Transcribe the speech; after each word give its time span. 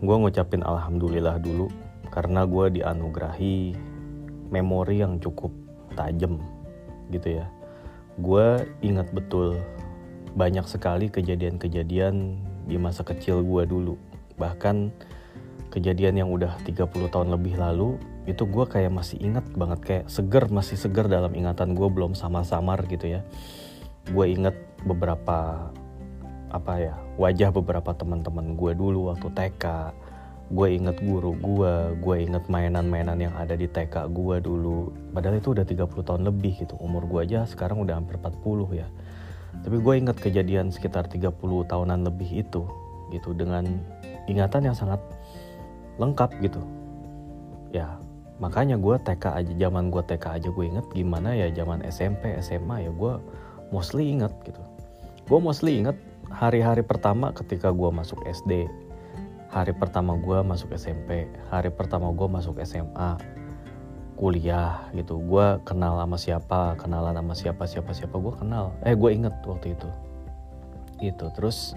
gue 0.00 0.16
ngucapin 0.16 0.64
alhamdulillah 0.64 1.36
dulu 1.40 1.68
karena 2.08 2.48
gue 2.48 2.80
dianugerahi 2.80 3.76
memori 4.50 5.04
yang 5.04 5.20
cukup 5.20 5.52
tajam 5.94 6.40
gitu 7.12 7.40
ya. 7.40 7.46
Gue 8.18 8.64
ingat 8.80 9.12
betul 9.12 9.60
banyak 10.34 10.66
sekali 10.66 11.12
kejadian-kejadian 11.12 12.38
di 12.66 12.76
masa 12.80 13.04
kecil 13.04 13.44
gue 13.44 13.62
dulu. 13.68 13.94
Bahkan 14.40 14.90
kejadian 15.70 16.18
yang 16.18 16.30
udah 16.32 16.58
30 16.66 16.90
tahun 16.90 17.28
lebih 17.30 17.60
lalu 17.60 18.00
itu 18.26 18.44
gue 18.46 18.66
kayak 18.66 18.90
masih 18.90 19.20
ingat 19.22 19.46
banget 19.54 19.80
kayak 19.80 20.04
seger 20.10 20.50
masih 20.50 20.76
seger 20.76 21.06
dalam 21.06 21.32
ingatan 21.32 21.78
gue 21.78 21.88
belum 21.92 22.16
samar-samar 22.16 22.88
gitu 22.90 23.20
ya. 23.20 23.20
Gue 24.10 24.34
inget 24.34 24.56
beberapa 24.82 25.70
apa 26.50 26.72
ya 26.82 26.98
wajah 27.20 27.52
beberapa 27.52 27.92
teman-teman 27.92 28.56
gue 28.56 28.72
dulu 28.72 29.12
waktu 29.12 29.28
TK 29.28 29.64
gue 30.50 30.68
inget 30.72 30.96
guru 31.04 31.36
gue 31.36 31.72
gue 32.00 32.16
inget 32.26 32.42
mainan-mainan 32.48 33.20
yang 33.20 33.34
ada 33.36 33.52
di 33.54 33.68
TK 33.68 34.08
gue 34.08 34.36
dulu. 34.40 34.88
Padahal 35.12 35.36
itu 35.36 35.52
udah 35.52 35.62
30 35.68 35.86
tahun 36.00 36.22
lebih 36.26 36.64
gitu. 36.64 36.74
Umur 36.80 37.04
gue 37.06 37.20
aja 37.28 37.44
sekarang 37.44 37.84
udah 37.84 38.00
hampir 38.00 38.16
40 38.16 38.40
ya. 38.72 38.88
Tapi 39.60 39.76
gue 39.78 39.94
inget 39.94 40.16
kejadian 40.16 40.72
sekitar 40.72 41.06
30 41.06 41.36
tahunan 41.68 42.00
lebih 42.08 42.40
itu 42.40 42.64
gitu. 43.12 43.30
Dengan 43.36 43.68
ingatan 44.26 44.72
yang 44.72 44.74
sangat 44.74 44.98
lengkap 46.00 46.34
gitu. 46.40 46.64
Ya 47.70 48.00
makanya 48.40 48.80
gue 48.80 48.96
TK 48.96 49.24
aja 49.44 49.52
zaman 49.68 49.92
gue 49.92 50.02
TK 50.02 50.24
aja 50.40 50.48
gue 50.48 50.64
inget 50.64 50.86
gimana 50.96 51.36
ya 51.36 51.52
zaman 51.52 51.84
SMP 51.84 52.32
SMA 52.40 52.88
ya 52.88 52.90
gue 52.90 53.12
mostly 53.70 54.08
inget 54.08 54.32
gitu. 54.42 54.58
Gue 55.30 55.38
mostly 55.38 55.78
inget 55.84 55.94
hari-hari 56.30 56.86
pertama 56.86 57.34
ketika 57.34 57.74
gue 57.74 57.90
masuk 57.90 58.22
SD 58.24 58.70
hari 59.50 59.74
pertama 59.74 60.14
gue 60.14 60.38
masuk 60.46 60.70
SMP 60.78 61.26
hari 61.50 61.74
pertama 61.74 62.06
gue 62.14 62.28
masuk 62.30 62.62
SMA 62.62 63.18
kuliah 64.14 64.86
gitu. 64.94 65.18
Gue 65.18 65.58
kenal 65.66 65.98
sama 65.98 66.16
siapa 66.20 66.60
kenalan 66.78 67.16
sama 67.16 67.34
siapa 67.34 67.64
siapa 67.66 67.90
siapa 67.90 68.16
gue 68.20 68.34
kenal. 68.36 68.70
Eh 68.86 68.94
gue 68.94 69.10
inget 69.10 69.34
waktu 69.42 69.74
itu. 69.74 69.88
Itu 71.02 71.32
terus 71.34 71.74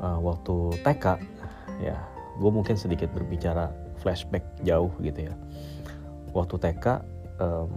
uh, 0.00 0.16
waktu 0.22 0.80
TK 0.86 1.04
ya 1.84 1.98
gue 2.40 2.50
mungkin 2.50 2.78
sedikit 2.78 3.12
berbicara 3.12 3.68
flashback 4.00 4.46
jauh 4.64 4.90
gitu 5.04 5.28
ya. 5.28 5.34
Waktu 6.32 6.56
TK 6.56 6.86
um, 7.42 7.70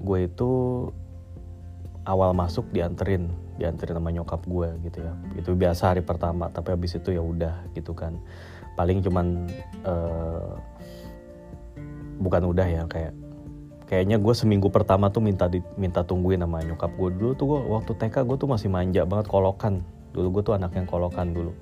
gue 0.00 0.18
itu 0.26 0.50
awal 2.08 2.32
masuk 2.32 2.68
dianterin 2.72 3.28
dianterin 3.60 4.00
sama 4.00 4.10
nyokap 4.12 4.40
gue 4.48 4.68
gitu 4.88 4.98
ya. 5.04 5.12
Itu 5.36 5.50
biasa 5.52 5.92
hari 5.92 6.00
pertama 6.00 6.48
tapi 6.48 6.72
habis 6.72 6.96
itu 6.96 7.12
ya 7.12 7.20
udah 7.20 7.68
gitu 7.76 7.92
kan. 7.92 8.16
Paling 8.74 9.04
cuman 9.04 9.44
uh, 9.84 10.56
bukan 12.20 12.42
udah 12.48 12.66
ya 12.68 12.82
kayak 12.88 13.12
kayaknya 13.84 14.16
gue 14.16 14.32
seminggu 14.32 14.70
pertama 14.72 15.10
tuh 15.10 15.20
minta 15.20 15.50
di, 15.50 15.60
minta 15.76 16.00
tungguin 16.00 16.40
sama 16.40 16.64
nyokap 16.64 16.94
gue. 16.96 17.10
Dulu 17.20 17.32
tuh 17.36 17.46
gua, 17.52 17.60
waktu 17.80 17.92
TK 17.98 18.24
gue 18.24 18.36
tuh 18.40 18.48
masih 18.48 18.72
manja 18.72 19.04
banget 19.04 19.28
kolokan. 19.28 19.84
Dulu 20.16 20.40
gue 20.40 20.42
tuh 20.46 20.54
anak 20.56 20.72
yang 20.72 20.88
kolokan 20.88 21.36
dulu. 21.36 21.52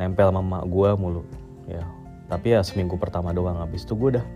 Nempel 0.00 0.34
sama 0.34 0.66
gue 0.66 0.90
mulu 0.98 1.22
ya. 1.70 1.86
Tapi 2.26 2.58
ya 2.58 2.62
seminggu 2.66 2.98
pertama 2.98 3.30
doang 3.30 3.58
habis 3.62 3.86
itu 3.86 3.94
gue 3.94 4.18
udah 4.18 4.26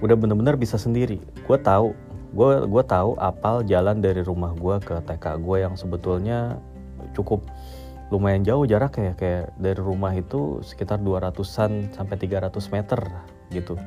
udah 0.00 0.16
bener-bener 0.16 0.56
bisa 0.56 0.80
sendiri. 0.80 1.20
Gue 1.44 1.58
tahu 1.60 1.92
gue 2.32 2.64
gue 2.64 2.82
tahu 2.88 3.12
apal 3.20 3.60
jalan 3.68 4.00
dari 4.00 4.24
rumah 4.24 4.56
gue 4.56 4.80
ke 4.80 4.96
TK 5.04 5.44
gue 5.44 5.56
yang 5.60 5.76
sebetulnya 5.76 6.56
cukup 7.12 7.44
lumayan 8.12 8.44
jauh 8.44 8.64
jarak 8.68 9.00
ya. 9.00 9.12
Kayak 9.16 9.56
dari 9.56 9.80
rumah 9.80 10.12
itu 10.12 10.60
sekitar 10.60 11.00
200-an 11.00 11.96
sampai 11.96 12.16
300 12.20 12.52
meter 12.72 13.00
gitu. 13.52 13.80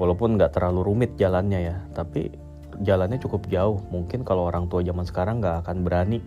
Walaupun 0.00 0.40
nggak 0.40 0.56
terlalu 0.56 0.80
rumit 0.92 1.16
jalannya 1.20 1.72
ya 1.72 1.76
tapi 1.92 2.32
jalannya 2.80 3.20
cukup 3.20 3.48
jauh. 3.52 3.80
Mungkin 3.92 4.24
kalau 4.24 4.48
orang 4.48 4.68
tua 4.72 4.80
zaman 4.80 5.04
sekarang 5.04 5.44
nggak 5.44 5.68
akan 5.68 5.84
berani 5.84 6.24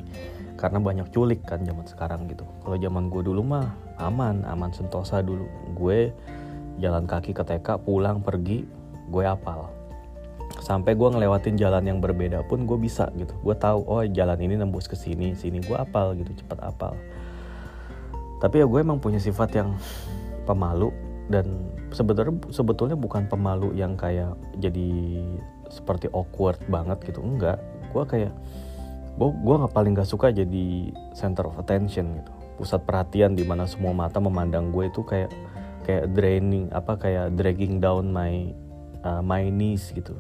karena 0.54 0.78
banyak 0.78 1.10
culik 1.10 1.42
kan 1.42 1.66
zaman 1.66 1.86
sekarang 1.90 2.30
gitu. 2.30 2.46
Kalau 2.62 2.78
zaman 2.78 3.10
gue 3.10 3.26
dulu 3.26 3.42
mah 3.42 3.74
aman 3.98 4.46
aman 4.46 4.70
sentosa 4.70 5.26
dulu. 5.26 5.50
Gue 5.74 6.14
jalan 6.78 7.10
kaki 7.10 7.34
ke 7.34 7.42
TK 7.42 7.82
pulang 7.82 8.22
pergi 8.22 8.66
gue 9.10 9.26
apal 9.26 9.73
sampai 10.62 10.94
gue 10.94 11.10
ngelewatin 11.10 11.58
jalan 11.58 11.84
yang 11.88 12.00
berbeda 12.04 12.46
pun 12.46 12.70
gue 12.70 12.78
bisa 12.78 13.10
gitu. 13.18 13.34
Gue 13.42 13.56
tahu 13.58 13.82
oh 13.88 14.04
jalan 14.06 14.38
ini 14.38 14.60
nembus 14.60 14.86
ke 14.86 14.94
sini 14.94 15.34
sini 15.34 15.64
gue 15.64 15.74
apal 15.74 16.14
gitu 16.20 16.44
cepat 16.44 16.60
apal. 16.62 16.94
Tapi 18.44 18.62
ya 18.62 18.66
gue 18.68 18.80
emang 18.84 19.00
punya 19.00 19.18
sifat 19.18 19.56
yang 19.56 19.74
pemalu 20.44 20.92
dan 21.32 21.48
sebetulnya 21.96 22.36
sebetulnya 22.52 22.98
bukan 23.00 23.26
pemalu 23.32 23.72
yang 23.74 23.96
kayak 23.96 24.36
jadi 24.60 24.92
seperti 25.72 26.12
awkward 26.12 26.60
banget 26.70 27.02
gitu 27.08 27.24
enggak. 27.24 27.58
Gue 27.96 28.04
kayak 28.06 28.34
gue 29.14 29.30
gue 29.30 29.56
nggak 29.62 29.74
paling 29.74 29.94
gak 29.94 30.10
suka 30.10 30.34
jadi 30.34 30.92
center 31.16 31.50
of 31.50 31.58
attention 31.58 32.22
gitu. 32.22 32.32
Pusat 32.60 32.82
perhatian 32.86 33.32
di 33.34 33.42
mana 33.48 33.66
semua 33.66 33.96
mata 33.96 34.22
memandang 34.22 34.70
gue 34.70 34.92
itu 34.92 35.02
kayak 35.02 35.34
kayak 35.84 36.16
draining 36.16 36.72
apa 36.72 36.96
kayak 36.96 37.36
dragging 37.36 37.84
down 37.84 38.10
my 38.10 38.52
uh, 39.04 39.20
my 39.20 39.52
knees 39.52 39.92
gitu 39.92 40.16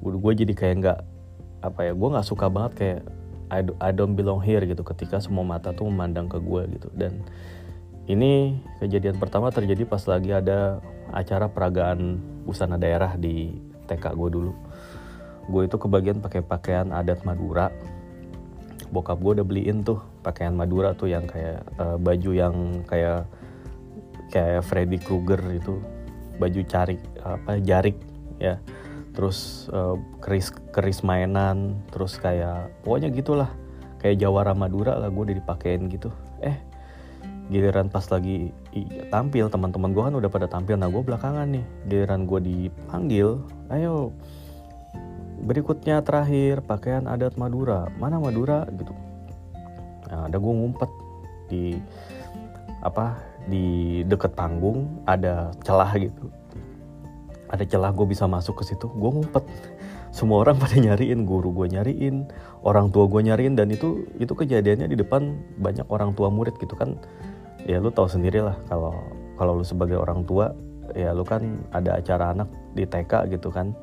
gue 0.00 0.32
jadi 0.32 0.52
kayak 0.56 0.74
nggak 0.80 1.00
apa 1.60 1.80
ya 1.86 1.92
gue 1.92 2.08
nggak 2.08 2.26
suka 2.26 2.48
banget 2.48 2.72
kayak 2.76 3.00
I, 3.50 3.60
do, 3.66 3.74
I 3.82 3.90
don't 3.90 4.14
belong 4.14 4.38
here 4.40 4.62
gitu 4.62 4.86
ketika 4.86 5.18
semua 5.18 5.42
mata 5.42 5.74
tuh 5.74 5.90
memandang 5.90 6.30
ke 6.30 6.38
gue 6.38 6.62
gitu. 6.78 6.88
Dan 6.94 7.26
ini 8.06 8.62
kejadian 8.78 9.18
pertama 9.18 9.50
terjadi 9.50 9.82
pas 9.84 10.00
lagi 10.06 10.30
ada 10.30 10.78
acara 11.10 11.50
peragaan 11.50 12.22
busana 12.46 12.78
daerah 12.78 13.18
di 13.18 13.58
TK 13.90 14.14
gue 14.14 14.28
dulu. 14.30 14.52
Gue 15.50 15.66
itu 15.66 15.76
kebagian 15.76 16.22
pakai 16.22 16.46
pakaian 16.46 16.94
adat 16.94 17.26
Madura. 17.26 17.74
Bokap 18.94 19.18
gue 19.18 19.42
udah 19.42 19.46
beliin 19.46 19.82
tuh 19.82 19.98
pakaian 20.22 20.54
Madura 20.54 20.94
tuh 20.94 21.10
yang 21.10 21.26
kayak 21.26 21.66
uh, 21.82 21.98
baju 21.98 22.30
yang 22.30 22.54
kayak 22.86 23.26
kayak 24.30 24.62
Freddy 24.62 24.98
Krueger 25.02 25.42
itu 25.50 25.82
baju 26.38 26.60
cari 26.70 26.96
apa 27.20 27.58
jarik 27.60 27.98
ya 28.40 28.56
terus 29.10 29.68
uh, 29.74 29.98
keris 30.22 30.54
keris 30.70 31.02
mainan 31.02 31.78
terus 31.90 32.16
kayak 32.18 32.70
pokoknya 32.86 33.10
gitulah. 33.10 33.50
Kayak 34.00 34.24
Jawara 34.24 34.56
Madura 34.56 34.96
lah 34.96 35.12
gue 35.12 35.22
udah 35.28 35.36
dipakein 35.36 35.92
gitu. 35.92 36.08
Eh 36.40 36.56
giliran 37.50 37.90
pas 37.90 38.06
lagi 38.08 38.54
tampil 39.10 39.50
teman-teman 39.50 39.90
gue 39.92 40.02
kan 40.08 40.14
udah 40.16 40.30
pada 40.32 40.46
tampil. 40.48 40.80
Nah 40.80 40.88
gue 40.88 41.02
belakangan 41.04 41.46
nih 41.50 41.64
giliran 41.90 42.24
gue 42.24 42.40
dipanggil 42.40 43.42
ayo 43.68 44.14
berikutnya 45.44 46.00
terakhir 46.00 46.64
pakaian 46.64 47.04
adat 47.04 47.36
Madura. 47.36 47.92
Mana 48.00 48.16
Madura? 48.16 48.64
Gitu. 48.72 48.94
Nah 50.08 50.32
ada 50.32 50.36
gue 50.40 50.52
ngumpet 50.52 50.90
di 51.50 51.76
apa 52.80 53.20
di 53.50 54.00
deket 54.08 54.32
panggung 54.32 55.04
ada 55.04 55.52
celah 55.60 55.92
gitu 56.00 56.32
ada 57.50 57.64
celah 57.66 57.90
gue 57.90 58.06
bisa 58.06 58.30
masuk 58.30 58.62
ke 58.62 58.72
situ 58.72 58.86
gue 58.86 59.10
ngumpet. 59.10 59.42
Semua 60.10 60.42
orang 60.42 60.58
pada 60.58 60.74
nyariin 60.78 61.26
guru 61.26 61.50
gue 61.54 61.66
nyariin 61.70 62.30
orang 62.62 62.94
tua 62.94 63.10
gue 63.10 63.20
nyariin 63.26 63.58
dan 63.58 63.70
itu 63.74 64.06
itu 64.22 64.30
kejadiannya 64.30 64.86
di 64.90 64.96
depan 64.98 65.34
banyak 65.58 65.86
orang 65.90 66.14
tua 66.14 66.30
murid 66.30 66.54
gitu 66.62 66.78
kan. 66.78 66.94
Ya 67.66 67.82
lu 67.82 67.90
tahu 67.90 68.06
sendiri 68.06 68.40
lah 68.42 68.56
kalau 68.70 68.94
kalau 69.34 69.58
lu 69.58 69.66
sebagai 69.66 69.98
orang 69.98 70.22
tua 70.26 70.54
ya 70.94 71.14
lu 71.14 71.26
kan 71.26 71.62
ada 71.74 71.98
acara 71.98 72.34
anak 72.34 72.48
di 72.74 72.86
TK 72.86 73.34
gitu 73.34 73.50
kan. 73.50 73.74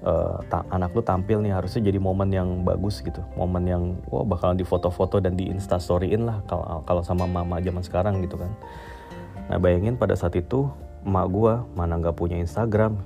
Uh, 0.00 0.40
ta 0.48 0.64
anak 0.72 0.96
lu 0.96 1.04
tampil 1.04 1.44
nih 1.44 1.52
harusnya 1.52 1.92
jadi 1.92 2.00
momen 2.00 2.32
yang 2.32 2.64
bagus 2.64 3.04
gitu. 3.04 3.20
Momen 3.36 3.68
yang 3.68 3.82
wah 4.08 4.24
bakalan 4.24 4.56
di 4.56 4.64
foto-foto 4.64 5.20
dan 5.20 5.36
di 5.36 5.52
instastoryin 5.52 6.24
lah 6.24 6.40
kalau 6.48 6.80
kalau 6.88 7.04
sama 7.04 7.28
mama 7.28 7.60
zaman 7.60 7.84
sekarang 7.84 8.24
gitu 8.24 8.40
kan. 8.40 8.48
Nah 9.52 9.60
bayangin 9.60 10.00
pada 10.00 10.16
saat 10.16 10.32
itu 10.40 10.72
emak 11.04 11.26
gue 11.32 11.52
mana 11.76 11.96
nggak 11.96 12.16
punya 12.16 12.36
Instagram. 12.36 13.00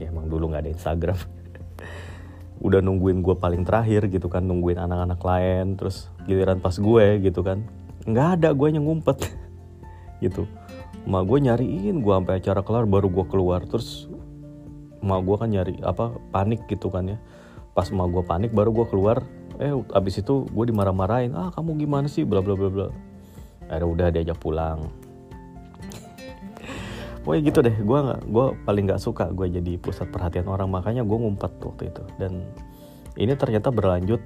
Ya 0.00 0.10
emang 0.10 0.28
dulu 0.32 0.52
nggak 0.52 0.64
ada 0.64 0.72
Instagram. 0.72 1.18
Udah 2.66 2.80
nungguin 2.80 3.20
gue 3.20 3.36
paling 3.36 3.62
terakhir 3.62 4.08
gitu 4.08 4.32
kan 4.32 4.46
nungguin 4.46 4.80
anak-anak 4.80 5.20
lain 5.20 5.76
terus 5.76 6.08
giliran 6.24 6.58
pas 6.62 6.74
gue 6.74 7.06
gitu 7.20 7.44
kan 7.44 7.60
nggak 8.08 8.40
ada 8.40 8.48
gue 8.52 8.68
yang 8.72 8.84
ngumpet. 8.84 9.18
Gitu. 10.22 10.48
Emak 11.04 11.28
gue 11.28 11.38
nyariin 11.44 12.00
gue 12.00 12.14
sampai 12.16 12.40
acara 12.40 12.64
kelar 12.64 12.88
baru 12.88 13.12
gue 13.12 13.26
keluar. 13.28 13.60
Terus 13.68 14.08
emak 15.04 15.20
gue 15.20 15.36
kan 15.36 15.48
nyari 15.52 15.74
apa 15.84 16.16
panik 16.32 16.64
gitu 16.64 16.88
kan 16.88 17.04
ya. 17.12 17.18
Pas 17.76 17.92
emak 17.92 18.08
gue 18.08 18.24
panik 18.24 18.50
baru 18.56 18.72
gue 18.72 18.86
keluar. 18.88 19.20
Eh 19.60 19.74
abis 19.92 20.24
itu 20.24 20.48
gue 20.48 20.64
dimarah-marahin 20.72 21.36
ah 21.36 21.52
kamu 21.52 21.76
gimana 21.76 22.08
sih? 22.08 22.24
Bla 22.24 22.40
bla 22.40 22.56
bla 22.56 22.72
bla. 22.72 22.88
Akhirnya 23.68 23.88
udah 23.88 24.06
diajak 24.16 24.38
pulang 24.40 25.03
pokoknya 27.24 27.42
gitu 27.48 27.58
deh 27.64 27.76
gue 27.80 27.98
nggak 28.04 28.20
gue 28.28 28.46
paling 28.68 28.84
nggak 28.84 29.02
suka 29.02 29.32
gue 29.32 29.48
jadi 29.48 29.72
pusat 29.80 30.12
perhatian 30.12 30.46
orang. 30.46 30.68
Makanya 30.68 31.02
gue 31.02 31.18
ngumpet 31.18 31.52
waktu 31.64 31.88
itu. 31.90 32.04
Dan 32.20 32.44
ini 33.16 33.32
ternyata 33.34 33.72
berlanjut 33.72 34.20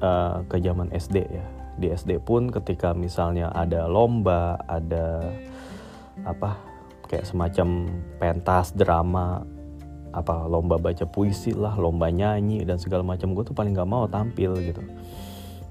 uh, 0.00 0.46
ke 0.46 0.62
zaman 0.62 0.88
SD 0.94 1.16
ya. 1.28 1.44
Di 1.78 1.90
SD 1.90 2.22
pun 2.22 2.48
ketika 2.48 2.94
misalnya 2.94 3.50
ada 3.50 3.90
lomba 3.90 4.58
ada 4.70 5.34
apa 6.22 6.58
kayak 7.10 7.26
semacam 7.26 7.88
pentas 8.22 8.74
drama 8.74 9.42
apa 10.12 10.48
lomba 10.48 10.80
baca 10.80 11.04
puisi 11.04 11.52
lah 11.52 11.76
lomba 11.76 12.08
nyanyi 12.08 12.64
dan 12.64 12.80
segala 12.80 13.04
macam 13.04 13.36
gue 13.36 13.44
tuh 13.44 13.56
paling 13.56 13.76
gak 13.76 13.88
mau 13.88 14.08
tampil 14.08 14.56
gitu 14.60 14.80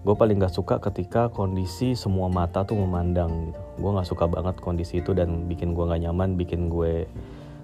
gue 0.05 0.15
paling 0.15 0.37
gak 0.39 0.53
suka 0.53 0.77
ketika 0.77 1.27
kondisi 1.33 1.97
semua 1.97 2.29
mata 2.29 2.61
tuh 2.61 2.77
memandang 2.77 3.51
gitu. 3.51 3.61
Gue 3.81 3.91
gak 3.97 4.07
suka 4.07 4.25
banget 4.29 4.55
kondisi 4.61 5.01
itu 5.01 5.11
dan 5.17 5.49
bikin 5.49 5.73
gue 5.73 5.85
gak 5.85 6.01
nyaman 6.01 6.37
bikin 6.37 6.69
gue 6.69 7.09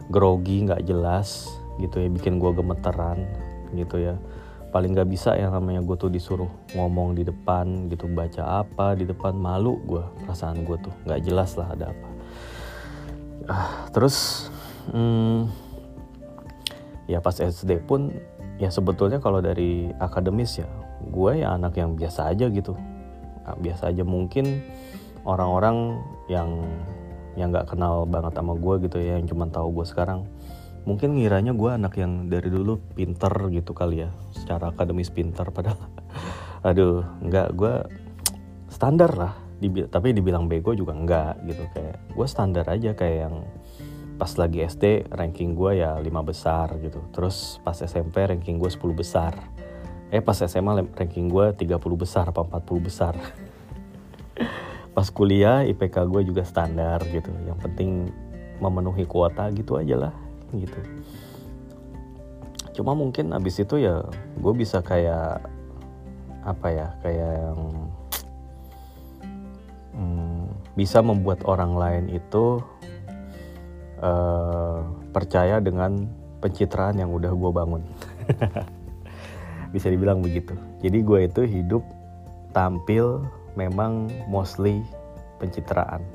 grogi 0.09 0.65
gak 0.65 0.83
jelas 0.83 1.47
gitu 1.81 2.01
ya 2.01 2.09
bikin 2.09 2.41
gue 2.41 2.51
gemeteran 2.53 3.23
gitu 3.77 4.01
ya. 4.01 4.15
Paling 4.73 4.97
gak 4.97 5.09
bisa 5.09 5.37
yang 5.37 5.53
namanya 5.53 5.85
gue 5.85 5.95
tuh 5.95 6.09
disuruh 6.09 6.49
ngomong 6.73 7.13
di 7.13 7.23
depan 7.23 7.87
gitu 7.93 8.09
baca 8.09 8.65
apa 8.65 8.97
di 8.97 9.05
depan 9.05 9.37
malu 9.37 9.77
gue 9.85 10.03
perasaan 10.25 10.65
gue 10.65 10.77
tuh. 10.81 10.93
Gak 11.05 11.21
jelas 11.23 11.53
lah 11.55 11.69
ada 11.69 11.93
apa. 11.93 12.07
Ah, 13.43 13.71
terus 13.91 14.49
hmm, 14.91 15.51
ya 17.07 17.19
pas 17.19 17.35
SD 17.35 17.83
pun 17.85 18.11
ya 18.57 18.71
sebetulnya 18.71 19.19
kalau 19.19 19.43
dari 19.43 19.91
akademis 19.99 20.63
ya 20.63 20.67
gue 21.11 21.43
ya 21.43 21.55
anak 21.55 21.75
yang 21.79 21.97
biasa 21.99 22.31
aja 22.31 22.47
gitu. 22.47 22.77
Nah, 23.43 23.55
biasa 23.59 23.91
aja 23.91 24.03
mungkin 24.07 24.63
orang-orang 25.27 25.99
yang 26.31 26.63
yang 27.33 27.49
nggak 27.49 27.73
kenal 27.73 28.05
banget 28.05 28.37
sama 28.37 28.53
gue 28.53 28.75
gitu 28.85 28.97
ya 29.01 29.17
yang 29.17 29.27
cuma 29.27 29.49
tahu 29.49 29.81
gue 29.81 29.85
sekarang. 29.87 30.29
Mungkin 30.83 31.15
ngiranya 31.15 31.55
gue 31.55 31.71
anak 31.71 31.95
yang 31.95 32.27
dari 32.27 32.51
dulu 32.51 32.75
pinter 32.93 33.31
gitu 33.49 33.71
kali 33.71 34.03
ya 34.03 34.11
secara 34.35 34.75
akademis 34.75 35.07
pinter 35.07 35.47
padahal 35.47 35.79
aduh 36.67 37.03
nggak 37.23 37.55
gue 37.55 37.73
standar 38.69 39.11
lah. 39.15 39.33
Dibi 39.63 39.87
tapi 39.87 40.11
dibilang 40.11 40.51
bego 40.51 40.75
juga 40.75 40.91
enggak 40.91 41.39
gitu 41.47 41.63
kayak 41.71 41.95
gue 42.11 42.27
standar 42.27 42.67
aja 42.67 42.91
kayak 42.91 43.17
yang 43.31 43.35
pas 44.19 44.29
lagi 44.35 44.61
SD 44.61 45.09
ranking 45.09 45.55
gue 45.55 45.81
ya 45.81 45.97
5 45.97 46.03
besar 46.23 46.67
gitu. 46.83 46.99
Terus 47.15 47.63
pas 47.63 47.75
SMP 47.79 48.27
ranking 48.27 48.59
gue 48.59 48.69
10 48.69 48.93
besar 48.93 49.33
eh 50.13 50.21
pas 50.21 50.37
SMA 50.37 50.85
ranking 50.93 51.25
gue 51.25 51.45
30 51.57 51.73
besar 51.97 52.29
apa 52.29 52.45
40 52.45 52.85
besar. 52.85 53.17
Pas 54.93 55.07
kuliah 55.09 55.65
IPK 55.65 56.05
gue 56.05 56.21
juga 56.29 56.45
standar 56.45 57.01
gitu. 57.09 57.33
Yang 57.49 57.57
penting 57.65 57.89
memenuhi 58.61 59.09
kuota 59.09 59.49
gitu 59.49 59.81
aja 59.81 59.97
lah 59.97 60.13
gitu. 60.53 60.77
Cuma 62.77 62.93
mungkin 62.93 63.33
abis 63.33 63.65
itu 63.65 63.81
ya 63.81 64.05
gue 64.37 64.53
bisa 64.53 64.85
kayak 64.85 65.49
apa 66.45 66.67
ya 66.69 66.87
kayak 67.01 67.31
yang 67.49 67.59
bisa 70.73 71.05
membuat 71.05 71.45
orang 71.45 71.77
lain 71.77 72.05
itu 72.09 72.57
uh, 74.01 74.81
percaya 75.13 75.61
dengan 75.61 76.09
pencitraan 76.41 76.97
yang 76.97 77.13
udah 77.13 77.29
gue 77.29 77.51
bangun. 77.53 77.83
bisa 79.73 79.89
dibilang 79.89 80.21
begitu. 80.21 80.53
Jadi 80.85 81.01
gue 81.01 81.19
itu 81.25 81.41
hidup 81.43 81.83
tampil 82.53 83.25
memang 83.57 84.07
mostly 84.29 84.85
pencitraan. 85.41 86.05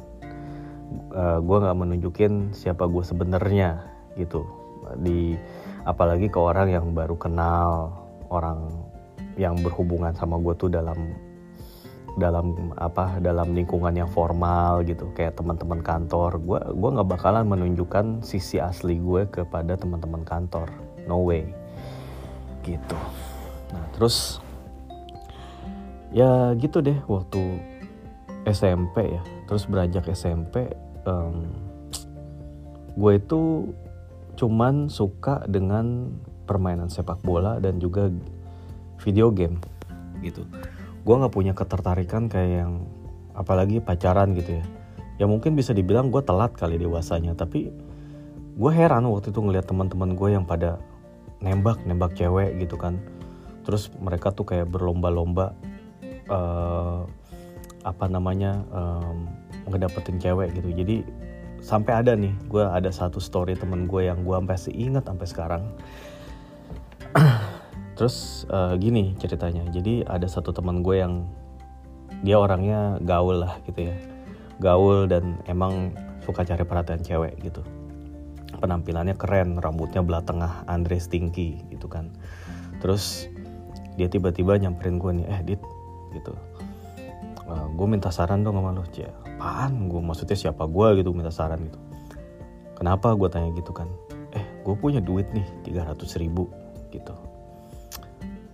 Uh, 1.13 1.43
gue 1.43 1.57
nggak 1.59 1.77
menunjukin 1.77 2.55
siapa 2.55 2.87
gue 2.87 3.03
sebenarnya 3.03 3.83
gitu. 4.15 4.47
Di 5.03 5.37
apalagi 5.85 6.31
ke 6.31 6.39
orang 6.39 6.71
yang 6.71 6.95
baru 6.95 7.19
kenal, 7.19 7.93
orang 8.31 8.71
yang 9.35 9.59
berhubungan 9.61 10.15
sama 10.15 10.39
gue 10.39 10.55
tuh 10.57 10.71
dalam 10.71 10.97
dalam 12.19 12.75
apa 12.83 13.23
dalam 13.23 13.55
lingkungan 13.55 13.95
yang 13.95 14.11
formal 14.11 14.83
gitu 14.83 15.07
kayak 15.15 15.39
teman-teman 15.39 15.79
kantor 15.79 16.43
gue 16.43 16.61
gue 16.75 16.91
nggak 16.99 17.09
bakalan 17.15 17.47
menunjukkan 17.47 18.27
sisi 18.27 18.59
asli 18.59 18.99
gue 18.99 19.31
kepada 19.31 19.79
teman-teman 19.79 20.27
kantor 20.27 20.67
no 21.07 21.23
way 21.23 21.47
gitu 22.67 22.99
nah 23.69 23.85
terus 23.93 24.41
ya 26.13 26.57
gitu 26.57 26.81
deh 26.81 26.97
waktu 27.05 27.41
SMP 28.49 29.17
ya. 29.17 29.23
Terus 29.49 29.65
beranjak 29.69 30.09
SMP 30.13 30.69
um, 31.09 31.49
gue 32.99 33.13
itu 33.17 33.73
cuman 34.39 34.91
suka 34.91 35.45
dengan 35.47 36.15
permainan 36.49 36.89
sepak 36.89 37.21
bola 37.23 37.61
dan 37.61 37.81
juga 37.81 38.09
video 39.01 39.29
game 39.33 39.61
gitu. 40.25 40.45
Gue 41.05 41.15
nggak 41.17 41.35
punya 41.35 41.53
ketertarikan 41.57 42.29
kayak 42.29 42.65
yang 42.65 42.73
apalagi 43.37 43.81
pacaran 43.81 44.35
gitu 44.37 44.61
ya. 44.61 44.65
Ya 45.19 45.27
mungkin 45.27 45.59
bisa 45.59 45.75
dibilang 45.75 46.15
gue 46.15 46.23
telat 46.23 46.55
kali 46.55 46.79
dewasanya 46.79 47.35
tapi 47.35 47.71
gue 48.59 48.73
heran 48.75 49.07
waktu 49.07 49.31
itu 49.31 49.41
ngeliat 49.43 49.67
teman-teman 49.67 50.15
gue 50.15 50.29
yang 50.35 50.47
pada 50.47 50.79
nembak 51.39 51.79
nembak 51.87 52.19
cewek 52.19 52.59
gitu 52.59 52.75
kan 52.75 52.99
terus 53.69 53.93
mereka 54.01 54.33
tuh 54.33 54.49
kayak 54.49 54.73
berlomba-lomba 54.73 55.53
uh, 56.33 57.05
apa 57.85 58.05
namanya 58.09 58.65
um, 58.73 59.29
ngedapetin 59.69 60.17
cewek 60.17 60.57
gitu. 60.57 60.73
Jadi 60.73 61.05
sampai 61.61 62.01
ada 62.01 62.17
nih 62.17 62.33
gue 62.49 62.65
ada 62.65 62.89
satu 62.89 63.21
story 63.21 63.61
temen 63.61 63.85
gue 63.85 64.09
yang 64.09 64.25
gue 64.25 64.33
sampai 64.33 64.57
seingat 64.57 65.05
sampai 65.05 65.27
sekarang. 65.29 65.63
Terus 68.01 68.49
uh, 68.49 68.73
gini 68.81 69.13
ceritanya. 69.21 69.69
Jadi 69.69 70.01
ada 70.09 70.25
satu 70.25 70.49
teman 70.57 70.81
gue 70.81 71.05
yang 71.05 71.29
dia 72.25 72.41
orangnya 72.41 72.97
gaul 73.05 73.45
lah 73.45 73.61
gitu 73.69 73.93
ya. 73.93 73.97
Gaul 74.65 75.13
dan 75.13 75.45
emang 75.45 75.93
suka 76.25 76.41
cari 76.41 76.65
perhatian 76.65 77.05
cewek 77.05 77.37
gitu. 77.45 77.61
Penampilannya 78.65 79.13
keren 79.21 79.61
rambutnya 79.61 80.01
belah 80.01 80.25
tengah 80.25 80.65
Andre 80.65 80.97
Stinky 80.97 81.69
gitu 81.69 81.85
kan. 81.85 82.17
Terus 82.79 83.29
dia 83.99 84.07
tiba-tiba 84.07 84.55
nyamperin 84.55 85.03
gue 85.03 85.13
nih 85.19 85.27
eh 85.27 85.41
dit 85.43 85.61
gitu. 86.15 86.33
Uh, 87.45 87.51
eh, 87.51 87.67
gue 87.75 87.87
minta 87.91 88.15
saran 88.15 88.47
dong 88.47 88.63
sama 88.63 88.71
lo 88.71 88.87
cia 88.95 89.11
apaan 89.39 89.87
gue 89.87 90.03
maksudnya 90.03 90.35
siapa 90.35 90.67
gue 90.67 91.03
gitu 91.03 91.15
minta 91.15 91.31
saran 91.31 91.63
gitu. 91.63 91.79
Kenapa? 92.75 93.15
gue 93.15 93.27
tanya 93.31 93.51
gitu 93.55 93.75
kan. 93.75 93.87
Eh 94.35 94.43
gue 94.67 94.75
punya 94.75 94.99
duit 94.99 95.27
nih 95.35 95.47
300 95.67 95.95
ribu 96.19 96.51
gitu. 96.91 97.15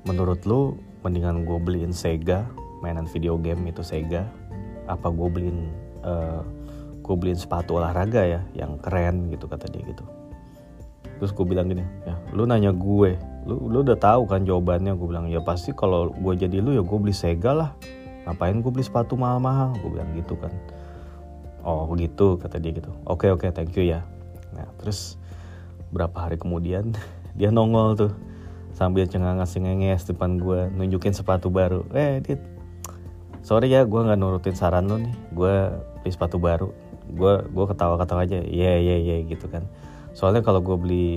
Menurut 0.05 0.45
lu 0.45 0.77
mendingan 1.01 1.49
gue 1.49 1.57
beliin 1.61 1.93
Sega 1.93 2.45
mainan 2.85 3.09
video 3.09 3.41
game 3.41 3.65
itu 3.69 3.81
Sega 3.81 4.29
apa 4.85 5.09
gue 5.09 5.29
beliin 5.33 5.73
uh, 6.05 6.41
eh, 6.41 6.43
gue 7.01 7.15
beliin 7.17 7.41
sepatu 7.41 7.81
olahraga 7.81 8.25
ya 8.25 8.41
yang 8.53 8.77
keren 8.81 9.33
gitu 9.33 9.49
kata 9.49 9.69
dia 9.73 9.85
gitu. 9.85 10.05
Terus 11.21 11.33
gue 11.33 11.45
bilang 11.49 11.73
gini 11.73 11.85
ya 12.05 12.17
lu 12.37 12.45
nanya 12.45 12.77
gue 12.77 13.17
lu 13.45 13.69
lu 13.69 13.85
udah 13.85 13.97
tahu 14.01 14.25
kan 14.25 14.43
jawabannya? 14.43 14.97
Gue 14.97 15.09
bilang 15.13 15.29
ya 15.29 15.41
pasti 15.45 15.77
kalau 15.77 16.11
gue 16.13 16.35
jadi 16.37 16.65
lu 16.65 16.73
ya 16.73 16.83
gue 16.83 16.99
beli 16.99 17.13
Sega 17.13 17.53
lah. 17.53 17.71
Ngapain 18.25 18.57
gue 18.65 18.73
beli 18.73 18.85
sepatu 18.85 19.21
mahal-mahal? 19.21 19.77
Gue 19.85 20.01
bilang 20.01 20.09
gitu 20.17 20.35
kan. 20.41 20.53
Oh 21.65 21.89
gitu 21.97 22.41
kata 22.41 22.57
dia 22.57 22.73
gitu. 22.73 22.93
Oke 23.05 23.29
oke 23.29 23.45
thank 23.53 23.77
you 23.77 23.85
ya. 23.85 24.01
Nah 24.57 24.65
terus 24.81 25.21
berapa 25.93 26.17
hari 26.29 26.41
kemudian 26.41 26.97
dia 27.39 27.53
nongol 27.53 27.97
tuh 27.97 28.13
sambil 28.75 29.07
cengenges 29.07 29.55
cengenges 29.55 30.09
depan 30.09 30.41
gue 30.41 30.73
nunjukin 30.73 31.13
sepatu 31.13 31.53
baru. 31.53 31.85
Eh 31.93 32.25
dit 32.25 32.41
sorry 33.45 33.69
ya 33.69 33.85
gue 33.85 34.01
nggak 34.01 34.17
nurutin 34.17 34.57
saran 34.57 34.89
lo 34.89 34.97
nih. 34.97 35.15
Gue 35.37 35.69
beli 36.01 36.11
sepatu 36.11 36.41
baru. 36.41 36.73
Gue 37.13 37.45
gue 37.45 37.65
ketawa 37.69 38.01
ketawa 38.01 38.25
aja 38.25 38.41
iya 38.41 38.73
yeah, 38.73 38.77
iya 38.81 38.89
yeah, 38.89 38.99
iya 38.99 39.15
yeah, 39.21 39.29
gitu 39.29 39.53
kan. 39.53 39.69
Soalnya 40.17 40.41
kalau 40.41 40.65
gue 40.65 40.77
beli 40.81 41.09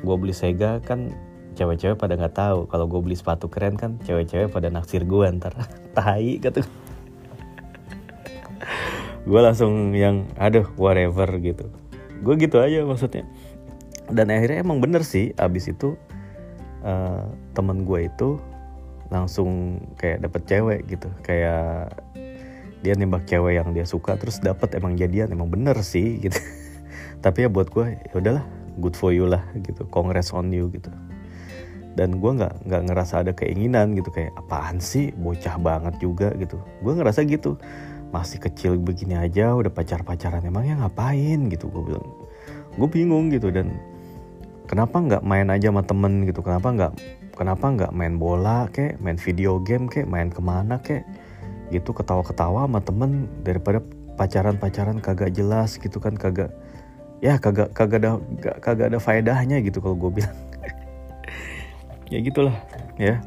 gue 0.00 0.16
beli 0.16 0.32
Sega 0.32 0.80
kan 0.80 1.12
cewek-cewek 1.52 2.00
pada 2.00 2.16
nggak 2.16 2.32
tahu. 2.32 2.64
Kalau 2.72 2.88
gue 2.88 3.00
beli 3.04 3.16
sepatu 3.18 3.52
keren 3.52 3.76
kan 3.76 4.00
cewek-cewek 4.08 4.48
pada 4.48 4.72
naksir 4.72 5.04
gue 5.04 5.26
ntar. 5.36 5.52
Tai 5.96 6.40
gitu 6.40 6.64
gue 9.22 9.40
langsung 9.40 9.94
yang 9.94 10.26
aduh 10.34 10.66
whatever 10.74 11.26
gitu. 11.38 11.70
Gue 12.22 12.34
gitu 12.38 12.58
aja 12.58 12.82
maksudnya. 12.82 13.26
Dan 14.10 14.34
akhirnya 14.34 14.66
emang 14.66 14.82
bener 14.82 15.06
sih 15.06 15.30
abis 15.38 15.70
itu 15.70 15.94
uh, 16.82 17.26
temen 17.54 17.86
gue 17.86 18.10
itu 18.10 18.42
langsung 19.14 19.78
kayak 19.98 20.26
dapet 20.26 20.42
cewek 20.50 20.80
gitu. 20.90 21.08
Kayak 21.22 21.94
dia 22.82 22.98
nembak 22.98 23.30
cewek 23.30 23.62
yang 23.62 23.70
dia 23.70 23.86
suka 23.86 24.18
terus 24.18 24.42
dapet 24.42 24.74
emang 24.74 24.98
jadian 24.98 25.30
emang 25.30 25.46
bener 25.50 25.78
sih 25.86 26.18
gitu. 26.18 26.38
Tapi 27.24 27.46
ya 27.46 27.48
buat 27.48 27.70
gue 27.70 27.94
ya 27.94 28.14
udahlah 28.18 28.44
good 28.80 28.96
for 28.96 29.12
you 29.12 29.28
lah 29.28 29.42
gitu 29.60 29.84
congrats 29.90 30.32
on 30.32 30.48
you 30.48 30.72
gitu. 30.72 30.88
Dan 31.92 32.24
gue 32.24 32.32
nggak 32.32 32.64
nggak 32.64 32.82
ngerasa 32.88 33.20
ada 33.20 33.32
keinginan 33.36 33.92
gitu 33.92 34.08
kayak 34.08 34.32
apaan 34.36 34.80
sih? 34.80 35.12
Bocah 35.12 35.60
banget 35.60 35.94
juga 36.00 36.32
gitu. 36.40 36.56
Gue 36.80 36.96
ngerasa 36.96 37.24
gitu. 37.28 37.60
Masih 38.12 38.40
kecil 38.40 38.76
begini 38.80 39.16
aja 39.16 39.52
udah 39.56 39.72
pacar 39.72 40.00
pacaran 40.04 40.44
emangnya 40.44 40.80
ngapain? 40.80 41.52
Gitu 41.52 41.68
gue 41.68 41.82
bilang. 41.92 42.06
Gue 42.80 42.88
bingung 42.88 43.28
gitu 43.28 43.52
dan 43.52 43.76
kenapa 44.64 44.96
nggak 45.04 45.22
main 45.24 45.52
aja 45.52 45.68
sama 45.68 45.84
temen 45.84 46.24
gitu? 46.24 46.40
Kenapa 46.40 46.72
nggak 46.72 46.92
kenapa 47.36 47.64
nggak 47.68 47.92
main 47.92 48.16
bola 48.16 48.68
kek 48.72 48.96
main 49.04 49.20
video 49.20 49.60
game 49.60 49.84
kek 49.84 50.08
main 50.08 50.32
ke 50.32 50.40
mana 50.40 50.80
kek? 50.80 51.04
Gitu 51.68 51.92
ketawa-ketawa 51.92 52.64
sama 52.68 52.80
temen 52.80 53.28
daripada 53.44 53.84
pacaran-pacaran 54.16 55.00
kagak 55.00 55.36
jelas 55.36 55.76
gitu 55.76 56.00
kan 56.00 56.16
kagak 56.16 56.52
ya 57.22 57.38
kagak 57.38 57.70
kagak 57.70 58.02
ada 58.02 58.10
kagak 58.58 58.86
ada 58.90 58.98
faedahnya 58.98 59.62
gitu 59.62 59.78
kalau 59.78 59.94
gue 59.96 60.22
bilang. 60.22 60.36
Ya 62.12 62.20
gitulah 62.20 62.52
ya. 63.00 63.24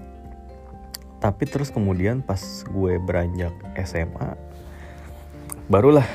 Tapi 1.18 1.50
terus 1.50 1.74
kemudian 1.74 2.22
pas 2.22 2.38
gue 2.70 3.02
beranjak 3.02 3.50
SMA 3.82 4.38
barulah 5.66 6.06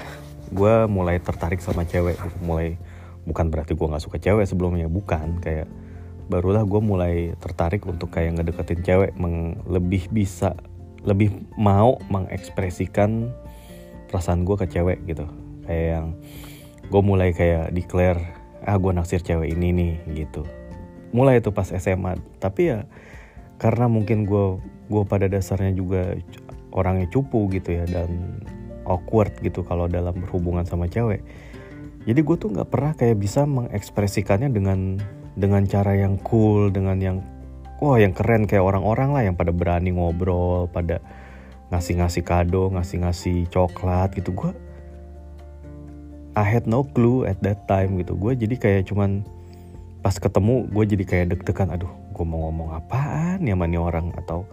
gue 0.55 0.75
mulai 0.87 1.19
tertarik 1.19 1.59
sama 1.59 1.83
cewek. 1.83 2.15
Mulai 2.47 2.79
bukan 3.27 3.51
berarti 3.51 3.75
gue 3.75 3.91
nggak 3.91 4.05
suka 4.07 4.23
cewek 4.23 4.47
sebelumnya 4.47 4.87
bukan. 4.87 5.43
Kayak 5.43 5.67
barulah 6.31 6.63
gue 6.63 6.79
mulai 6.79 7.35
tertarik 7.43 7.83
untuk 7.91 8.15
kayak 8.15 8.39
ngedeketin 8.39 8.87
cewek 8.87 9.19
meng, 9.19 9.59
lebih 9.67 10.07
bisa 10.15 10.55
lebih 11.03 11.43
mau 11.59 11.99
mengekspresikan 12.07 13.35
perasaan 14.07 14.47
gue 14.47 14.55
ke 14.63 14.67
cewek 14.79 15.11
gitu. 15.11 15.27
Kayak 15.67 15.87
yang 15.91 16.07
gue 16.91 17.03
mulai 17.03 17.31
kayak 17.31 17.71
declare 17.71 18.21
ah 18.67 18.77
gue 18.77 18.93
naksir 18.93 19.23
cewek 19.23 19.55
ini 19.55 19.73
nih 19.73 19.93
gitu. 20.27 20.45
Mulai 21.15 21.41
itu 21.41 21.55
pas 21.55 21.67
SMA 21.71 22.19
tapi 22.43 22.75
ya 22.75 22.85
karena 23.63 23.87
mungkin 23.87 24.27
gue 24.27 24.59
gue 24.91 25.03
pada 25.07 25.31
dasarnya 25.31 25.73
juga 25.73 26.19
orangnya 26.75 27.07
cupu 27.11 27.47
gitu 27.55 27.79
ya 27.79 27.85
dan 27.87 28.43
awkward 28.87 29.31
gitu 29.41 29.63
kalau 29.63 29.87
dalam 29.87 30.19
berhubungan 30.19 30.67
sama 30.67 30.91
cewek. 30.91 31.23
Jadi 32.09 32.21
gue 32.21 32.37
tuh 32.37 32.51
nggak 32.51 32.69
pernah 32.69 32.93
kayak 32.97 33.17
bisa 33.21 33.45
mengekspresikannya 33.45 34.51
dengan 34.51 34.99
dengan 35.39 35.63
cara 35.69 35.95
yang 35.95 36.19
cool 36.27 36.73
dengan 36.73 36.99
yang 36.99 37.17
wah 37.79 38.01
yang 38.01 38.17
keren. 38.17 38.51
Kayak 38.51 38.67
orang-orang 38.67 39.11
lah 39.15 39.23
yang 39.25 39.37
pada 39.39 39.55
berani 39.55 39.95
ngobrol 39.95 40.67
pada 40.73 40.99
ngasih-ngasih 41.71 42.25
kado 42.27 42.73
ngasih-ngasih 42.75 43.47
coklat 43.53 44.17
gitu. 44.17 44.33
Gue 44.35 44.51
I 46.41 46.49
had 46.49 46.65
no 46.65 46.89
clue 46.89 47.29
at 47.29 47.37
that 47.45 47.69
time 47.69 48.01
gitu. 48.01 48.17
Gue 48.17 48.33
jadi 48.33 48.57
kayak 48.57 48.89
cuman 48.89 49.21
pas 50.01 50.17
ketemu 50.17 50.65
gue 50.73 50.85
jadi 50.97 51.05
kayak 51.05 51.27
deg-degan 51.37 51.69
aduh 51.77 51.93
gue 52.17 52.25
mau 52.25 52.49
ngomong 52.49 52.73
apaan 52.73 53.45
ya 53.45 53.53
mani 53.53 53.77
orang? 53.77 54.17
Atau 54.17 54.49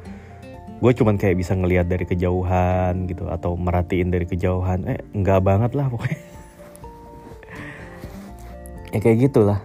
gue 0.83 0.91
cuman 0.91 1.15
kayak 1.15 1.39
bisa 1.39 1.55
ngelihat 1.55 1.87
dari 1.87 2.03
kejauhan 2.03 3.07
gitu 3.07 3.31
atau 3.31 3.55
merhatiin 3.55 4.11
dari 4.11 4.27
kejauhan. 4.27 4.83
Eh 4.83 4.99
enggak 5.15 5.39
banget 5.47 5.71
lah 5.71 5.87
pokoknya. 5.87 6.19
Ya 8.95 9.03
kayak 9.03 9.19
gitulah. 9.29 9.59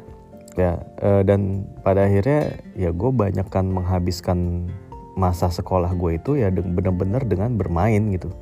Ya 0.58 0.82
uh, 0.98 1.22
dan 1.22 1.64
pada 1.86 2.10
akhirnya 2.10 2.58
ya 2.74 2.90
gue 2.90 3.10
banyak 3.14 3.46
kan 3.48 3.70
menghabiskan 3.70 4.66
masa 5.14 5.46
sekolah 5.46 5.94
gue 5.94 6.18
itu 6.18 6.42
ya 6.42 6.50
bener-bener 6.50 7.22
dengan 7.26 7.54
bermain 7.54 8.02
gitu. 8.12 8.34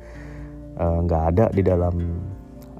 Eh, 0.81 0.97
nggak 1.05 1.23
ada 1.35 1.45
di 1.53 1.61
dalam 1.61 1.93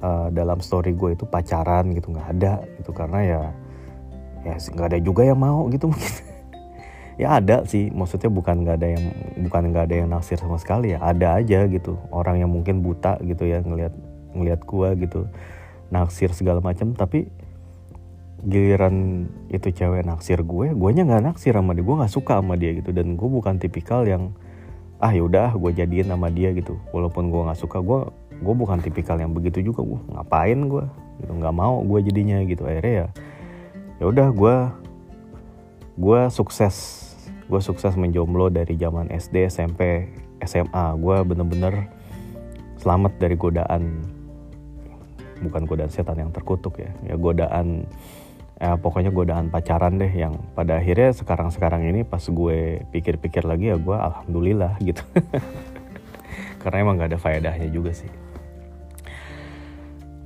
uh, 0.02 0.28
dalam 0.34 0.58
story 0.58 0.92
gue 0.92 1.14
itu 1.14 1.24
pacaran 1.24 1.94
gitu 1.94 2.12
nggak 2.12 2.28
ada 2.38 2.66
gitu. 2.82 2.90
Karena 2.92 3.20
ya 3.22 3.42
ya 4.42 4.54
nggak 4.58 4.88
ada 4.92 4.98
juga 4.98 5.22
yang 5.22 5.38
mau 5.38 5.70
gitu 5.70 5.86
mungkin. 5.92 6.12
Ya 7.20 7.38
ada 7.38 7.62
sih 7.68 7.92
maksudnya 7.92 8.32
bukan 8.32 8.64
nggak 8.66 8.76
ada 8.82 8.88
yang 8.98 9.04
bukan 9.46 9.62
nggak 9.70 9.84
ada 9.86 9.94
yang 10.00 10.08
naksir 10.08 10.40
sama 10.40 10.56
sekali 10.58 10.96
ya 10.96 10.98
ada 11.00 11.38
aja 11.38 11.68
gitu. 11.70 11.96
Orang 12.10 12.40
yang 12.42 12.50
mungkin 12.50 12.82
buta 12.82 13.20
gitu 13.22 13.46
ya 13.46 13.62
ngelihat 13.62 13.94
ngelihat 14.32 14.60
gue 14.64 14.88
gitu 15.06 15.20
naksir 15.92 16.32
segala 16.34 16.58
macam. 16.58 16.96
Tapi 16.96 17.28
giliran 18.42 19.28
itu 19.54 19.70
cewek 19.70 20.02
naksir 20.02 20.42
gue 20.42 20.74
gue 20.74 20.90
nya 20.96 21.04
nggak 21.06 21.22
naksir 21.30 21.54
sama 21.54 21.76
dia. 21.76 21.84
Gue 21.84 21.96
nggak 22.00 22.12
suka 22.12 22.40
sama 22.40 22.54
dia 22.58 22.72
gitu. 22.74 22.90
Dan 22.90 23.14
gue 23.14 23.28
bukan 23.28 23.60
tipikal 23.60 24.02
yang 24.08 24.32
ah 25.02 25.12
yaudah 25.12 25.52
gue 25.52 25.70
jadiin 25.78 26.08
sama 26.08 26.32
dia 26.32 26.50
gitu. 26.56 26.80
Walaupun 26.96 27.28
gue 27.28 27.40
nggak 27.44 27.60
suka 27.60 27.78
gue 27.84 28.00
gue 28.42 28.54
bukan 28.58 28.82
tipikal 28.82 29.14
yang 29.16 29.30
begitu 29.30 29.62
juga 29.62 29.86
gue 29.86 30.00
ngapain 30.10 30.58
gue 30.66 30.84
gitu 31.22 31.32
nggak 31.38 31.54
mau 31.54 31.78
gue 31.86 31.98
jadinya 32.02 32.42
gitu. 32.42 32.66
Akhirnya 32.66 32.94
ya 32.94 33.08
ya 34.02 34.04
udah 34.10 34.28
gue 34.34 34.56
gue 35.96 36.20
sukses. 36.34 36.76
Gue 37.46 37.60
sukses 37.62 37.94
menjomblo 37.94 38.50
dari 38.50 38.74
zaman 38.74 39.12
SD 39.14 39.46
SMP 39.46 40.10
SMA 40.42 40.84
gue 40.98 41.16
bener-bener 41.22 41.86
selamat 42.82 43.14
dari 43.22 43.38
godaan 43.38 44.02
bukan 45.42 45.62
godaan 45.66 45.90
setan 45.90 46.18
yang 46.18 46.30
terkutuk 46.34 46.78
ya 46.78 46.90
ya 47.06 47.14
godaan 47.18 47.86
ya 48.62 48.78
pokoknya 48.78 49.10
godaan 49.10 49.50
pacaran 49.50 49.98
deh 49.98 50.10
yang 50.10 50.38
pada 50.54 50.78
akhirnya 50.78 51.10
sekarang-sekarang 51.14 51.82
ini 51.82 52.06
pas 52.06 52.22
gue 52.22 52.82
pikir-pikir 52.94 53.42
lagi 53.42 53.74
ya 53.74 53.76
gue 53.78 53.96
alhamdulillah 53.96 54.78
gitu. 54.82 55.02
Karena 56.62 56.86
emang 56.86 56.94
gak 56.94 57.10
ada 57.10 57.18
faedahnya 57.18 57.66
juga 57.74 57.90
sih 57.90 58.21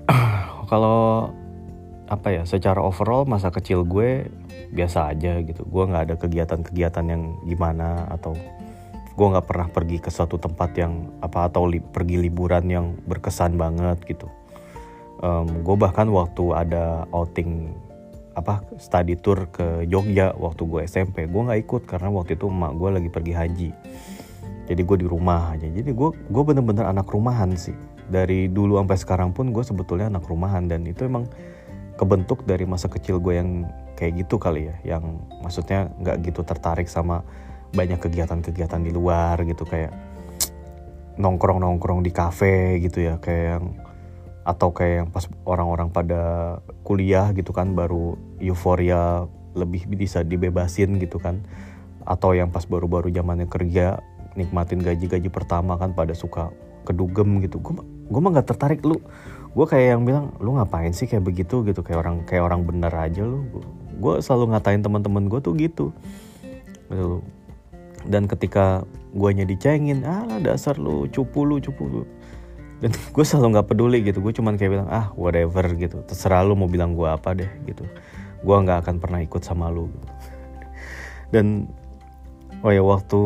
kalau 0.71 1.31
apa 2.07 2.31
ya 2.31 2.43
secara 2.47 2.79
overall 2.79 3.27
masa 3.27 3.51
kecil 3.51 3.83
gue 3.83 4.31
biasa 4.71 5.11
aja 5.11 5.43
gitu. 5.43 5.67
Gue 5.67 5.85
nggak 5.91 6.03
ada 6.11 6.15
kegiatan-kegiatan 6.19 7.05
yang 7.07 7.23
gimana 7.47 8.07
atau 8.11 8.39
gue 9.17 9.27
nggak 9.27 9.47
pernah 9.49 9.69
pergi 9.73 9.99
ke 9.99 10.11
suatu 10.13 10.39
tempat 10.39 10.71
yang 10.79 11.11
apa 11.19 11.51
atau 11.51 11.67
li, 11.67 11.83
pergi 11.83 12.23
liburan 12.23 12.65
yang 12.71 12.87
berkesan 13.09 13.59
banget 13.59 13.99
gitu. 14.07 14.31
Um, 15.25 15.65
gue 15.65 15.77
bahkan 15.81 16.07
waktu 16.13 16.45
ada 16.53 17.09
outing 17.11 17.73
apa 18.37 18.61
study 18.77 19.17
tour 19.17 19.49
ke 19.49 19.89
Jogja 19.89 20.37
waktu 20.37 20.69
gue 20.69 20.81
SMP 20.85 21.25
gue 21.25 21.41
nggak 21.41 21.61
ikut 21.65 21.83
karena 21.89 22.13
waktu 22.13 22.37
itu 22.37 22.53
emak 22.53 22.73
gue 22.77 22.91
lagi 23.03 23.11
pergi 23.11 23.33
haji. 23.33 23.71
Jadi 24.67 24.83
gue 24.83 24.97
di 25.03 25.07
rumah 25.09 25.57
aja. 25.57 25.67
Jadi 25.67 25.91
gue 25.91 26.09
gue 26.13 26.43
bener-bener 26.45 26.87
anak 26.87 27.09
rumahan 27.11 27.51
sih 27.59 27.96
dari 28.07 28.49
dulu 28.51 28.79
sampai 28.79 28.99
sekarang 28.99 29.31
pun 29.35 29.51
gue 29.51 29.65
sebetulnya 29.67 30.11
anak 30.11 30.27
rumahan 30.27 30.71
dan 30.71 30.87
itu 30.87 31.07
emang 31.07 31.27
kebentuk 31.97 32.45
dari 32.45 32.69
masa 32.69 32.87
kecil 32.87 33.19
gue 33.19 33.41
yang 33.41 33.67
kayak 33.97 34.27
gitu 34.27 34.37
kali 34.37 34.69
ya 34.69 34.97
yang 34.97 35.25
maksudnya 35.41 35.89
nggak 35.99 36.29
gitu 36.29 36.45
tertarik 36.45 36.87
sama 36.87 37.25
banyak 37.73 37.99
kegiatan-kegiatan 37.99 38.81
di 38.85 38.93
luar 38.93 39.41
gitu 39.43 39.65
kayak 39.65 39.91
nongkrong-nongkrong 41.17 42.05
di 42.05 42.13
kafe 42.13 42.79
gitu 42.85 43.01
ya 43.01 43.17
kayak 43.17 43.59
yang 43.59 43.65
atau 44.47 44.71
kayak 44.71 44.95
yang 45.03 45.09
pas 45.11 45.27
orang-orang 45.43 45.91
pada 45.91 46.23
kuliah 46.87 47.35
gitu 47.35 47.51
kan 47.51 47.75
baru 47.75 48.15
euforia 48.39 49.27
lebih 49.59 49.89
bisa 49.91 50.23
dibebasin 50.23 51.03
gitu 51.03 51.19
kan. 51.19 51.43
Atau 52.07 52.39
yang 52.39 52.55
pas 52.55 52.63
baru-baru 52.63 53.11
zamannya 53.11 53.51
kerja 53.51 53.99
nikmatin 54.39 54.79
gaji-gaji 54.79 55.27
pertama 55.33 55.75
kan 55.75 55.97
pada 55.97 56.15
suka 56.15 56.55
kedugem 56.87 57.43
gitu. 57.43 57.59
Gue 57.59 57.83
gue 58.07 58.21
mah 58.21 58.31
nggak 58.35 58.49
tertarik 58.55 58.81
lu. 58.83 59.03
Gue 59.57 59.65
kayak 59.65 59.97
yang 59.97 60.03
bilang 60.05 60.37
lu 60.39 60.57
ngapain 60.57 60.93
sih 60.93 61.09
kayak 61.09 61.25
begitu? 61.25 61.65
gitu. 61.65 61.81
Kayak 61.81 62.07
orang 62.07 62.17
kayak 62.29 62.43
orang 62.45 62.61
bener 62.65 62.93
aja 62.93 63.25
lu. 63.25 63.45
Gue 63.97 64.21
selalu 64.21 64.53
ngatain 64.53 64.85
teman-teman 64.85 65.27
gue 65.27 65.41
tuh 65.41 65.53
gitu. 65.57 65.95
Gitu 66.93 67.25
dan 68.07 68.31
ketika 68.31 68.87
guanya 69.13 69.43
dicengin 69.43 70.07
ah 70.07 70.39
dasar 70.39 70.79
lu 70.79 71.11
cupu 71.11 71.43
lu 71.43 71.59
cupu 71.59 71.85
lu. 71.85 72.03
Dan 72.79 72.95
gue 73.15 73.25
selalu 73.27 73.59
nggak 73.59 73.69
peduli 73.75 73.99
gitu. 74.07 74.23
Gue 74.23 74.33
cuman 74.33 74.55
kayak 74.57 74.73
bilang 74.81 74.89
ah 74.89 75.11
whatever 75.19 75.67
gitu. 75.75 76.01
Terserah 76.07 76.47
lu 76.47 76.55
mau 76.55 76.71
bilang 76.71 76.95
gue 76.95 77.07
apa 77.07 77.35
deh 77.35 77.51
gitu. 77.67 77.85
Gue 78.47 78.57
nggak 78.57 78.87
akan 78.87 78.97
pernah 79.03 79.21
ikut 79.21 79.43
sama 79.43 79.69
lu 79.69 79.91
gitu. 79.91 80.09
dan 81.35 81.67
oh 82.63 82.73
ya 82.73 82.81
waktu 82.81 83.21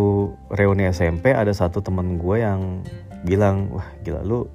reuni 0.51 0.89
SMP 0.89 1.31
ada 1.31 1.53
satu 1.53 1.85
teman 1.85 2.17
gue 2.17 2.37
yang 2.41 2.83
bilang 3.21 3.69
wah 3.69 3.87
gila 4.01 4.25
lu 4.25 4.49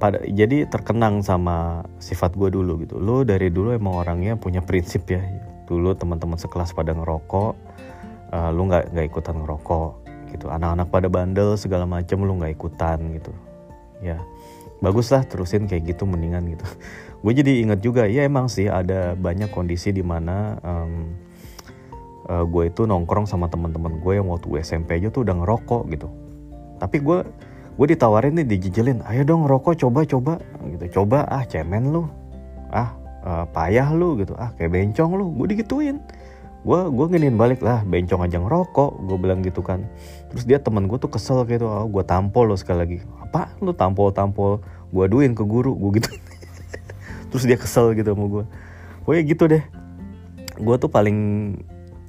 pada 0.00 0.22
jadi 0.24 0.68
terkenang 0.68 1.20
sama 1.24 1.86
sifat 1.98 2.34
gue 2.34 2.52
dulu 2.52 2.82
gitu. 2.82 2.96
Lu 2.98 3.22
dari 3.22 3.52
dulu 3.52 3.72
emang 3.74 4.02
orangnya 4.02 4.38
punya 4.38 4.62
prinsip 4.62 5.08
ya. 5.10 5.22
Dulu 5.66 5.94
teman-teman 5.98 6.38
sekelas 6.38 6.72
pada 6.72 6.94
ngerokok 6.94 7.52
uh, 8.32 8.50
lu 8.54 8.66
nggak 8.70 8.94
nggak 8.94 9.06
ikutan 9.06 9.36
ngerokok 9.42 9.90
gitu. 10.34 10.46
Anak-anak 10.50 10.88
pada 10.90 11.08
bandel 11.10 11.54
segala 11.58 11.84
macem 11.86 12.18
lu 12.22 12.38
nggak 12.38 12.52
ikutan 12.54 12.98
gitu. 13.16 13.32
Ya 14.02 14.20
bagus 14.80 15.08
lah 15.08 15.24
terusin 15.24 15.64
kayak 15.64 15.96
gitu 15.96 16.04
mendingan 16.04 16.44
gitu. 16.52 16.66
Gue 17.24 17.32
jadi 17.32 17.64
inget 17.64 17.80
juga 17.82 18.04
ya 18.06 18.28
emang 18.28 18.46
sih 18.46 18.68
ada 18.68 19.16
banyak 19.16 19.50
kondisi 19.50 19.90
di 19.90 20.04
mana 20.04 20.60
um, 20.62 21.10
uh, 22.28 22.42
eh, 22.42 22.44
gue 22.46 22.64
itu 22.70 22.86
nongkrong 22.86 23.26
sama 23.26 23.50
teman-teman 23.50 23.98
gue 23.98 24.12
yang 24.20 24.28
waktu 24.30 24.62
SMP 24.62 25.00
aja 25.00 25.08
tuh 25.10 25.26
udah 25.26 25.34
ngerokok 25.42 25.82
gitu. 25.90 26.08
Tapi 26.76 26.96
gue 27.02 27.18
gue 27.76 27.86
ditawarin 27.92 28.40
nih 28.40 28.46
dijijelin 28.48 29.04
ayo 29.04 29.22
dong 29.28 29.44
rokok 29.44 29.76
coba 29.76 30.02
coba. 30.08 30.32
Gitu 30.68 31.00
coba 31.00 31.28
ah 31.28 31.44
cemen 31.44 31.92
lu. 31.92 32.08
Ah 32.72 32.96
uh, 33.22 33.44
payah 33.52 33.92
lu. 33.92 34.16
Gitu 34.20 34.32
ah 34.36 34.50
kayak 34.56 34.72
bencong 34.72 35.12
lu. 35.16 35.32
Gue 35.36 35.52
digituin. 35.52 36.00
Gue 36.66 36.80
gue 36.90 37.06
nginin 37.12 37.36
balik 37.36 37.60
lah 37.60 37.84
bencong 37.84 38.24
aja 38.24 38.40
ngerokok. 38.40 39.06
Gue 39.06 39.16
bilang 39.20 39.44
gitu 39.44 39.60
kan. 39.60 39.84
Terus 40.32 40.48
dia 40.48 40.58
temen 40.58 40.88
gue 40.88 40.98
tuh 40.98 41.12
kesel 41.12 41.44
gitu 41.44 41.68
oh, 41.68 41.86
gue 41.86 42.02
tampol 42.02 42.48
lo 42.50 42.56
sekali 42.56 42.78
lagi. 42.80 42.98
Apa 43.20 43.52
lu 43.60 43.76
tampol 43.76 44.10
tampol 44.10 44.64
gue 44.90 45.02
aduin 45.04 45.36
ke 45.36 45.44
guru. 45.44 45.76
Gue 45.76 46.00
gitu. 46.00 46.10
Terus 47.30 47.44
dia 47.44 47.60
kesel 47.60 47.92
gitu 47.92 48.16
sama 48.16 48.26
gue 48.26 48.44
pokoknya 49.06 49.22
gitu 49.22 49.44
deh. 49.46 49.62
Gue 50.58 50.76
tuh 50.82 50.90
paling 50.90 51.18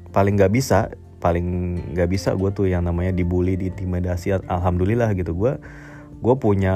paling 0.09 0.33
nggak 0.33 0.49
bisa 0.49 0.89
paling 1.17 1.77
nggak 1.93 2.09
bisa 2.09 2.33
gue 2.37 2.49
tuh 2.53 2.65
yang 2.69 2.85
namanya 2.85 3.13
dibully 3.13 3.57
diintimidasi 3.57 4.37
alhamdulillah 4.45 5.13
gitu. 5.17 5.33
Gue 5.33 5.57
gue 6.17 6.35
punya 6.37 6.75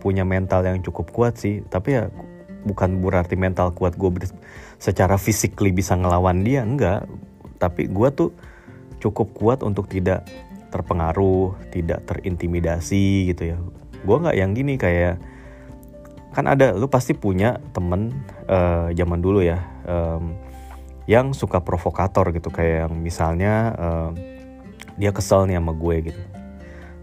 punya 0.00 0.24
mental 0.24 0.64
yang 0.64 0.80
cukup 0.84 1.12
kuat 1.12 1.40
sih. 1.40 1.64
Tapi 1.66 1.96
ya 1.96 2.08
bukan 2.64 3.00
berarti 3.00 3.34
mental 3.40 3.72
kuat 3.72 3.96
gue 3.96 4.10
secara 4.76 5.16
physically 5.16 5.72
bisa 5.72 5.96
ngelawan 5.96 6.44
dia 6.44 6.64
enggak. 6.64 7.08
Tapi 7.60 7.88
gue 7.88 8.08
tuh 8.12 8.30
cukup 9.00 9.32
kuat 9.32 9.58
untuk 9.64 9.88
tidak 9.88 10.28
terpengaruh 10.70 11.56
tidak 11.74 12.04
terintimidasi 12.06 13.32
gitu 13.34 13.56
ya. 13.56 13.58
Gue 14.04 14.16
nggak 14.16 14.36
yang 14.36 14.52
gini 14.52 14.76
kayak 14.80 15.20
kan 16.30 16.46
ada 16.46 16.70
lu 16.78 16.86
pasti 16.86 17.10
punya 17.10 17.58
temen 17.74 18.14
uh, 18.46 18.94
zaman 18.94 19.18
dulu 19.18 19.42
ya 19.42 19.58
um, 19.82 20.38
yang 21.08 21.32
suka 21.32 21.62
provokator 21.64 22.32
gitu 22.34 22.52
kayak 22.52 22.88
yang 22.88 22.94
misalnya 23.00 23.54
uh, 23.78 24.10
dia 25.00 25.10
kesel 25.16 25.48
nih 25.48 25.56
sama 25.56 25.72
gue 25.72 25.96
gitu. 26.12 26.22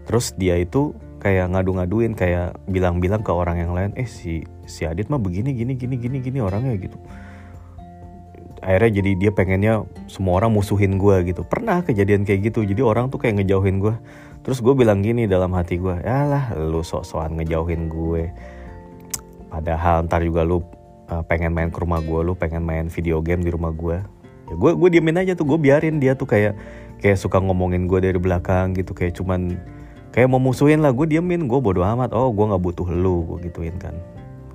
Terus 0.06 0.32
dia 0.38 0.54
itu 0.56 0.94
kayak 1.18 1.50
ngadu-ngaduin 1.50 2.14
kayak 2.14 2.54
bilang-bilang 2.70 3.26
ke 3.26 3.34
orang 3.34 3.58
yang 3.58 3.74
lain 3.74 3.90
eh 3.98 4.06
si 4.06 4.46
si 4.70 4.86
Adit 4.86 5.10
mah 5.10 5.18
begini 5.18 5.50
gini 5.50 5.74
gini 5.74 5.98
gini 5.98 6.22
gini 6.22 6.38
orangnya 6.38 6.78
gitu. 6.78 6.94
Akhirnya 8.62 9.02
jadi 9.02 9.10
dia 9.18 9.30
pengennya 9.34 9.86
semua 10.06 10.38
orang 10.38 10.54
musuhin 10.54 10.98
gue 10.98 11.34
gitu. 11.34 11.42
Pernah 11.42 11.82
kejadian 11.82 12.22
kayak 12.22 12.54
gitu 12.54 12.62
jadi 12.62 12.80
orang 12.86 13.10
tuh 13.10 13.18
kayak 13.18 13.42
ngejauhin 13.42 13.82
gue 13.82 13.94
terus 14.46 14.62
gue 14.62 14.72
bilang 14.72 15.02
gini 15.02 15.26
dalam 15.26 15.52
hati 15.52 15.76
gue 15.76 15.98
ya 16.00 16.24
lah 16.24 16.44
lu 16.54 16.80
sok-sokan 16.86 17.36
ngejauhin 17.42 17.90
gue. 17.90 18.30
Padahal 19.50 20.06
ntar 20.06 20.22
juga 20.22 20.46
lu 20.46 20.62
uh, 21.08 21.24
pengen 21.24 21.56
main 21.56 21.72
ke 21.72 21.78
rumah 21.80 22.00
gue 22.04 22.20
lu 22.22 22.32
pengen 22.36 22.64
main 22.64 22.86
video 22.92 23.20
game 23.24 23.44
di 23.44 23.50
rumah 23.52 23.72
gue 23.72 24.00
ya 24.48 24.54
gue 24.56 24.70
gue 24.72 24.88
diemin 24.88 25.20
aja 25.20 25.36
tuh 25.36 25.44
gue 25.44 25.58
biarin 25.60 26.00
dia 26.00 26.16
tuh 26.16 26.24
kayak 26.24 26.56
kayak 27.04 27.18
suka 27.20 27.36
ngomongin 27.36 27.84
gue 27.84 28.00
dari 28.00 28.16
belakang 28.16 28.72
gitu 28.72 28.96
kayak 28.96 29.12
cuman 29.16 29.60
kayak 30.12 30.28
mau 30.28 30.40
musuhin 30.42 30.82
lah 30.82 30.90
gue 30.90 31.06
diemin. 31.06 31.46
Gue 31.46 31.60
bodo 31.62 31.84
amat 31.84 32.10
oh 32.10 32.32
gue 32.32 32.44
nggak 32.44 32.62
butuh 32.62 32.88
lu 32.90 33.24
gue 33.34 33.48
gituin 33.48 33.76
kan. 33.78 33.94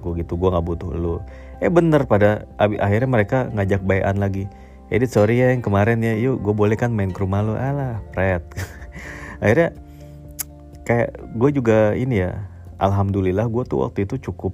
Gue 0.04 0.20
gitu 0.20 0.36
gue 0.36 0.50
nggak 0.52 0.66
butuh 0.66 0.92
lu. 0.92 1.24
Eh 1.64 1.72
bener 1.72 2.04
pada 2.04 2.44
akhirnya 2.60 3.10
mereka 3.10 3.38
ngajak 3.54 3.82
bayan 3.86 4.20
lagi. 4.20 4.50
Edit 4.92 5.10
sorry 5.10 5.40
ya 5.40 5.56
yang 5.56 5.64
kemarin 5.64 6.04
ya 6.04 6.14
yuk 6.20 6.44
gue 6.44 6.54
boleh 6.54 6.76
kan 6.76 6.92
main 6.92 7.10
ke 7.10 7.20
rumah 7.24 7.42
lu? 7.42 7.56
Alah 7.56 8.04
pret. 8.12 8.44
Akhirnya 9.44 9.72
kayak 10.84 11.16
gue 11.40 11.50
juga 11.56 11.96
ini 11.96 12.28
ya 12.28 12.44
alhamdulillah 12.78 13.48
gue 13.48 13.64
tuh 13.64 13.88
waktu 13.88 14.04
itu 14.04 14.20
cukup 14.30 14.52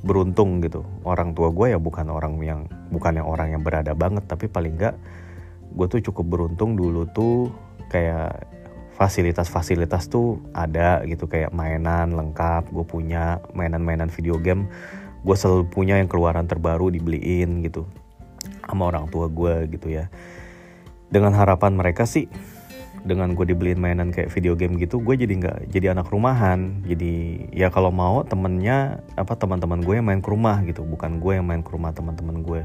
beruntung 0.00 0.64
gitu. 0.64 0.84
Orang 1.04 1.36
tua 1.36 1.52
gue 1.52 1.76
ya 1.76 1.78
bukan 1.78 2.08
orang 2.08 2.40
yang 2.40 2.64
bukan 2.88 3.20
yang 3.20 3.26
orang 3.28 3.54
yang 3.56 3.62
berada 3.62 3.92
banget 3.92 4.24
tapi 4.26 4.48
paling 4.48 4.76
enggak 4.76 4.96
gue 5.70 5.86
tuh 5.86 6.00
cukup 6.10 6.26
beruntung 6.26 6.74
dulu 6.74 7.06
tuh 7.14 7.54
kayak 7.90 8.46
fasilitas-fasilitas 8.98 10.10
tuh 10.10 10.42
ada 10.52 11.00
gitu 11.06 11.30
kayak 11.30 11.54
mainan 11.54 12.12
lengkap 12.12 12.68
gue 12.68 12.84
punya 12.84 13.38
mainan-mainan 13.54 14.10
video 14.10 14.36
game 14.36 14.66
gue 15.22 15.36
selalu 15.36 15.68
punya 15.68 15.96
yang 16.00 16.08
keluaran 16.10 16.44
terbaru 16.48 16.90
dibeliin 16.90 17.62
gitu 17.64 17.86
sama 18.66 18.88
orang 18.88 19.10
tua 19.10 19.26
gue 19.26 19.66
gitu 19.72 19.90
ya. 19.90 20.06
Dengan 21.10 21.34
harapan 21.34 21.74
mereka 21.74 22.06
sih 22.06 22.30
dengan 23.00 23.32
gue 23.32 23.48
dibeliin 23.48 23.80
mainan 23.80 24.12
kayak 24.12 24.28
video 24.28 24.52
game 24.52 24.76
gitu 24.76 25.00
gue 25.00 25.16
jadi 25.16 25.32
nggak 25.40 25.58
jadi 25.72 25.96
anak 25.96 26.12
rumahan. 26.12 26.84
Jadi 26.84 27.46
ya 27.54 27.72
kalau 27.72 27.88
mau 27.88 28.22
temennya 28.24 29.00
apa 29.16 29.36
teman-teman 29.36 29.80
gue 29.80 29.94
yang 29.96 30.06
main 30.06 30.20
ke 30.20 30.28
rumah 30.28 30.60
gitu. 30.68 30.84
Bukan 30.84 31.20
gue 31.20 31.40
yang 31.40 31.46
main 31.48 31.64
ke 31.64 31.70
rumah 31.72 31.92
teman-teman 31.96 32.44
gue 32.44 32.62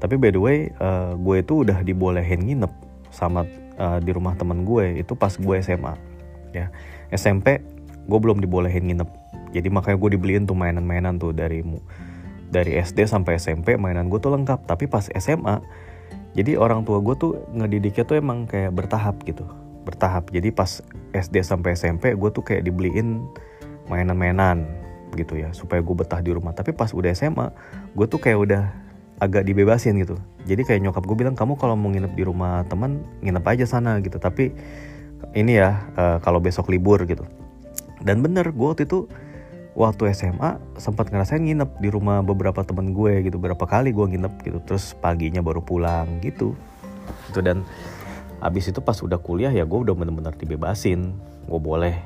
tapi 0.00 0.16
by 0.16 0.32
the 0.32 0.40
way 0.40 0.58
uh, 0.80 1.12
gue 1.14 1.44
itu 1.44 1.62
udah 1.62 1.84
dibolehin 1.84 2.40
nginep 2.40 2.72
sama 3.12 3.44
uh, 3.76 4.00
di 4.00 4.10
rumah 4.16 4.32
temen 4.34 4.64
gue 4.64 5.04
itu 5.04 5.12
pas 5.12 5.30
gue 5.36 5.56
SMA 5.60 5.94
ya. 6.56 6.72
SMP 7.12 7.60
gue 8.08 8.18
belum 8.18 8.40
dibolehin 8.40 8.88
nginep. 8.88 9.10
Jadi 9.52 9.68
makanya 9.68 10.00
gue 10.00 10.10
dibeliin 10.16 10.48
tuh 10.48 10.56
mainan-mainan 10.56 11.20
tuh 11.20 11.36
dari 11.36 11.60
dari 12.50 12.80
SD 12.80 13.06
sampai 13.06 13.36
SMP 13.36 13.76
mainan 13.76 14.08
gue 14.08 14.18
tuh 14.18 14.32
lengkap. 14.32 14.64
Tapi 14.64 14.88
pas 14.88 15.04
SMA 15.12 15.60
jadi 16.36 16.56
orang 16.58 16.86
tua 16.86 17.02
gue 17.02 17.14
tuh 17.18 17.32
ngedidiknya 17.50 18.04
tuh 18.06 18.16
emang 18.18 18.46
kayak 18.46 18.70
bertahap 18.70 19.18
gitu 19.26 19.42
bertahap. 19.84 20.28
Jadi 20.30 20.52
pas 20.52 20.84
SD 21.16 21.42
sampai 21.42 21.74
SMP 21.74 22.12
gue 22.14 22.30
tuh 22.30 22.44
kayak 22.44 22.62
dibeliin 22.68 23.26
mainan-mainan 23.90 24.68
gitu 25.18 25.34
ya 25.34 25.50
supaya 25.50 25.82
gue 25.82 25.94
betah 25.96 26.20
di 26.22 26.30
rumah. 26.30 26.54
Tapi 26.54 26.70
pas 26.76 26.92
udah 26.92 27.10
SMA 27.16 27.50
gue 27.96 28.06
tuh 28.06 28.20
kayak 28.20 28.38
udah 28.38 28.62
agak 29.20 29.44
dibebasin 29.48 29.98
gitu. 30.00 30.16
Jadi 30.46 30.64
kayak 30.64 30.80
nyokap 30.86 31.04
gue 31.04 31.16
bilang 31.16 31.34
kamu 31.36 31.58
kalau 31.58 31.74
mau 31.76 31.90
nginep 31.90 32.12
di 32.14 32.24
rumah 32.24 32.64
teman 32.68 33.02
nginep 33.24 33.44
aja 33.44 33.66
sana 33.66 33.98
gitu. 34.00 34.20
Tapi 34.20 34.52
ini 35.34 35.58
ya 35.58 35.90
uh, 35.96 36.16
kalau 36.22 36.38
besok 36.38 36.70
libur 36.70 37.02
gitu. 37.08 37.26
Dan 38.00 38.24
bener 38.24 38.54
gue 38.54 38.66
waktu 38.70 38.88
itu 38.88 39.10
waktu 39.80 40.12
SMA 40.12 40.60
sempat 40.76 41.08
ngerasain 41.08 41.40
nginep 41.40 41.80
di 41.80 41.88
rumah 41.88 42.20
beberapa 42.20 42.60
temen 42.60 42.92
gue 42.92 43.24
gitu 43.24 43.40
berapa 43.40 43.64
kali 43.64 43.96
gue 43.96 44.06
nginep 44.12 44.34
gitu 44.44 44.58
terus 44.68 44.92
paginya 45.00 45.40
baru 45.40 45.64
pulang 45.64 46.20
gitu. 46.20 46.52
Gitu 47.32 47.40
dan 47.40 47.64
abis 48.44 48.68
itu 48.68 48.84
pas 48.84 48.96
udah 49.00 49.16
kuliah 49.16 49.48
ya 49.48 49.64
gue 49.64 49.78
udah 49.80 49.96
bener-bener 49.96 50.36
dibebasin. 50.36 51.16
Gue 51.48 51.60
boleh 51.60 51.96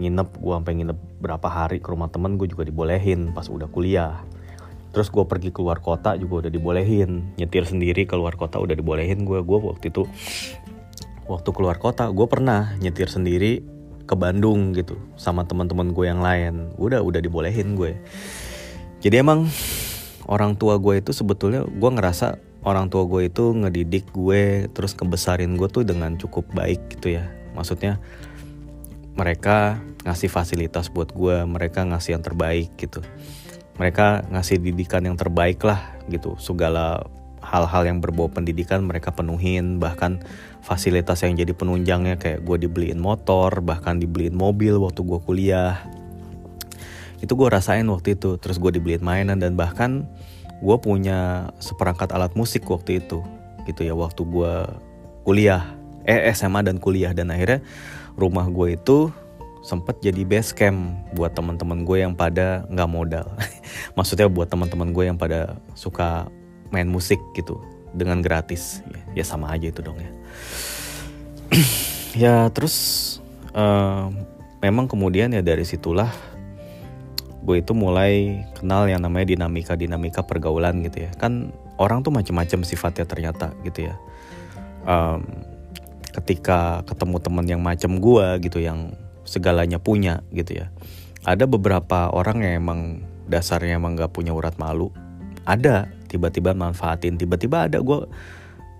nginep 0.00 0.28
gue 0.40 0.54
sampai 0.56 0.74
nginep 0.80 0.98
berapa 1.20 1.48
hari 1.52 1.84
ke 1.84 1.88
rumah 1.92 2.08
temen 2.08 2.40
gue 2.40 2.48
juga 2.48 2.64
dibolehin 2.64 3.36
pas 3.36 3.44
udah 3.44 3.68
kuliah. 3.68 4.24
Terus 4.96 5.12
gue 5.12 5.24
pergi 5.28 5.52
keluar 5.52 5.84
kota 5.84 6.16
juga 6.16 6.48
udah 6.48 6.52
dibolehin. 6.52 7.36
Nyetir 7.36 7.68
sendiri 7.68 8.08
keluar 8.08 8.40
kota 8.40 8.56
udah 8.56 8.72
dibolehin 8.72 9.28
gue. 9.28 9.44
Gue 9.44 9.58
waktu 9.60 9.92
itu 9.92 10.08
waktu 11.28 11.50
keluar 11.52 11.76
kota 11.76 12.08
gue 12.08 12.24
pernah 12.24 12.72
nyetir 12.80 13.12
sendiri 13.12 13.77
ke 14.08 14.16
Bandung 14.16 14.72
gitu 14.72 14.96
sama 15.20 15.44
teman-teman 15.44 15.92
gue 15.92 16.08
yang 16.08 16.24
lain. 16.24 16.72
Udah 16.80 17.04
udah 17.04 17.20
dibolehin 17.20 17.76
gue. 17.76 18.00
Jadi 19.04 19.20
emang 19.20 19.44
orang 20.24 20.56
tua 20.56 20.80
gue 20.80 21.04
itu 21.04 21.12
sebetulnya 21.12 21.68
gue 21.68 21.90
ngerasa 21.92 22.40
orang 22.64 22.88
tua 22.88 23.04
gue 23.04 23.28
itu 23.28 23.52
ngedidik 23.52 24.08
gue 24.16 24.66
terus 24.72 24.96
kebesarin 24.96 25.60
gue 25.60 25.68
tuh 25.68 25.84
dengan 25.84 26.16
cukup 26.16 26.48
baik 26.56 26.96
gitu 26.96 27.20
ya. 27.20 27.28
Maksudnya 27.52 28.00
mereka 29.12 29.76
ngasih 30.08 30.32
fasilitas 30.32 30.88
buat 30.88 31.12
gue 31.12 31.44
mereka 31.44 31.84
ngasih 31.84 32.16
yang 32.16 32.24
terbaik 32.24 32.72
gitu. 32.80 33.04
Mereka 33.76 34.32
ngasih 34.32 34.58
didikan 34.58 35.04
yang 35.04 35.14
terbaik 35.14 35.60
lah 35.62 36.00
gitu 36.08 36.34
segala 36.40 37.04
hal-hal 37.48 37.88
yang 37.88 38.04
berbau 38.04 38.28
pendidikan 38.28 38.84
mereka 38.84 39.08
penuhin 39.08 39.80
bahkan 39.80 40.20
fasilitas 40.60 41.24
yang 41.24 41.32
jadi 41.32 41.56
penunjangnya 41.56 42.20
kayak 42.20 42.44
gue 42.44 42.68
dibeliin 42.68 43.00
motor 43.00 43.64
bahkan 43.64 43.96
dibeliin 43.96 44.36
mobil 44.36 44.76
waktu 44.76 45.00
gue 45.00 45.18
kuliah. 45.24 45.80
Itu 47.18 47.34
gue 47.34 47.48
rasain 47.48 47.88
waktu 47.88 48.20
itu 48.20 48.36
terus 48.36 48.60
gue 48.60 48.76
dibeliin 48.76 49.00
mainan 49.00 49.40
dan 49.40 49.56
bahkan 49.56 50.04
gue 50.60 50.76
punya 50.76 51.50
seperangkat 51.56 52.12
alat 52.12 52.36
musik 52.36 52.68
waktu 52.68 53.00
itu 53.00 53.24
gitu 53.64 53.84
ya 53.84 53.96
waktu 53.96 54.24
gue 54.28 54.54
kuliah 55.24 55.64
eh 56.04 56.28
SMA 56.36 56.60
dan 56.60 56.76
kuliah. 56.76 57.16
Dan 57.16 57.32
akhirnya 57.32 57.64
rumah 58.16 58.44
gue 58.52 58.76
itu 58.76 59.08
sempet 59.64 60.00
jadi 60.00 60.22
base 60.24 60.56
camp 60.56 60.96
buat 61.12 61.36
teman-teman 61.36 61.84
gue 61.84 62.04
yang 62.04 62.12
pada 62.12 62.64
nggak 62.68 62.90
modal. 62.90 63.26
Maksudnya 63.98 64.28
buat 64.28 64.48
teman-teman 64.48 64.92
gue 64.92 65.04
yang 65.08 65.18
pada 65.20 65.56
suka 65.76 66.28
main 66.70 66.88
musik 66.88 67.20
gitu 67.34 67.60
dengan 67.92 68.20
gratis. 68.20 68.84
Ya, 69.14 69.22
ya 69.22 69.24
sama 69.24 69.52
aja 69.52 69.68
itu 69.68 69.80
dong 69.80 69.98
ya. 69.98 70.10
Ya 72.18 72.50
terus 72.50 72.74
uh, 73.54 74.10
memang 74.58 74.90
kemudian 74.90 75.30
ya 75.30 75.44
dari 75.44 75.62
situlah 75.62 76.10
gue 77.46 77.62
itu 77.62 77.72
mulai 77.76 78.42
kenal 78.58 78.90
yang 78.90 79.06
namanya 79.06 79.32
dinamika 79.32 79.78
dinamika 79.78 80.24
pergaulan 80.26 80.82
gitu 80.82 81.06
ya. 81.06 81.10
Kan 81.14 81.54
orang 81.78 82.02
tuh 82.02 82.10
macam-macam 82.10 82.66
sifatnya 82.66 83.06
ternyata 83.06 83.54
gitu 83.62 83.92
ya. 83.92 83.94
Um, 84.88 85.46
ketika 86.18 86.82
ketemu 86.88 87.16
teman 87.22 87.46
yang 87.46 87.62
macam 87.62 88.02
gue 88.02 88.26
gitu 88.42 88.58
yang 88.58 88.98
segalanya 89.22 89.78
punya 89.78 90.24
gitu 90.34 90.64
ya. 90.64 90.72
Ada 91.22 91.44
beberapa 91.46 92.10
orang 92.10 92.42
yang 92.42 92.54
emang 92.64 92.80
dasarnya 93.28 93.76
emang 93.78 93.94
gak 93.94 94.16
punya 94.16 94.32
urat 94.32 94.56
malu. 94.56 94.90
Ada 95.44 95.92
tiba-tiba 96.08 96.56
manfaatin. 96.56 97.20
Tiba-tiba 97.20 97.68
ada 97.68 97.78
gue 97.78 98.08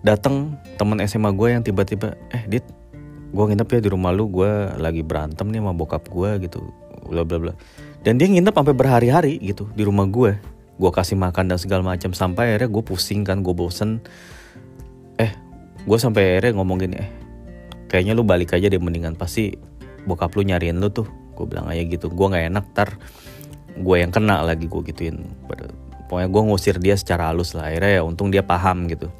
dateng 0.02 0.56
temen 0.80 0.98
SMA 1.04 1.30
gue 1.36 1.48
yang 1.52 1.62
tiba-tiba 1.62 2.16
eh 2.32 2.42
dit 2.48 2.64
gue 3.28 3.44
nginep 3.44 3.68
ya 3.68 3.80
di 3.84 3.90
rumah 3.92 4.10
lu 4.14 4.32
gue 4.32 4.50
lagi 4.80 5.04
berantem 5.04 5.52
nih 5.52 5.60
sama 5.60 5.72
bokap 5.76 6.08
gue 6.08 6.48
gitu. 6.48 6.64
Bla 7.06 7.22
bla 7.22 7.38
bla. 7.38 7.52
Dan 8.00 8.16
dia 8.16 8.26
nginep 8.30 8.54
sampai 8.56 8.74
berhari-hari 8.74 9.36
gitu 9.44 9.68
di 9.76 9.84
rumah 9.84 10.08
gue 10.08 10.38
gue 10.78 10.90
kasih 10.94 11.18
makan 11.18 11.50
dan 11.50 11.58
segala 11.58 11.82
macam 11.82 12.14
sampai 12.14 12.54
akhirnya 12.54 12.70
gue 12.70 12.82
pusing 12.86 13.26
kan 13.26 13.44
gue 13.44 13.52
bosen. 13.52 14.00
Eh 15.20 15.34
gue 15.84 15.98
sampai 15.98 16.38
akhirnya 16.38 16.62
ngomong 16.62 16.78
gini 16.80 16.96
eh 16.96 17.10
kayaknya 17.90 18.14
lu 18.14 18.22
balik 18.22 18.54
aja 18.54 18.70
deh 18.70 18.78
mendingan 18.78 19.18
pasti 19.18 19.52
bokap 20.06 20.32
lu 20.38 20.46
nyariin 20.46 20.78
lu 20.78 20.88
tuh. 20.88 21.10
Gue 21.34 21.46
bilang 21.50 21.66
aja 21.68 21.82
gitu. 21.82 22.08
Gue 22.08 22.26
nggak 22.30 22.46
enak 22.54 22.66
tar. 22.72 22.96
Gue 23.78 24.02
yang 24.02 24.14
kena 24.14 24.42
lagi 24.42 24.66
gue 24.70 24.82
gituin 24.90 25.26
pokoknya 26.08 26.28
gue 26.32 26.42
ngusir 26.48 26.76
dia 26.80 26.96
secara 26.96 27.30
halus 27.30 27.52
lah. 27.52 27.68
Akhirnya 27.68 28.00
ya 28.00 28.02
untung 28.02 28.32
dia 28.32 28.42
paham 28.42 28.88
gitu. 28.88 29.12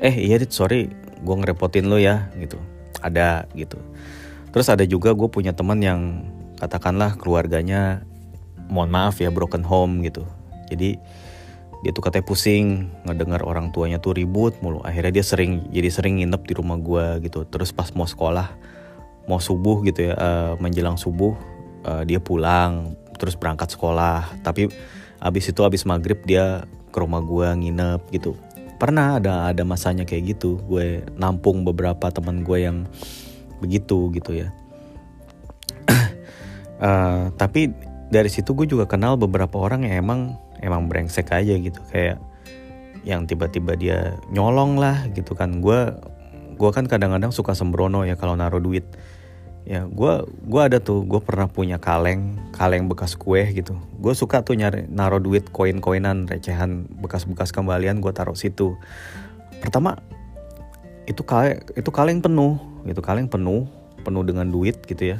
Eh 0.00 0.16
iya 0.16 0.40
dit 0.40 0.50
sorry. 0.50 0.88
Gue 1.22 1.34
ngerepotin 1.38 1.86
lo 1.86 2.00
ya 2.00 2.32
gitu. 2.40 2.58
Ada 3.04 3.46
gitu. 3.54 3.78
Terus 4.50 4.66
ada 4.72 4.82
juga 4.88 5.12
gue 5.12 5.28
punya 5.28 5.52
teman 5.54 5.78
yang 5.78 6.26
katakanlah 6.58 7.14
keluarganya 7.20 8.02
mohon 8.72 8.90
maaf 8.90 9.20
ya 9.20 9.28
broken 9.28 9.62
home 9.62 10.02
gitu. 10.02 10.24
Jadi 10.72 10.96
dia 11.82 11.90
tuh 11.90 12.02
katanya 12.02 12.24
pusing 12.24 12.88
ngedengar 13.02 13.42
orang 13.42 13.74
tuanya 13.74 13.98
tuh 13.98 14.14
ribut 14.14 14.54
mulu. 14.62 14.80
Akhirnya 14.86 15.20
dia 15.20 15.24
sering 15.26 15.66
jadi 15.74 15.88
sering 15.92 16.22
nginep 16.22 16.42
di 16.46 16.52
rumah 16.54 16.78
gue 16.78 17.26
gitu. 17.26 17.44
Terus 17.46 17.74
pas 17.74 17.90
mau 17.92 18.08
sekolah 18.08 18.48
mau 19.30 19.38
subuh 19.38 19.86
gitu 19.86 20.10
ya 20.10 20.14
uh, 20.18 20.52
menjelang 20.58 20.98
subuh 20.98 21.34
uh, 21.86 22.02
dia 22.02 22.18
pulang 22.18 22.94
terus 23.18 23.34
berangkat 23.38 23.74
sekolah. 23.74 24.42
Tapi 24.42 24.70
abis 25.22 25.54
itu 25.54 25.62
abis 25.62 25.86
maghrib 25.86 26.18
dia 26.26 26.66
ke 26.90 26.98
rumah 26.98 27.22
gue 27.22 27.46
nginep 27.46 28.10
gitu. 28.10 28.34
Pernah 28.76 29.22
ada 29.22 29.46
ada 29.46 29.62
masanya 29.62 30.02
kayak 30.02 30.36
gitu. 30.36 30.58
Gue 30.66 31.06
nampung 31.14 31.62
beberapa 31.62 32.10
teman 32.10 32.42
gue 32.42 32.58
yang 32.66 32.90
begitu 33.62 34.10
gitu 34.10 34.42
ya. 34.42 34.50
Uh, 36.82 37.30
tapi 37.40 37.70
dari 38.10 38.26
situ 38.26 38.50
gue 38.52 38.66
juga 38.66 38.90
kenal 38.90 39.14
beberapa 39.14 39.62
orang 39.62 39.86
yang 39.86 40.02
emang 40.02 40.20
emang 40.58 40.90
brengsek 40.90 41.30
aja 41.30 41.54
gitu. 41.54 41.78
Kayak 41.94 42.18
yang 43.06 43.30
tiba-tiba 43.30 43.78
dia 43.78 44.18
nyolong 44.34 44.82
lah 44.82 45.06
gitu 45.14 45.38
kan. 45.38 45.62
Gue 45.62 45.94
gue 46.58 46.70
kan 46.74 46.90
kadang-kadang 46.90 47.30
suka 47.30 47.54
sembrono 47.54 48.02
ya 48.02 48.18
kalau 48.18 48.34
naruh 48.34 48.60
duit 48.60 48.84
ya 49.62 49.86
gue 49.86 50.12
gue 50.26 50.62
ada 50.62 50.82
tuh 50.82 51.06
gue 51.06 51.22
pernah 51.22 51.46
punya 51.46 51.78
kaleng 51.78 52.34
kaleng 52.50 52.90
bekas 52.90 53.14
kue 53.14 53.46
gitu. 53.54 53.78
Gue 54.02 54.14
suka 54.14 54.42
tuh 54.42 54.58
nyari 54.58 54.90
naruh 54.90 55.22
duit 55.22 55.48
koin-koinan 55.54 56.26
recehan 56.26 56.90
bekas-bekas 56.98 57.54
kembalian 57.54 58.02
gue 58.02 58.10
taruh 58.10 58.34
situ. 58.34 58.74
Pertama 59.62 59.98
itu 61.06 61.22
kaleng 61.22 61.62
itu 61.78 61.90
kaleng 61.94 62.18
penuh 62.18 62.58
gitu 62.86 63.02
kaleng 63.02 63.30
penuh 63.30 63.70
penuh 64.02 64.22
dengan 64.26 64.50
duit 64.50 64.82
gitu 64.82 65.14
ya. 65.14 65.18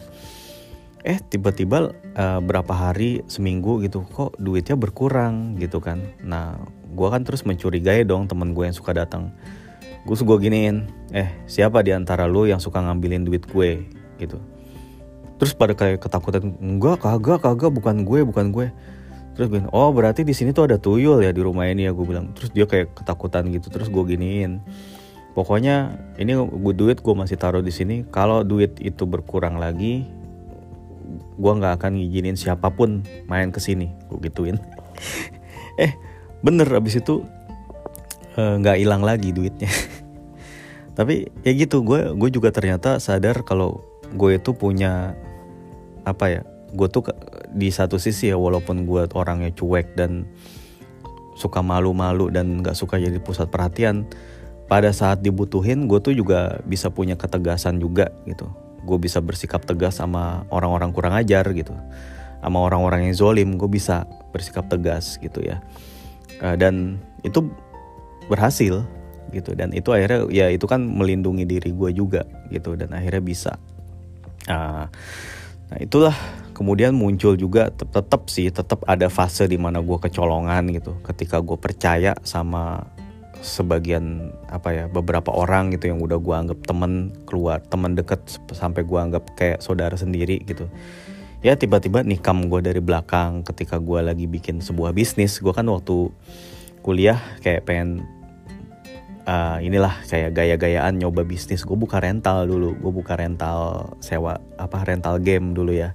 Eh 1.03 1.19
tiba-tiba 1.19 1.95
uh, 2.15 2.39
berapa 2.39 2.71
hari 2.71 3.27
seminggu 3.27 3.83
gitu 3.83 4.07
kok 4.11 4.39
duitnya 4.39 4.75
berkurang 4.75 5.59
gitu 5.59 5.79
kan. 5.79 6.03
Nah 6.23 6.59
gue 6.91 7.09
kan 7.09 7.23
terus 7.23 7.47
mencurigai 7.47 8.03
dong 8.03 8.27
temen 8.27 8.55
gue 8.55 8.67
yang 8.67 8.75
suka 8.75 8.91
datang. 8.91 9.31
Gue 10.03 10.19
gue 10.19 10.39
giniin 10.51 10.91
eh 11.15 11.31
siapa 11.47 11.79
di 11.87 11.95
antara 11.95 12.27
lu 12.27 12.51
yang 12.51 12.59
suka 12.59 12.83
ngambilin 12.83 13.23
duit 13.23 13.47
gue 13.47 14.02
gitu. 14.23 14.39
Terus 15.43 15.59
pada 15.59 15.75
kayak 15.75 15.99
ketakutan 15.99 16.55
enggak 16.63 17.03
kagak 17.03 17.43
kagak 17.43 17.75
bukan 17.75 18.07
gue 18.07 18.23
bukan 18.23 18.55
gue. 18.55 18.67
Terus 19.35 19.47
gue 19.51 19.61
oh 19.75 19.91
berarti 19.91 20.23
di 20.23 20.31
sini 20.37 20.55
tuh 20.55 20.71
ada 20.71 20.79
tuyul 20.79 21.19
ya 21.19 21.35
di 21.35 21.43
rumah 21.43 21.67
ini 21.67 21.91
ya 21.91 21.93
gue 21.97 22.07
bilang. 22.07 22.31
Terus 22.39 22.55
dia 22.55 22.63
kayak 22.63 22.95
ketakutan 22.95 23.51
gitu 23.51 23.67
terus 23.67 23.91
gue 23.91 24.05
giniin. 24.07 24.63
Pokoknya 25.35 25.99
ini 26.21 26.37
gue 26.39 26.75
duit 26.79 27.03
gue 27.03 27.15
masih 27.17 27.35
taruh 27.35 27.59
di 27.59 27.75
sini. 27.75 28.07
Kalau 28.07 28.47
duit 28.47 28.79
itu 28.79 29.03
berkurang 29.03 29.59
lagi 29.59 30.07
gue 31.13 31.53
nggak 31.53 31.83
akan 31.83 31.99
ngizinin 31.99 32.39
siapa 32.39 32.71
pun 32.71 33.03
main 33.27 33.51
ke 33.51 33.59
sini 33.59 33.91
gue 34.07 34.19
gituin. 34.31 34.63
Eh 35.81 35.97
bener 36.45 36.69
abis 36.69 37.01
itu 37.01 37.25
eh, 38.37 38.55
nggak 38.61 38.77
uh, 38.77 38.81
hilang 38.81 39.03
lagi 39.03 39.33
duitnya. 39.33 39.73
Tapi 40.99 41.33
ya 41.43 41.53
gitu 41.57 41.81
gue 41.81 42.13
gue 42.13 42.31
juga 42.31 42.53
ternyata 42.53 43.01
sadar 43.01 43.41
kalau 43.43 43.81
gue 44.13 44.39
itu 44.39 44.53
punya 44.57 45.17
apa 46.03 46.25
ya 46.29 46.43
gue 46.73 46.89
tuh 46.89 47.05
di 47.53 47.69
satu 47.69 48.01
sisi 48.01 48.33
ya 48.33 48.37
walaupun 48.41 48.89
gue 48.89 49.05
orangnya 49.13 49.53
cuek 49.53 49.93
dan 49.95 50.25
suka 51.37 51.61
malu-malu 51.61 52.33
dan 52.33 52.61
nggak 52.61 52.77
suka 52.77 53.01
jadi 53.01 53.17
pusat 53.21 53.49
perhatian 53.49 54.09
pada 54.73 54.89
saat 54.89 55.21
dibutuhin 55.21 55.85
gue 55.85 56.01
tuh 56.01 56.17
juga 56.17 56.65
bisa 56.65 56.89
punya 56.89 57.13
ketegasan 57.13 57.77
juga 57.77 58.09
gitu. 58.25 58.49
Gue 58.89 58.97
bisa 58.97 59.21
bersikap 59.21 59.63
tegas 59.69 60.01
sama 60.01 60.49
orang-orang 60.49 60.97
kurang 60.97 61.13
ajar 61.13 61.45
gitu. 61.53 61.77
Sama 62.41 62.59
orang-orang 62.59 63.11
yang 63.11 63.15
zolim 63.15 63.61
gue 63.61 63.69
bisa 63.69 64.09
bersikap 64.33 64.67
tegas 64.73 65.21
gitu 65.21 65.45
ya. 65.45 65.61
Uh, 66.41 66.57
dan 66.57 66.97
itu 67.21 67.53
berhasil 68.33 68.81
gitu. 69.31 69.53
Dan 69.53 69.77
itu 69.77 69.93
akhirnya 69.93 70.25
ya 70.33 70.49
itu 70.49 70.65
kan 70.65 70.83
melindungi 70.83 71.45
diri 71.45 71.71
gue 71.77 71.91
juga 71.93 72.25
gitu. 72.49 72.73
Dan 72.73 72.97
akhirnya 72.97 73.21
bisa 73.23 73.53
uh, 74.49 74.87
nah 75.69 75.79
itulah. 75.79 76.17
Kemudian 76.53 76.93
muncul 76.93 77.35
juga 77.35 77.73
tetap 77.73 78.29
sih 78.29 78.53
tetap 78.53 78.85
ada 78.85 79.09
fase 79.09 79.49
di 79.49 79.57
mana 79.57 79.81
gue 79.81 79.99
kecolongan 79.99 80.69
gitu. 80.71 80.95
Ketika 81.01 81.41
gue 81.41 81.57
percaya 81.57 82.13
sama 82.23 82.87
sebagian 83.43 84.31
apa 84.47 84.71
ya 84.71 84.85
beberapa 84.87 85.35
orang 85.35 85.75
gitu 85.75 85.91
yang 85.91 85.99
udah 85.99 86.21
gue 86.23 86.35
anggap 86.37 86.61
temen 86.63 87.11
keluar 87.27 87.59
temen 87.67 87.99
deket 87.99 88.39
sampai 88.55 88.87
gue 88.87 88.95
anggap 89.01 89.33
kayak 89.35 89.59
saudara 89.65 89.97
sendiri 89.99 90.45
gitu. 90.45 90.71
Ya 91.43 91.59
tiba-tiba 91.59 92.07
nikam 92.07 92.47
gue 92.47 92.63
dari 92.63 92.79
belakang. 92.79 93.43
Ketika 93.43 93.83
gue 93.83 93.99
lagi 93.99 94.31
bikin 94.31 94.63
sebuah 94.63 94.95
bisnis 94.95 95.43
gue 95.43 95.51
kan 95.51 95.67
waktu 95.67 96.13
kuliah 96.85 97.19
kayak 97.43 97.67
pengen 97.67 98.07
uh, 99.27 99.59
inilah 99.63 100.03
kayak 100.07 100.35
gaya-gayaan 100.35 100.99
nyoba 100.99 101.23
bisnis 101.23 101.63
gue 101.63 101.77
buka 101.79 101.99
rental 102.03 102.47
dulu 102.47 102.75
gue 102.77 102.93
buka 102.93 103.19
rental 103.19 103.93
sewa 104.03 104.39
apa 104.59 104.83
rental 104.87 105.19
game 105.23 105.55
dulu 105.55 105.75
ya 105.75 105.95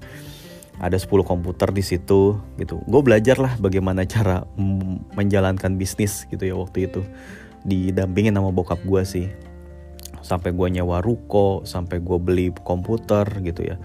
ada 0.77 0.93
10 0.93 1.09
komputer 1.25 1.73
di 1.73 1.81
situ 1.81 2.37
gitu. 2.61 2.81
Gue 2.85 3.01
belajar 3.01 3.41
lah 3.41 3.57
bagaimana 3.57 4.05
cara 4.05 4.45
menjalankan 5.17 5.73
bisnis 5.75 6.29
gitu 6.29 6.45
ya 6.45 6.53
waktu 6.53 6.85
itu. 6.89 7.01
Didampingin 7.65 8.37
sama 8.37 8.53
bokap 8.53 8.81
gue 8.85 9.01
sih. 9.01 9.27
Sampai 10.21 10.53
gue 10.53 10.67
nyewa 10.69 11.01
ruko, 11.01 11.65
sampai 11.65 11.97
gue 11.97 12.17
beli 12.21 12.47
komputer 12.61 13.25
gitu 13.41 13.73
ya. 13.73 13.81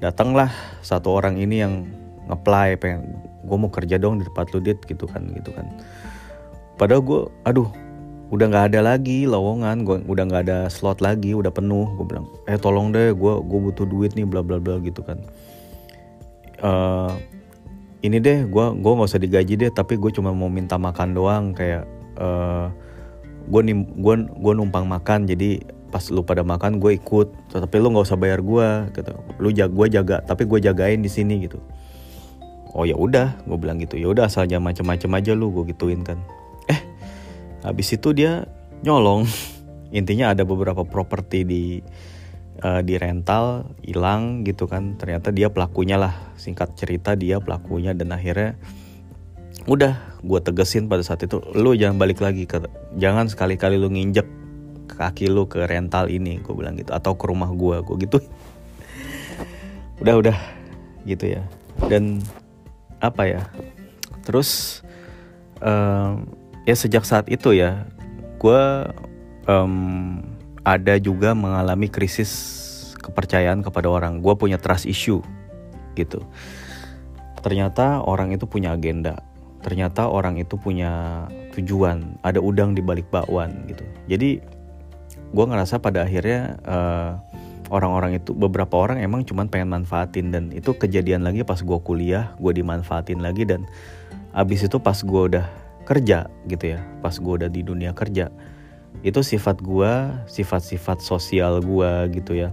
Datanglah 0.00 0.48
satu 0.80 1.12
orang 1.12 1.36
ini 1.36 1.60
yang 1.60 1.84
ngeplay 2.32 2.80
pengen 2.80 3.20
gue 3.44 3.56
mau 3.60 3.68
kerja 3.68 4.00
dong 4.00 4.16
di 4.16 4.24
tempat 4.24 4.56
lu 4.56 4.64
dit 4.64 4.80
gitu 4.80 5.04
kan 5.04 5.28
gitu 5.28 5.52
kan. 5.52 5.68
Padahal 6.80 7.04
gue, 7.04 7.20
aduh 7.44 7.68
udah 8.34 8.50
nggak 8.50 8.74
ada 8.74 8.80
lagi 8.82 9.30
lowongan 9.30 9.86
gue 9.86 10.02
udah 10.10 10.24
nggak 10.26 10.42
ada 10.50 10.58
slot 10.66 10.98
lagi 10.98 11.38
udah 11.38 11.54
penuh. 11.54 11.86
Gue 11.94 12.06
bilang 12.10 12.26
eh 12.50 12.58
tolong 12.58 12.90
deh 12.90 13.14
gue 13.14 13.34
gue 13.46 13.58
butuh 13.70 13.86
duit 13.86 14.18
nih 14.18 14.26
bla 14.26 14.42
bla 14.42 14.58
bla 14.58 14.82
gitu 14.82 15.06
kan. 15.06 15.22
Uh, 16.58 17.14
ini 18.02 18.18
deh 18.18 18.42
gue 18.50 18.64
gue 18.74 18.92
nggak 18.98 19.06
usah 19.06 19.22
digaji 19.22 19.54
deh 19.54 19.70
tapi 19.70 19.94
gue 19.94 20.10
cuma 20.10 20.34
mau 20.34 20.50
minta 20.50 20.74
makan 20.74 21.14
doang 21.14 21.44
kayak 21.54 21.86
uh, 22.18 22.74
gue 23.46 23.60
nih 23.70 23.76
gue 24.02 24.14
gue 24.26 24.52
numpang 24.58 24.90
makan 24.90 25.30
jadi 25.30 25.62
pas 25.94 26.02
lu 26.10 26.26
pada 26.26 26.42
makan 26.42 26.82
gue 26.82 26.98
ikut 26.98 27.54
tapi 27.54 27.76
lu 27.78 27.94
nggak 27.94 28.02
usah 28.10 28.18
bayar 28.18 28.42
gue 28.42 28.68
gitu. 28.98 29.14
Lu 29.38 29.54
jaga 29.54 29.70
gue 29.70 29.86
jaga 29.94 30.16
tapi 30.26 30.42
gue 30.42 30.58
jagain 30.58 30.98
di 30.98 31.10
sini 31.12 31.46
gitu. 31.46 31.62
Oh 32.74 32.82
ya 32.82 32.98
udah 32.98 33.38
gue 33.46 33.54
bilang 33.54 33.78
gitu. 33.78 33.94
Ya 33.94 34.10
udah 34.10 34.26
asal 34.26 34.50
jangan 34.50 34.74
macem-macem 34.74 35.10
aja 35.14 35.32
lu 35.38 35.54
gue 35.54 35.70
gituin 35.70 36.02
kan 36.02 36.18
habis 37.64 37.88
itu 37.96 38.12
dia 38.12 38.44
nyolong. 38.84 39.24
Intinya 39.98 40.36
ada 40.36 40.44
beberapa 40.44 40.84
properti 40.84 41.46
di 41.46 41.64
uh, 42.60 42.82
di 42.84 42.94
rental 43.00 43.72
hilang 43.80 44.44
gitu 44.44 44.68
kan. 44.68 45.00
Ternyata 45.00 45.32
dia 45.32 45.48
pelakunya 45.48 45.96
lah. 45.96 46.14
Singkat 46.36 46.76
cerita 46.76 47.16
dia 47.16 47.40
pelakunya 47.40 47.96
dan 47.96 48.12
akhirnya 48.12 48.54
udah 49.64 50.20
gue 50.20 50.40
tegesin 50.44 50.92
pada 50.92 51.00
saat 51.00 51.24
itu 51.24 51.40
lu 51.56 51.72
jangan 51.72 51.96
balik 51.96 52.20
lagi 52.20 52.44
ke 52.44 52.60
jangan 53.00 53.32
sekali-kali 53.32 53.80
lu 53.80 53.88
nginjek 53.88 54.28
kaki 54.92 55.32
lu 55.32 55.48
ke 55.48 55.64
rental 55.64 56.12
ini 56.12 56.36
gue 56.44 56.52
bilang 56.52 56.76
gitu 56.76 56.92
atau 56.92 57.16
ke 57.16 57.24
rumah 57.24 57.48
gue 57.48 57.80
gue 57.80 57.96
gitu. 58.04 58.18
Udah 60.02 60.14
udah 60.20 60.36
gitu 61.08 61.38
ya. 61.38 61.42
Dan 61.88 62.20
apa 62.98 63.24
ya 63.24 63.42
terus 64.24 64.80
um, 65.60 66.24
ya 66.64 66.74
sejak 66.76 67.04
saat 67.04 67.28
itu 67.28 67.52
ya 67.56 67.84
gue 68.40 68.62
um, 69.48 70.20
ada 70.64 70.96
juga 70.96 71.36
mengalami 71.36 71.92
krisis 71.92 72.32
kepercayaan 73.04 73.60
kepada 73.60 73.92
orang. 73.92 74.24
Gue 74.24 74.32
punya 74.32 74.56
trust 74.56 74.88
issue 74.88 75.20
gitu. 75.92 76.24
Ternyata 77.44 78.00
orang 78.00 78.32
itu 78.32 78.48
punya 78.48 78.72
agenda. 78.72 79.20
Ternyata 79.60 80.08
orang 80.08 80.40
itu 80.40 80.56
punya 80.56 81.24
tujuan. 81.52 82.16
Ada 82.24 82.40
udang 82.40 82.72
di 82.72 82.80
balik 82.80 83.08
bakwan 83.12 83.68
gitu. 83.68 83.84
Jadi 84.08 84.40
gue 85.36 85.44
ngerasa 85.44 85.80
pada 85.84 86.08
akhirnya 86.08 86.56
uh, 86.64 87.20
orang-orang 87.68 88.16
itu 88.20 88.32
beberapa 88.32 88.76
orang 88.76 89.00
emang 89.04 89.24
cuman 89.24 89.48
pengen 89.52 89.72
manfaatin 89.72 90.32
dan 90.32 90.44
itu 90.52 90.72
kejadian 90.76 91.24
lagi 91.24 91.42
pas 91.42 91.58
gue 91.58 91.78
kuliah 91.80 92.36
gue 92.38 92.52
dimanfaatin 92.54 93.18
lagi 93.18 93.42
dan 93.48 93.66
abis 94.36 94.68
itu 94.68 94.78
pas 94.78 94.94
gue 94.94 95.22
udah 95.34 95.46
kerja 95.84 96.26
gitu 96.48 96.76
ya 96.76 96.80
pas 97.04 97.14
gue 97.14 97.32
udah 97.44 97.50
di 97.52 97.60
dunia 97.60 97.92
kerja. 97.92 98.32
Itu 99.04 99.20
sifat 99.20 99.60
gue 99.60 99.92
sifat-sifat 100.26 101.04
sosial 101.04 101.60
gue 101.60 101.90
gitu 102.16 102.32
ya. 102.34 102.50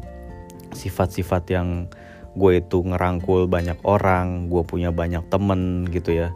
Sifat-sifat 0.76 1.44
yang 1.52 1.88
gue 2.36 2.64
itu 2.64 2.84
ngerangkul 2.84 3.48
banyak 3.48 3.80
orang 3.84 4.48
gue 4.52 4.64
punya 4.64 4.92
banyak 4.92 5.24
temen 5.32 5.88
gitu 5.90 6.28
ya. 6.28 6.30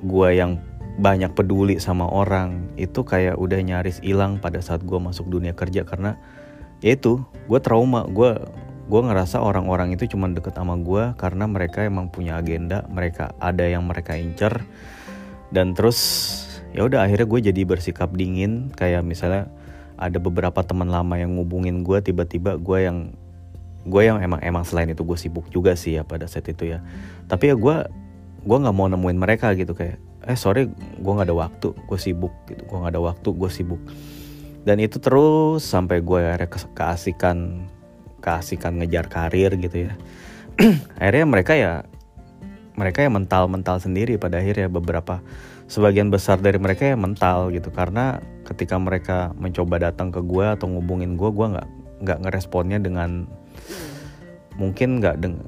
Gue 0.00 0.36
yang 0.36 0.60
banyak 0.98 1.30
peduli 1.36 1.78
sama 1.78 2.10
orang 2.10 2.74
itu 2.74 3.06
kayak 3.06 3.38
udah 3.38 3.62
nyaris 3.62 4.02
hilang 4.02 4.42
pada 4.42 4.58
saat 4.58 4.82
gue 4.82 4.98
masuk 4.98 5.28
dunia 5.28 5.52
kerja. 5.52 5.84
Karena 5.84 6.16
ya 6.80 6.96
itu 6.96 7.20
gue 7.46 7.60
trauma. 7.60 8.08
Gue 8.08 8.34
gue 8.88 9.00
ngerasa 9.04 9.44
orang-orang 9.44 9.92
itu 9.92 10.08
cuma 10.16 10.32
deket 10.32 10.56
sama 10.56 10.80
gue 10.80 11.12
karena 11.20 11.44
mereka 11.44 11.84
emang 11.84 12.08
punya 12.08 12.40
agenda 12.40 12.88
mereka 12.88 13.36
ada 13.36 13.68
yang 13.68 13.84
mereka 13.84 14.16
incer 14.16 14.64
dan 15.48 15.72
terus 15.72 15.98
ya 16.76 16.84
udah 16.84 17.08
akhirnya 17.08 17.26
gue 17.26 17.40
jadi 17.52 17.60
bersikap 17.64 18.12
dingin. 18.12 18.72
Kayak 18.76 19.04
misalnya 19.04 19.48
ada 19.98 20.18
beberapa 20.20 20.60
teman 20.62 20.92
lama 20.92 21.16
yang 21.18 21.36
ngubungin 21.36 21.82
gue 21.82 21.98
tiba-tiba 22.04 22.60
gue 22.60 22.78
yang 22.84 22.98
gue 23.88 24.02
yang 24.04 24.20
emang 24.20 24.40
emang 24.44 24.64
selain 24.68 24.92
itu 24.92 25.00
gue 25.02 25.16
sibuk 25.16 25.48
juga 25.48 25.72
sih 25.72 25.96
ya 25.96 26.02
pada 26.04 26.28
saat 26.28 26.46
itu 26.48 26.68
ya. 26.68 26.84
Tapi 27.26 27.52
ya 27.52 27.56
gue 27.56 27.76
gue 28.44 28.56
nggak 28.56 28.76
mau 28.76 28.86
nemuin 28.86 29.18
mereka 29.18 29.52
gitu 29.56 29.72
kayak 29.72 29.98
eh 30.28 30.36
sorry 30.36 30.68
gue 31.00 31.12
nggak 31.12 31.28
ada 31.32 31.36
waktu 31.36 31.72
gue 31.72 31.98
sibuk 31.98 32.34
gitu. 32.46 32.62
Gue 32.68 32.76
nggak 32.84 32.92
ada 32.94 33.02
waktu 33.02 33.28
gue 33.32 33.50
sibuk. 33.50 33.82
Dan 34.68 34.84
itu 34.84 35.00
terus 35.00 35.64
sampai 35.64 36.04
gue 36.04 36.20
akhirnya 36.20 36.50
ke 36.52 36.58
keasikan 36.76 37.64
keasikan 38.20 38.82
ngejar 38.82 39.08
karir 39.08 39.56
gitu 39.56 39.88
ya. 39.88 39.92
Akhirnya 40.98 41.24
mereka 41.24 41.54
ya 41.54 41.86
mereka 42.78 43.02
ya 43.02 43.10
mental 43.10 43.50
mental 43.50 43.82
sendiri 43.82 44.14
pada 44.14 44.38
akhirnya 44.38 44.70
beberapa 44.70 45.18
sebagian 45.66 46.14
besar 46.14 46.38
dari 46.38 46.56
mereka 46.62 46.94
ya 46.94 46.96
mental 46.96 47.50
gitu. 47.50 47.74
Karena 47.74 48.22
ketika 48.46 48.78
mereka 48.78 49.34
mencoba 49.34 49.90
datang 49.90 50.14
ke 50.14 50.22
gue 50.22 50.46
atau 50.46 50.70
ngubungin 50.70 51.18
gue 51.18 51.28
gue 51.34 51.46
nggak 51.58 51.68
nggak 52.06 52.18
ngeresponnya 52.22 52.78
dengan 52.78 53.26
mungkin 54.54 55.02
nggak 55.02 55.18
deng 55.18 55.42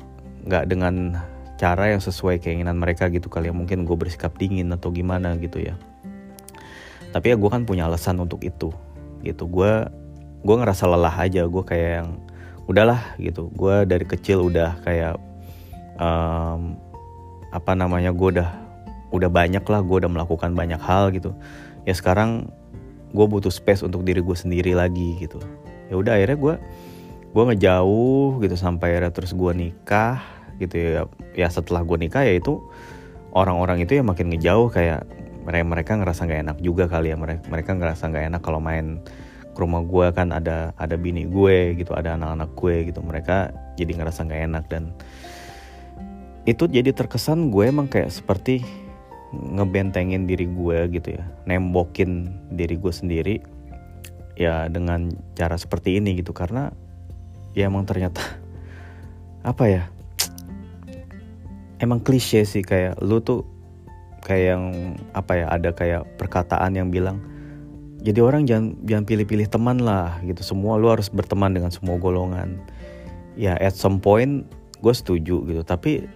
dengan 0.66 1.22
cara 1.54 1.92
yang 1.94 2.02
sesuai 2.02 2.42
keinginan 2.42 2.82
mereka 2.82 3.06
gitu 3.06 3.30
kali 3.30 3.48
ya. 3.48 3.54
Mungkin 3.54 3.86
gue 3.86 3.96
bersikap 3.96 4.34
dingin 4.34 4.74
atau 4.74 4.90
gimana 4.90 5.38
gitu 5.38 5.62
ya. 5.62 5.78
Tapi 7.14 7.30
ya 7.30 7.36
gue 7.38 7.50
kan 7.50 7.62
punya 7.62 7.86
alasan 7.86 8.18
untuk 8.18 8.42
itu 8.42 8.74
gitu. 9.22 9.46
Gue 9.46 9.86
gue 10.42 10.56
ngerasa 10.58 10.90
lelah 10.90 11.14
aja. 11.14 11.46
Gue 11.46 11.62
kayak 11.62 11.90
yang 12.02 12.10
udahlah 12.66 13.14
gitu. 13.22 13.46
Gue 13.54 13.86
dari 13.86 14.02
kecil 14.02 14.42
udah 14.42 14.82
kayak 14.82 15.14
um, 16.00 16.89
apa 17.50 17.74
namanya 17.74 18.14
gue 18.14 18.38
udah 18.38 18.50
udah 19.10 19.30
banyak 19.30 19.62
lah 19.66 19.80
gue 19.82 19.96
udah 20.06 20.10
melakukan 20.10 20.54
banyak 20.54 20.78
hal 20.78 21.10
gitu. 21.10 21.34
Ya 21.86 21.94
sekarang 21.94 22.50
gue 23.10 23.26
butuh 23.26 23.50
space 23.50 23.82
untuk 23.82 24.06
diri 24.06 24.22
gue 24.22 24.36
sendiri 24.38 24.72
lagi 24.74 25.18
gitu. 25.18 25.42
Ya 25.90 25.98
udah 25.98 26.14
akhirnya 26.18 26.38
gue 26.38 26.54
gue 27.30 27.44
ngejauh 27.54 28.42
gitu 28.42 28.54
sampai 28.58 28.98
akhirnya 28.98 29.12
terus 29.14 29.34
gue 29.34 29.52
nikah 29.54 30.22
gitu 30.62 30.74
ya. 30.78 31.02
Ya 31.34 31.48
setelah 31.50 31.82
gue 31.82 31.98
nikah 31.98 32.22
ya 32.22 32.38
itu 32.38 32.62
orang-orang 33.34 33.82
itu 33.82 33.98
ya 33.98 34.02
makin 34.06 34.30
ngejauh 34.30 34.70
kayak 34.70 35.06
mereka 35.42 35.66
mereka 35.66 35.90
ngerasa 35.98 36.20
nggak 36.30 36.40
enak 36.46 36.58
juga 36.62 36.86
kali 36.86 37.10
ya. 37.10 37.16
Mereka 37.18 37.50
mereka 37.50 37.70
ngerasa 37.74 38.02
nggak 38.14 38.24
enak 38.30 38.40
kalau 38.46 38.62
main 38.62 39.02
ke 39.50 39.58
rumah 39.58 39.82
gue 39.82 40.06
kan 40.14 40.30
ada 40.30 40.70
ada 40.78 40.94
bini 40.94 41.26
gue 41.26 41.74
gitu 41.74 41.98
ada 41.98 42.14
anak-anak 42.14 42.54
gue 42.54 42.94
gitu. 42.94 43.02
Mereka 43.02 43.50
jadi 43.74 43.90
ngerasa 43.98 44.22
nggak 44.30 44.42
enak 44.54 44.64
dan 44.70 44.94
itu 46.48 46.64
jadi 46.64 46.92
terkesan 46.96 47.53
gue 47.53 47.68
emang 47.68 47.90
kayak 47.90 48.09
seperti 48.09 48.64
ngebentengin 49.31 50.24
diri 50.24 50.48
gue 50.48 50.79
gitu 50.90 51.14
ya. 51.20 51.24
Nembokin 51.46 52.33
diri 52.55 52.74
gue 52.81 52.92
sendiri 52.92 53.37
ya 54.40 54.66
dengan 54.72 55.12
cara 55.37 55.55
seperti 55.61 56.00
ini 56.00 56.16
gitu. 56.18 56.33
Karena 56.33 56.72
ya 57.53 57.68
emang 57.68 57.85
ternyata 57.85 58.22
apa 59.50 59.64
ya 59.68 59.83
emang 61.79 62.00
klise 62.00 62.42
sih. 62.48 62.64
Kayak 62.64 62.98
lu 63.05 63.20
tuh 63.20 63.44
kayak 64.24 64.57
yang 64.57 64.64
apa 65.12 65.33
ya 65.44 65.46
ada 65.48 65.70
kayak 65.72 66.05
perkataan 66.20 66.76
yang 66.76 66.92
bilang 66.92 67.24
jadi 68.00 68.20
orang 68.24 68.48
jangan 68.48 68.76
jangan 68.88 69.05
pilih-pilih 69.05 69.48
teman 69.48 69.79
lah 69.85 70.16
gitu. 70.24 70.40
Semua 70.40 70.81
lu 70.81 70.88
harus 70.88 71.12
berteman 71.12 71.53
dengan 71.53 71.68
semua 71.68 72.00
golongan. 72.00 72.57
Ya 73.37 73.61
at 73.61 73.76
some 73.76 74.00
point 74.00 74.48
gue 74.81 74.94
setuju 74.96 75.44
gitu. 75.44 75.61
Tapi 75.61 76.09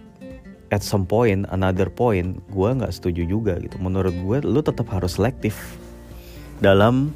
at 0.75 0.83
some 0.83 1.07
point 1.07 1.47
another 1.55 1.87
point 1.87 2.35
gue 2.51 2.69
nggak 2.75 2.91
setuju 2.91 3.23
juga 3.23 3.55
gitu. 3.63 3.79
Menurut 3.79 4.11
gue 4.11 4.37
lu 4.43 4.59
tetap 4.59 4.91
harus 4.91 5.15
selektif 5.15 5.79
dalam 6.59 7.15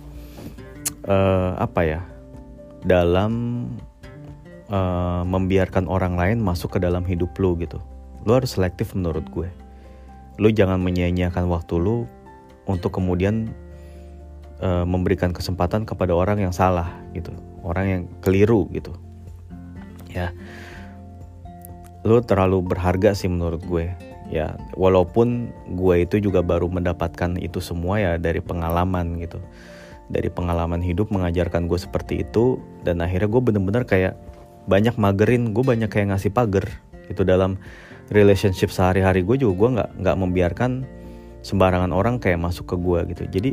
uh, 1.04 1.60
apa 1.60 1.82
ya 1.84 2.02
dalam 2.88 3.68
uh, 4.72 5.28
membiarkan 5.28 5.92
orang 5.92 6.16
lain 6.16 6.40
masuk 6.40 6.80
ke 6.80 6.80
dalam 6.80 7.04
hidup 7.04 7.36
lu 7.36 7.60
gitu. 7.60 7.84
Lu 8.24 8.32
harus 8.32 8.56
selektif 8.56 8.96
menurut 8.96 9.28
gue 9.36 9.52
lu 10.40 10.48
jangan 10.56 10.80
menyia-nyiakan 10.80 11.52
waktu 11.52 11.76
lu 11.76 12.08
untuk 12.64 12.96
kemudian 12.96 13.52
uh, 14.64 14.88
memberikan 14.88 15.36
kesempatan 15.36 15.84
kepada 15.84 16.16
orang 16.16 16.40
yang 16.40 16.56
salah 16.56 16.96
gitu. 17.12 17.36
Orang 17.60 17.86
yang 17.92 18.02
keliru 18.24 18.72
gitu. 18.72 18.96
Ya 20.16 20.32
lu 22.08 22.24
terlalu 22.24 22.64
berharga 22.64 23.12
sih 23.12 23.28
menurut 23.28 23.60
gue. 23.68 23.92
Ya 24.30 24.54
walaupun 24.78 25.50
gue 25.74 26.06
itu 26.06 26.22
juga 26.22 26.46
baru 26.46 26.70
mendapatkan 26.70 27.36
itu 27.42 27.58
semua 27.60 27.98
ya 27.98 28.12
dari 28.22 28.40
pengalaman 28.40 29.18
gitu. 29.20 29.42
Dari 30.10 30.30
pengalaman 30.30 30.82
hidup 30.82 31.10
mengajarkan 31.14 31.70
gue 31.70 31.78
seperti 31.78 32.26
itu 32.26 32.62
dan 32.86 33.02
akhirnya 33.02 33.30
gue 33.30 33.42
bener-bener 33.42 33.84
kayak 33.86 34.14
banyak 34.70 34.94
magerin 35.02 35.54
gue 35.54 35.66
banyak 35.66 35.90
kayak 35.90 36.14
ngasih 36.16 36.32
pagar. 36.34 36.66
Itu 37.10 37.26
dalam 37.26 37.58
relationship 38.14 38.70
sehari-hari 38.70 39.26
gue 39.26 39.38
juga 39.42 39.54
gue 39.58 39.70
nggak 39.82 39.90
nggak 40.02 40.18
membiarkan 40.18 40.72
sembarangan 41.42 41.90
orang 41.94 42.22
kayak 42.22 42.42
masuk 42.42 42.70
ke 42.70 42.76
gue 42.78 43.00
gitu. 43.16 43.24
Jadi 43.30 43.52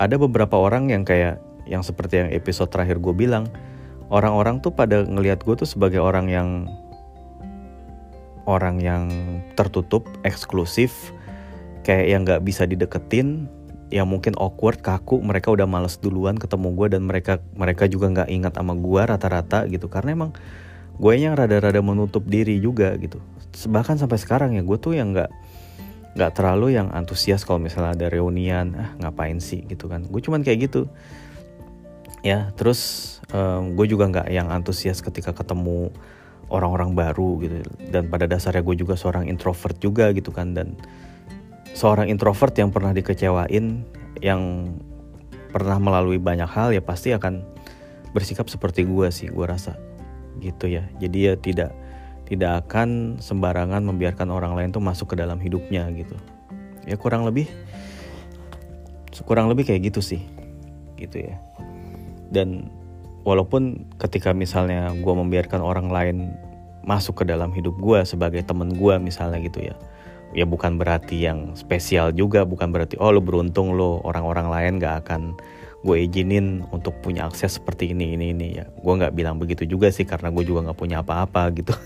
ada 0.00 0.16
beberapa 0.16 0.56
orang 0.56 0.88
yang 0.88 1.04
kayak 1.04 1.40
yang 1.68 1.84
seperti 1.84 2.24
yang 2.24 2.30
episode 2.32 2.72
terakhir 2.72 2.98
gue 2.98 3.12
bilang 3.12 3.46
orang-orang 4.08 4.58
tuh 4.64 4.72
pada 4.72 5.04
ngelihat 5.04 5.44
gue 5.44 5.54
tuh 5.60 5.68
sebagai 5.68 6.00
orang 6.00 6.26
yang 6.32 6.48
orang 8.50 8.82
yang 8.82 9.06
tertutup, 9.54 10.10
eksklusif, 10.26 11.14
kayak 11.86 12.06
yang 12.10 12.20
nggak 12.26 12.42
bisa 12.42 12.66
dideketin, 12.66 13.46
yang 13.90 14.06
mungkin 14.06 14.34
awkward, 14.38 14.82
kaku, 14.82 15.18
mereka 15.22 15.50
udah 15.54 15.66
males 15.66 15.98
duluan 15.98 16.38
ketemu 16.38 16.74
gue 16.74 16.86
dan 16.98 17.02
mereka 17.06 17.38
mereka 17.54 17.86
juga 17.86 18.10
nggak 18.10 18.28
ingat 18.30 18.52
sama 18.58 18.74
gue 18.78 19.02
rata-rata 19.02 19.66
gitu 19.66 19.86
karena 19.90 20.14
emang 20.14 20.30
gue 21.00 21.12
yang 21.16 21.34
rada-rada 21.34 21.80
menutup 21.82 22.22
diri 22.26 22.62
juga 22.62 22.94
gitu. 22.98 23.18
Bahkan 23.66 23.98
sampai 23.98 24.18
sekarang 24.20 24.54
ya 24.54 24.62
gue 24.62 24.78
tuh 24.78 24.94
yang 24.94 25.10
nggak 25.16 25.30
nggak 26.14 26.32
terlalu 26.34 26.74
yang 26.74 26.90
antusias 26.90 27.46
kalau 27.46 27.62
misalnya 27.62 27.94
ada 27.94 28.06
reunian, 28.10 28.74
ah 28.74 28.90
ngapain 28.98 29.38
sih 29.38 29.62
gitu 29.66 29.86
kan. 29.86 30.06
Gue 30.06 30.22
cuman 30.22 30.42
kayak 30.42 30.70
gitu. 30.70 30.90
Ya, 32.20 32.52
terus 32.52 33.16
um, 33.32 33.72
gue 33.74 33.86
juga 33.88 34.10
nggak 34.10 34.28
yang 34.28 34.52
antusias 34.52 35.00
ketika 35.00 35.32
ketemu 35.32 35.88
orang-orang 36.50 36.92
baru 36.92 37.38
gitu. 37.40 37.62
Dan 37.88 38.10
pada 38.10 38.26
dasarnya 38.26 38.60
gue 38.66 38.76
juga 38.76 38.98
seorang 38.98 39.30
introvert 39.30 39.78
juga 39.78 40.10
gitu 40.10 40.34
kan. 40.34 40.52
Dan 40.52 40.74
seorang 41.72 42.10
introvert 42.10 42.52
yang 42.58 42.74
pernah 42.74 42.90
dikecewain 42.90 43.86
yang 44.20 44.74
pernah 45.50 45.78
melalui 45.78 46.18
banyak 46.18 46.46
hal 46.46 46.74
ya 46.74 46.82
pasti 46.82 47.14
akan 47.14 47.42
bersikap 48.10 48.50
seperti 48.50 48.82
gue 48.84 49.08
sih 49.14 49.30
gue 49.30 49.46
rasa. 49.46 49.78
Gitu 50.42 50.66
ya. 50.68 50.84
Jadi 50.98 51.18
ya 51.30 51.34
tidak 51.38 51.70
tidak 52.26 52.66
akan 52.66 53.18
sembarangan 53.18 53.82
membiarkan 53.82 54.30
orang 54.30 54.54
lain 54.54 54.70
tuh 54.70 54.82
masuk 54.82 55.14
ke 55.14 55.16
dalam 55.18 55.38
hidupnya 55.38 55.86
gitu. 55.94 56.14
Ya 56.86 56.98
kurang 56.98 57.26
lebih 57.26 57.46
kurang 59.26 59.52
lebih 59.52 59.70
kayak 59.70 59.94
gitu 59.94 60.02
sih. 60.02 60.22
Gitu 60.98 61.30
ya. 61.30 61.38
Dan 62.30 62.70
walaupun 63.22 63.88
ketika 64.00 64.32
misalnya 64.32 64.92
gue 64.96 65.14
membiarkan 65.14 65.60
orang 65.60 65.88
lain 65.92 66.16
masuk 66.84 67.22
ke 67.22 67.24
dalam 67.28 67.52
hidup 67.52 67.76
gue 67.76 68.02
sebagai 68.08 68.40
temen 68.42 68.72
gue 68.72 68.94
misalnya 68.96 69.38
gitu 69.44 69.60
ya 69.70 69.76
ya 70.30 70.46
bukan 70.46 70.78
berarti 70.78 71.26
yang 71.26 71.52
spesial 71.58 72.14
juga 72.14 72.46
bukan 72.46 72.70
berarti 72.70 72.96
oh 73.02 73.10
lo 73.10 73.20
beruntung 73.20 73.74
lo 73.74 74.00
orang-orang 74.06 74.46
lain 74.48 74.72
gak 74.78 75.06
akan 75.06 75.36
gue 75.80 75.96
izinin 76.04 76.68
untuk 76.76 77.00
punya 77.00 77.24
akses 77.24 77.56
seperti 77.56 77.96
ini 77.96 78.16
ini 78.16 78.36
ini. 78.36 78.48
Ya 78.60 78.68
gue 78.68 78.92
nggak 78.92 79.16
bilang 79.16 79.40
begitu 79.40 79.64
juga 79.64 79.88
sih 79.88 80.04
karena 80.04 80.28
gue 80.28 80.44
juga 80.44 80.68
nggak 80.68 80.78
punya 80.78 81.00
apa-apa 81.00 81.48
gitu. 81.56 81.72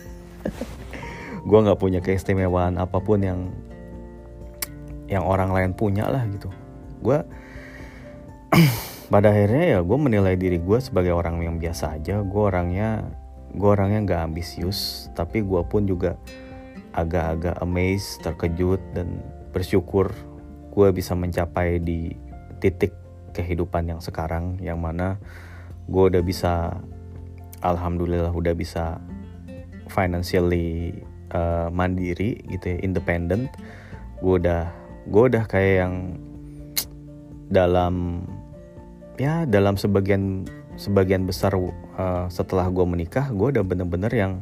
Gue 1.44 1.60
nggak 1.60 1.76
punya 1.76 2.00
keistimewaan 2.00 2.80
apa 2.80 3.04
pun 3.04 3.20
yang 3.20 3.52
yang 5.12 5.28
orang 5.28 5.52
lain 5.52 5.76
punya 5.76 6.08
lah 6.08 6.24
gitu. 6.24 6.48
Gue 7.04 7.20
pada 9.14 9.30
akhirnya 9.30 9.78
ya 9.78 9.80
gue 9.86 9.94
menilai 9.94 10.34
diri 10.34 10.58
gue 10.58 10.78
sebagai 10.82 11.14
orang 11.14 11.38
yang 11.38 11.62
biasa 11.62 12.02
aja. 12.02 12.26
Gue 12.26 12.50
orangnya 12.50 13.14
gue 13.54 13.70
orangnya 13.70 14.02
nggak 14.02 14.20
ambisius 14.26 15.06
tapi 15.14 15.38
gue 15.46 15.62
pun 15.70 15.86
juga 15.86 16.18
agak-agak 16.90 17.62
amazed 17.62 18.26
terkejut 18.26 18.82
dan 18.90 19.22
bersyukur 19.54 20.10
gue 20.74 20.88
bisa 20.90 21.14
mencapai 21.14 21.78
di 21.78 22.10
titik 22.58 22.90
kehidupan 23.30 23.86
yang 23.86 24.02
sekarang 24.02 24.58
yang 24.58 24.82
mana 24.82 25.22
gue 25.86 26.10
udah 26.10 26.18
bisa 26.18 26.74
alhamdulillah 27.62 28.34
udah 28.34 28.58
bisa 28.58 28.98
financially 29.94 30.90
uh, 31.30 31.70
mandiri 31.70 32.42
gitu 32.50 32.66
ya 32.66 32.78
independent. 32.82 33.46
Gue 34.18 34.42
udah 34.42 34.74
gue 35.06 35.22
udah 35.30 35.46
kayak 35.46 35.86
yang 35.86 35.94
dalam 37.54 38.26
ya 39.14 39.46
dalam 39.46 39.78
sebagian 39.78 40.46
sebagian 40.74 41.22
besar 41.22 41.54
uh, 41.54 42.26
setelah 42.26 42.66
gue 42.66 42.82
menikah 42.82 43.30
gue 43.30 43.54
udah 43.54 43.64
bener-bener 43.64 44.10
yang 44.10 44.32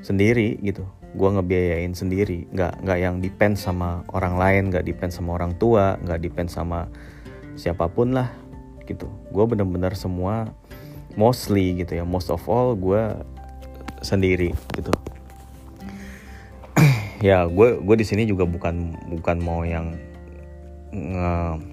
sendiri 0.00 0.56
gitu. 0.62 0.86
Gue 1.18 1.28
ngebiayain 1.34 1.92
sendiri. 1.92 2.46
Nggak 2.54 2.86
nggak 2.86 2.98
yang 2.98 3.16
depend 3.18 3.58
sama 3.58 4.06
orang 4.14 4.38
lain 4.38 4.62
nggak 4.70 4.86
depend 4.86 5.10
sama 5.10 5.36
orang 5.36 5.58
tua 5.58 5.98
nggak 6.06 6.20
depend 6.22 6.48
sama 6.48 6.86
siapa 7.58 7.90
pun 7.90 8.14
lah 8.14 8.30
gitu. 8.86 9.10
Gue 9.34 9.44
bener-bener 9.46 9.92
semua 9.98 10.54
mostly 11.18 11.82
gitu 11.82 11.98
ya. 11.98 12.04
Most 12.06 12.30
of 12.30 12.46
all 12.46 12.78
gue 12.78 13.02
sendiri 14.00 14.54
gitu. 14.74 14.92
Ya 17.20 17.44
gue 17.44 17.76
gue 17.84 17.96
di 18.00 18.06
sini 18.08 18.24
juga 18.24 18.48
bukan 18.48 18.96
bukan 19.20 19.36
mau 19.44 19.60
yang 19.60 19.92
nge 20.88 21.69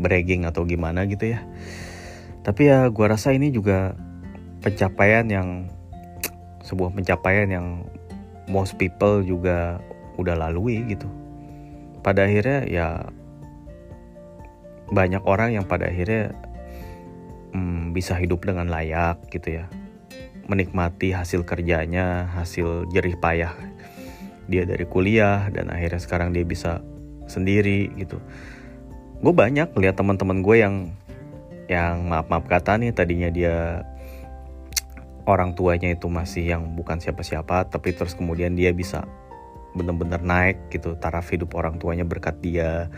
bragging 0.00 0.48
atau 0.48 0.64
gimana 0.64 1.04
gitu 1.04 1.36
ya. 1.36 1.44
Tapi 2.40 2.72
ya 2.72 2.88
gue 2.88 3.06
rasa 3.06 3.36
ini 3.36 3.52
juga 3.52 3.92
pencapaian 4.64 5.28
yang 5.28 5.68
sebuah 6.64 6.96
pencapaian 6.96 7.48
yang 7.52 7.66
most 8.48 8.80
people 8.80 9.20
juga 9.20 9.78
udah 10.16 10.34
lalui 10.48 10.80
gitu. 10.88 11.06
Pada 12.00 12.24
akhirnya 12.24 12.64
ya 12.64 12.88
banyak 14.88 15.22
orang 15.28 15.54
yang 15.54 15.68
pada 15.68 15.92
akhirnya 15.92 16.32
hmm, 17.52 17.92
bisa 17.92 18.16
hidup 18.16 18.48
dengan 18.48 18.72
layak 18.72 19.20
gitu 19.28 19.60
ya. 19.60 19.68
Menikmati 20.50 21.14
hasil 21.14 21.46
kerjanya 21.46 22.26
hasil 22.34 22.90
jerih 22.90 23.14
payah 23.20 23.54
dia 24.50 24.66
dari 24.66 24.82
kuliah 24.82 25.46
dan 25.54 25.70
akhirnya 25.70 26.02
sekarang 26.02 26.34
dia 26.34 26.42
bisa 26.42 26.82
sendiri 27.30 27.86
gitu 27.94 28.18
gue 29.20 29.32
banyak 29.32 29.72
lihat 29.76 30.00
teman-teman 30.00 30.40
gue 30.40 30.56
yang 30.60 30.74
yang 31.70 32.08
maaf 32.08 32.26
maaf 32.32 32.44
kata 32.48 32.80
nih 32.80 32.90
tadinya 32.90 33.30
dia 33.30 33.86
orang 35.28 35.54
tuanya 35.54 35.92
itu 35.92 36.10
masih 36.10 36.42
yang 36.42 36.74
bukan 36.74 36.98
siapa-siapa 36.98 37.68
tapi 37.70 37.94
terus 37.94 38.16
kemudian 38.16 38.56
dia 38.58 38.74
bisa 38.74 39.06
bener-bener 39.76 40.18
naik 40.18 40.72
gitu 40.74 40.98
taraf 40.98 41.30
hidup 41.30 41.54
orang 41.54 41.78
tuanya 41.78 42.02
berkat 42.02 42.42
dia 42.42 42.90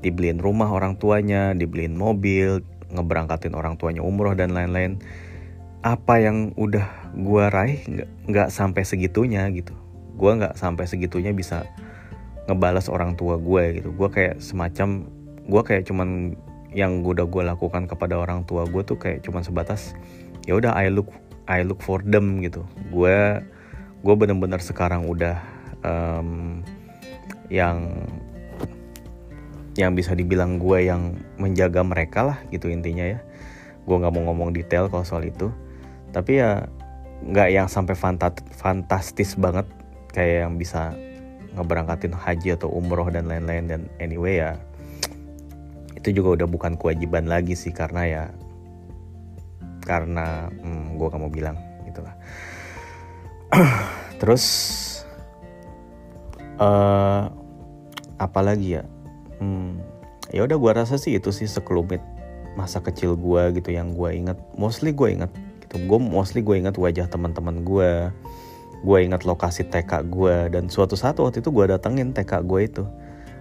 dibeliin 0.00 0.38
rumah 0.38 0.70
orang 0.70 0.94
tuanya 0.96 1.52
dibeliin 1.56 1.98
mobil 1.98 2.62
ngeberangkatin 2.90 3.54
orang 3.54 3.78
tuanya 3.78 4.02
umroh 4.02 4.34
dan 4.34 4.52
lain-lain. 4.52 4.98
Apa 5.80 6.20
yang 6.20 6.52
udah 6.60 6.84
gue 7.16 7.44
raih 7.48 7.80
nggak 8.28 8.52
sampai 8.52 8.84
segitunya 8.84 9.48
gitu. 9.54 9.72
Gue 10.18 10.36
nggak 10.36 10.58
sampai 10.60 10.84
segitunya 10.84 11.32
bisa 11.32 11.64
ngebalas 12.50 12.92
orang 12.92 13.16
tua 13.16 13.40
gue 13.40 13.80
gitu. 13.80 13.88
Gue 13.94 14.08
kayak 14.12 14.44
semacam 14.44 15.08
gue 15.50 15.62
kayak 15.66 15.90
cuman 15.90 16.38
yang 16.70 17.02
udah 17.02 17.26
gue 17.26 17.42
lakukan 17.42 17.90
kepada 17.90 18.14
orang 18.14 18.46
tua 18.46 18.62
gue 18.70 18.86
tuh 18.86 18.94
kayak 18.94 19.26
cuman 19.26 19.42
sebatas 19.42 19.98
ya 20.46 20.54
udah 20.54 20.70
I 20.78 20.86
look 20.86 21.10
I 21.50 21.66
look 21.66 21.82
for 21.82 21.98
them 21.98 22.38
gitu. 22.46 22.62
Gue 22.94 23.42
gue 24.00 24.14
bener-bener 24.14 24.62
sekarang 24.62 25.10
udah 25.10 25.42
um, 25.82 26.62
yang 27.50 28.06
yang 29.74 29.98
bisa 29.98 30.14
dibilang 30.14 30.62
gue 30.62 30.86
yang 30.86 31.18
menjaga 31.42 31.82
mereka 31.82 32.22
lah 32.22 32.38
gitu 32.54 32.70
intinya 32.70 33.02
ya. 33.02 33.18
Gue 33.82 33.98
nggak 33.98 34.14
mau 34.14 34.30
ngomong 34.30 34.54
detail 34.54 34.86
kalau 34.86 35.02
soal 35.02 35.26
itu. 35.26 35.50
Tapi 36.14 36.38
ya 36.38 36.70
nggak 37.26 37.48
yang 37.50 37.66
sampai 37.66 37.98
fantastis 38.54 39.34
banget 39.34 39.66
kayak 40.14 40.46
yang 40.46 40.54
bisa 40.54 40.94
ngeberangkatin 41.58 42.14
haji 42.14 42.54
atau 42.54 42.70
umroh 42.70 43.10
dan 43.10 43.26
lain-lain. 43.26 43.66
Dan 43.66 43.80
anyway 43.98 44.38
ya 44.38 44.54
itu 46.00 46.20
juga 46.20 46.42
udah 46.42 46.48
bukan 46.48 46.80
kewajiban 46.80 47.28
lagi 47.28 47.52
sih 47.52 47.70
karena 47.70 48.02
ya 48.08 48.24
karena 49.84 50.48
hmm, 50.48 50.96
gue 50.96 51.06
gak 51.08 51.20
mau 51.20 51.32
bilang 51.32 51.56
gitulah 51.84 52.16
terus 54.20 54.44
uh, 56.60 57.24
apa 58.20 58.40
lagi 58.44 58.78
ya? 58.78 58.84
Hmm, 59.40 59.80
ya 60.28 60.44
udah 60.44 60.60
gue 60.60 60.72
rasa 60.76 61.00
sih 61.00 61.16
itu 61.16 61.32
sih 61.32 61.48
sekelumit 61.48 62.04
masa 62.54 62.84
kecil 62.84 63.16
gue 63.16 63.56
gitu 63.56 63.72
yang 63.72 63.96
gue 63.96 64.12
inget 64.12 64.36
mostly 64.60 64.92
gue 64.92 65.08
inget 65.16 65.32
gitu. 65.64 65.80
Gue 65.88 65.98
mostly 65.98 66.44
gue 66.44 66.60
inget 66.60 66.76
wajah 66.76 67.08
teman-teman 67.08 67.64
gue 67.64 68.12
gue 68.80 68.98
inget 69.00 69.24
lokasi 69.24 69.64
TK 69.68 70.08
gue 70.12 70.36
dan 70.52 70.68
suatu 70.68 70.96
saat 70.96 71.16
waktu 71.16 71.40
itu 71.40 71.48
gue 71.48 71.64
datengin 71.72 72.12
TK 72.12 72.44
gue 72.44 72.60
itu 72.64 72.84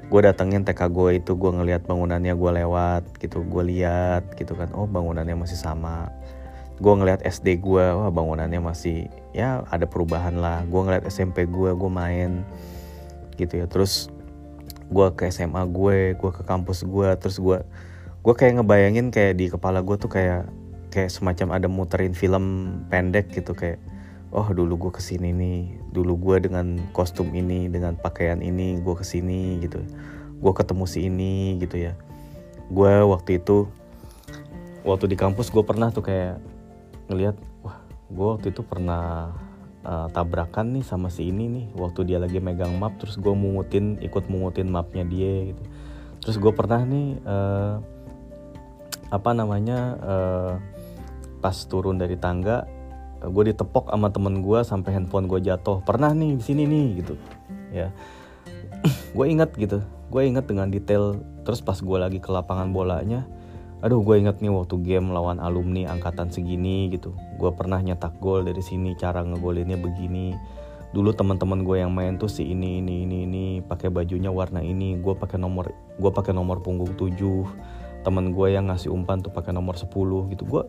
gue 0.10 0.22
datengin 0.26 0.65
TK 0.65 0.89
gue 0.89 1.22
itu 1.22 1.38
gue 1.38 1.52
ngelihat 1.54 1.86
bangunannya 1.86 2.34
gue 2.34 2.52
lewat 2.65 3.22
gitu 3.22 3.45
gue 3.45 3.63
lihat 3.69 4.34
gitu 4.34 4.58
kan. 4.58 4.74
Oh 4.74 4.89
bangunannya 4.89 5.38
masih 5.38 5.58
sama. 5.58 6.10
Gue 6.82 6.93
ngeliat 6.98 7.22
SD 7.22 7.62
gue 7.62 7.86
wah 7.93 8.10
bangunannya 8.10 8.58
masih 8.58 9.06
ya 9.38 9.62
ada 9.69 9.86
perubahan 9.86 10.41
lah. 10.41 10.65
Gue 10.65 10.82
ngeliat 10.82 11.06
SMP 11.06 11.45
gue 11.45 11.78
gue 11.78 11.91
main 11.93 12.41
gitu 13.38 13.62
ya. 13.62 13.69
Terus 13.69 14.10
gue 14.89 15.08
ke 15.13 15.30
SMA 15.30 15.62
gue 15.69 16.17
gue 16.17 16.32
ke 16.34 16.41
kampus 16.41 16.82
gue 16.82 17.10
terus 17.22 17.38
gue 17.38 17.62
gue 18.26 18.34
kayak 18.34 18.60
ngebayangin 18.60 19.13
kayak 19.13 19.38
di 19.38 19.45
kepala 19.54 19.86
gue 19.86 19.95
tuh 20.02 20.10
kayak 20.10 20.50
kayak 20.89 21.13
semacam 21.13 21.62
ada 21.62 21.69
muterin 21.69 22.17
film 22.17 22.74
pendek 22.89 23.30
gitu 23.30 23.54
kayak 23.54 23.78
oh 24.30 24.48
dulu 24.54 24.88
gue 24.88 24.92
ke 24.94 25.02
sini 25.02 25.34
nih. 25.34 25.62
Dulu 25.89 26.13
gue 26.18 26.50
dengan 26.50 26.78
kostum 26.94 27.34
ini 27.34 27.70
dengan 27.70 27.98
pakaian 27.98 28.42
ini 28.42 28.78
gue 28.82 28.96
ke 28.96 29.06
sini 29.06 29.62
gitu. 29.62 29.82
Gue 30.39 30.52
ketemu 30.56 30.86
si 30.86 31.10
ini 31.10 31.58
gitu 31.62 31.78
ya. 31.78 31.94
Gue 32.70 33.02
waktu 33.06 33.42
itu 33.42 33.65
waktu 34.86 35.12
di 35.12 35.18
kampus 35.20 35.52
gue 35.52 35.63
pernah 35.65 35.92
tuh 35.92 36.06
kayak 36.06 36.39
ngelihat 37.10 37.36
wah 37.65 37.82
gue 38.10 38.28
waktu 38.38 38.48
itu 38.54 38.62
pernah 38.62 39.34
uh, 39.84 40.08
tabrakan 40.13 40.78
nih 40.78 40.86
sama 40.86 41.10
si 41.12 41.28
ini 41.30 41.50
nih 41.50 41.65
waktu 41.76 42.06
dia 42.06 42.22
lagi 42.22 42.38
megang 42.38 42.78
map 42.78 42.96
terus 43.02 43.18
gue 43.18 43.34
mungutin 43.34 43.98
ikut 44.00 44.30
mungutin 44.30 44.70
mapnya 44.70 45.04
dia 45.04 45.54
gitu. 45.54 45.63
Terus 46.20 46.36
gue 46.38 46.52
pernah 46.54 46.86
nih 46.86 47.08
uh, 47.26 47.76
apa 49.10 49.34
namanya 49.34 49.80
uh, 49.98 50.54
pas 51.42 51.56
turun 51.65 51.98
dari 51.98 52.13
tangga 52.13 52.70
gue 53.20 53.44
ditepok 53.52 53.92
sama 53.92 54.08
temen 54.12 54.40
gue 54.40 54.60
sampai 54.64 54.96
handphone 54.96 55.28
gue 55.28 55.40
jatuh. 55.44 55.84
Pernah 55.84 56.16
nih 56.16 56.40
di 56.40 56.44
sini 56.44 56.64
nih 56.64 56.88
gitu. 57.04 57.14
Ya. 57.70 57.92
Gue 59.18 59.28
inget 59.28 59.52
gitu. 59.60 59.84
Gue 60.08 60.26
inget 60.26 60.48
dengan 60.48 60.72
detail. 60.72 61.20
Terus 61.44 61.60
pas 61.60 61.76
gue 61.76 61.98
lagi 62.00 62.24
ke 62.24 62.32
lapangan 62.32 62.72
bolanya 62.72 63.28
aduh 63.80 64.04
gue 64.04 64.20
inget 64.20 64.44
nih 64.44 64.52
waktu 64.52 64.76
game 64.84 65.16
lawan 65.16 65.40
alumni 65.40 65.96
angkatan 65.96 66.28
segini 66.28 66.92
gitu. 66.92 67.16
Gue 67.40 67.52
pernah 67.56 67.80
nyetak 67.80 68.20
gol 68.20 68.44
dari 68.44 68.60
sini 68.60 68.92
cara 69.00 69.24
ngegolinnya 69.24 69.80
begini. 69.80 70.36
Dulu 70.92 71.16
teman-teman 71.16 71.64
gue 71.64 71.80
yang 71.80 71.94
main 71.94 72.20
tuh 72.20 72.28
si 72.28 72.44
ini 72.44 72.84
ini 72.84 73.08
ini 73.08 73.18
ini 73.24 73.46
pakai 73.64 73.88
bajunya 73.88 74.28
warna 74.28 74.60
ini. 74.60 75.00
Gue 75.00 75.16
pakai 75.16 75.40
nomor 75.40 75.72
gue 75.96 76.12
pakai 76.12 76.36
nomor 76.36 76.60
punggung 76.60 76.92
7 77.00 78.04
teman 78.04 78.32
gue 78.32 78.48
yang 78.52 78.68
ngasih 78.68 78.92
umpan 78.92 79.24
tuh 79.24 79.32
pakai 79.32 79.56
nomor 79.56 79.80
10 79.80 79.88
gitu. 80.36 80.44
Gue 80.44 80.68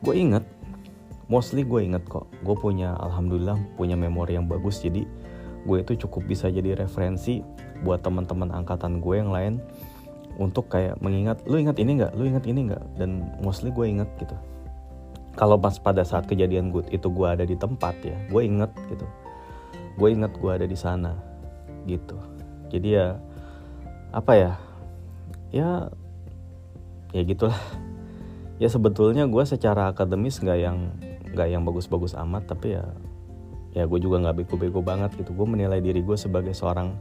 gue 0.00 0.14
inget 0.16 0.44
mostly 1.28 1.62
gue 1.62 1.84
inget 1.84 2.02
kok 2.08 2.26
gue 2.40 2.56
punya 2.56 2.96
alhamdulillah 2.98 3.56
punya 3.76 3.94
memori 3.94 4.34
yang 4.34 4.48
bagus. 4.48 4.80
Jadi 4.80 5.04
gue 5.68 5.78
itu 5.84 6.08
cukup 6.08 6.24
bisa 6.24 6.48
jadi 6.48 6.74
referensi 6.74 7.44
buat 7.84 8.00
teman-teman 8.02 8.50
angkatan 8.50 8.98
gue 8.98 9.14
yang 9.20 9.30
lain 9.30 9.60
untuk 10.40 10.72
kayak 10.72 10.96
mengingat 11.04 11.44
lu 11.44 11.60
ingat 11.60 11.76
ini 11.78 12.00
nggak? 12.00 12.12
Lu 12.16 12.24
ingat 12.24 12.44
ini 12.48 12.72
nggak? 12.72 12.84
Dan 12.96 13.28
mostly 13.44 13.68
gue 13.68 13.86
inget 13.86 14.08
gitu. 14.18 14.34
Kalau 15.38 15.54
pas 15.54 15.76
pada 15.78 16.02
saat 16.02 16.26
kejadian 16.26 16.74
gue 16.74 16.82
itu 16.90 17.06
gue 17.06 17.28
ada 17.28 17.44
di 17.46 17.54
tempat 17.54 17.94
ya 18.02 18.16
gue 18.32 18.42
inget 18.42 18.72
gitu. 18.88 19.06
Gue 20.00 20.08
inget 20.16 20.32
gue 20.34 20.50
ada 20.50 20.66
di 20.66 20.74
sana 20.74 21.12
gitu. 21.84 22.16
Jadi 22.72 22.88
ya 22.96 23.20
apa 24.10 24.32
ya? 24.34 24.52
Ya 25.52 25.70
ya 27.12 27.22
gitulah. 27.22 27.60
Ya 28.58 28.66
sebetulnya 28.66 29.28
gue 29.30 29.44
secara 29.46 29.94
akademis 29.94 30.42
nggak 30.42 30.58
yang 30.58 30.90
nggak 31.32 31.48
yang 31.48 31.62
bagus-bagus 31.64 32.16
amat 32.16 32.48
tapi 32.48 32.76
ya 32.76 32.84
ya 33.76 33.84
gue 33.84 33.98
juga 34.00 34.18
nggak 34.18 34.44
bego-bego 34.44 34.80
banget 34.80 35.14
gitu. 35.20 35.36
Gue 35.36 35.46
menilai 35.46 35.78
diri 35.78 36.00
gue 36.00 36.16
sebagai 36.16 36.56
seorang 36.56 36.96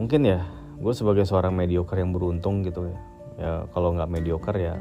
mungkin 0.00 0.26
ya 0.26 0.42
gue 0.74 0.92
sebagai 0.96 1.22
seorang 1.22 1.54
mediocre 1.54 2.00
yang 2.00 2.10
beruntung 2.10 2.64
gitu 2.64 2.88
ya. 2.88 2.98
Ya 3.34 3.52
kalau 3.74 3.94
nggak 3.94 4.10
mediocre 4.10 4.56
ya 4.58 4.74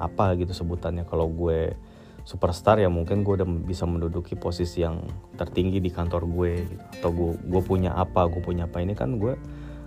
apa 0.00 0.34
gitu 0.34 0.50
sebutannya. 0.50 1.06
Kalau 1.06 1.30
gue 1.30 1.76
superstar 2.24 2.80
ya 2.80 2.88
mungkin 2.88 3.20
gue 3.20 3.36
udah 3.36 3.48
bisa 3.68 3.84
menduduki 3.84 4.32
posisi 4.32 4.80
yang 4.80 5.04
tertinggi 5.36 5.76
di 5.76 5.92
kantor 5.92 6.24
gue 6.24 6.52
gitu. 6.64 6.84
atau 6.98 7.10
gue 7.12 7.30
gue 7.36 7.62
punya 7.62 7.92
apa 7.94 8.26
gue 8.26 8.40
punya 8.40 8.64
apa. 8.66 8.80
Ini 8.80 8.96
kan 8.96 9.20
gue 9.20 9.36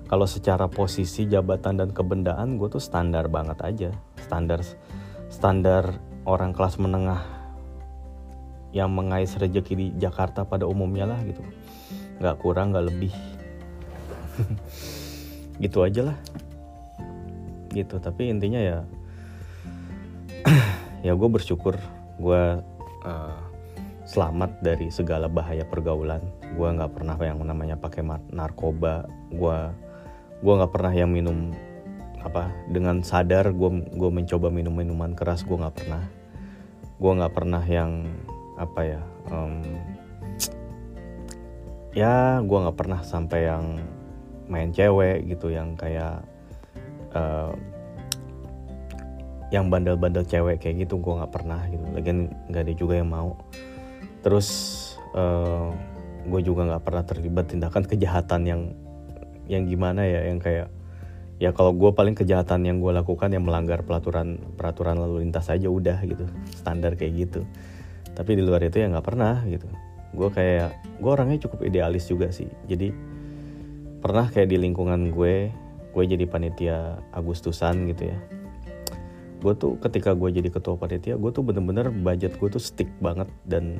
kalau 0.07 0.23
secara 0.23 0.71
posisi 0.71 1.27
jabatan 1.27 1.81
dan 1.81 1.89
kebendaan 1.91 2.55
gue 2.55 2.69
tuh 2.71 2.79
standar 2.79 3.27
banget 3.27 3.59
aja. 3.65 3.89
Standar 4.21 4.63
standar 5.27 5.99
orang 6.23 6.55
kelas 6.55 6.79
menengah 6.79 7.36
yang 8.77 8.93
mengais 8.93 9.33
rezeki 9.33 9.73
di 9.73 9.85
Jakarta 9.97 10.45
pada 10.45 10.69
umumnya 10.69 11.09
lah 11.09 11.17
gitu. 11.25 11.41
Nggak 12.21 12.37
kurang 12.37 12.77
nggak 12.77 12.85
lebih. 12.93 13.13
Gitu 15.63 15.81
aja 15.81 16.13
lah. 16.13 16.17
Gitu 17.73 17.97
tapi 17.97 18.29
intinya 18.29 18.61
ya 18.61 18.77
ya 21.05 21.17
gue 21.17 21.29
bersyukur 21.29 21.73
gue 22.21 22.43
uh, 23.01 23.39
selamat 24.05 24.61
dari 24.61 24.93
segala 24.93 25.25
bahaya 25.25 25.65
pergaulan. 25.65 26.21
Gue 26.53 26.69
nggak 26.69 26.93
pernah 26.93 27.17
yang 27.17 27.41
namanya 27.41 27.73
pakai 27.73 28.05
narkoba. 28.29 29.09
Gue 29.33 29.57
gue 30.45 30.53
nggak 30.53 30.69
pernah 30.69 30.93
yang 30.93 31.09
minum 31.09 31.49
apa 32.21 32.49
dengan 32.69 33.01
sadar 33.01 33.49
gue 33.53 33.69
gue 33.93 34.09
mencoba 34.13 34.53
minum 34.53 34.73
minuman 34.73 35.17
keras 35.17 35.41
gue 35.41 35.57
nggak 35.57 35.73
pernah. 35.73 36.05
Gue 37.01 37.11
nggak 37.17 37.33
pernah 37.33 37.65
yang 37.65 38.05
apa 38.57 38.81
ya 38.81 39.01
um, 39.29 39.61
ya 41.93 42.41
gue 42.41 42.57
nggak 42.57 42.77
pernah 42.77 43.01
sampai 43.01 43.49
yang 43.49 43.65
main 44.47 44.69
cewek 44.69 45.25
gitu 45.29 45.49
yang 45.49 45.73
kayak 45.73 46.21
uh, 47.13 47.53
yang 49.47 49.71
bandel-bandel 49.71 50.27
cewek 50.27 50.59
kayak 50.59 50.87
gitu 50.87 50.99
gue 50.99 51.13
nggak 51.17 51.31
pernah 51.31 51.61
gitu. 51.71 51.83
Lagian 51.95 52.27
nggak 52.51 52.63
ada 52.67 52.73
juga 52.75 52.93
yang 52.99 53.09
mau. 53.11 53.39
Terus 54.19 54.47
uh, 55.15 55.71
gue 56.27 56.41
juga 56.43 56.67
nggak 56.67 56.83
pernah 56.83 57.03
terlibat 57.07 57.45
tindakan 57.47 57.83
kejahatan 57.87 58.41
yang 58.43 58.61
yang 59.47 59.63
gimana 59.63 60.03
ya 60.03 60.27
yang 60.27 60.43
kayak 60.43 60.67
ya 61.39 61.55
kalau 61.55 61.71
gue 61.71 61.95
paling 61.95 62.17
kejahatan 62.17 62.67
yang 62.67 62.83
gue 62.83 62.91
lakukan 62.91 63.31
yang 63.31 63.47
melanggar 63.47 63.79
peraturan 63.87 64.35
peraturan 64.59 64.99
lalu 64.99 65.23
lintas 65.23 65.47
aja 65.47 65.71
udah 65.71 66.03
gitu 66.03 66.27
standar 66.51 66.99
kayak 66.99 67.29
gitu 67.29 67.47
tapi 68.17 68.33
di 68.33 68.41
luar 68.41 68.65
itu 68.65 68.81
ya 68.81 68.89
nggak 68.89 69.05
pernah 69.05 69.45
gitu. 69.45 69.69
Gue 70.17 70.33
kayak 70.33 70.73
gue 70.97 71.11
orangnya 71.13 71.45
cukup 71.45 71.69
idealis 71.69 72.09
juga 72.09 72.33
sih. 72.33 72.49
Jadi 72.65 72.89
pernah 74.01 74.25
kayak 74.33 74.49
di 74.49 74.57
lingkungan 74.57 75.13
gue 75.13 75.53
gue 75.93 76.03
jadi 76.03 76.25
panitia 76.25 76.97
Agustusan 77.13 77.85
gitu 77.93 78.09
ya. 78.09 78.17
Gue 79.37 79.53
tuh 79.53 79.77
ketika 79.77 80.17
gue 80.17 80.33
jadi 80.33 80.49
ketua 80.49 80.81
panitia 80.81 81.13
gue 81.13 81.29
tuh 81.29 81.45
bener-bener 81.45 81.93
budget 81.93 82.41
gue 82.41 82.49
tuh 82.49 82.57
stick 82.57 82.89
banget 82.97 83.29
dan 83.45 83.77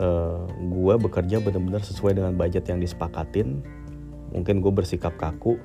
uh, 0.00 0.48
eh, 0.48 0.64
gue 0.64 0.94
bekerja 0.96 1.44
bener-bener 1.44 1.84
sesuai 1.84 2.16
dengan 2.16 2.32
budget 2.32 2.64
yang 2.72 2.80
disepakatin. 2.80 3.60
Mungkin 4.32 4.64
gue 4.64 4.72
bersikap 4.72 5.20
kaku 5.20 5.60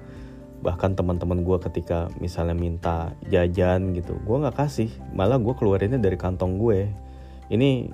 bahkan 0.60 0.92
teman-teman 0.92 1.48
gue 1.48 1.56
ketika 1.72 2.12
misalnya 2.20 2.52
minta 2.52 3.16
jajan 3.32 3.96
gitu 3.96 4.20
gue 4.20 4.36
nggak 4.36 4.60
kasih. 4.68 4.92
Malah 5.16 5.40
gue 5.40 5.56
keluarinnya 5.56 5.96
dari 5.96 6.20
kantong 6.20 6.60
gue 6.60 7.08
ini 7.50 7.90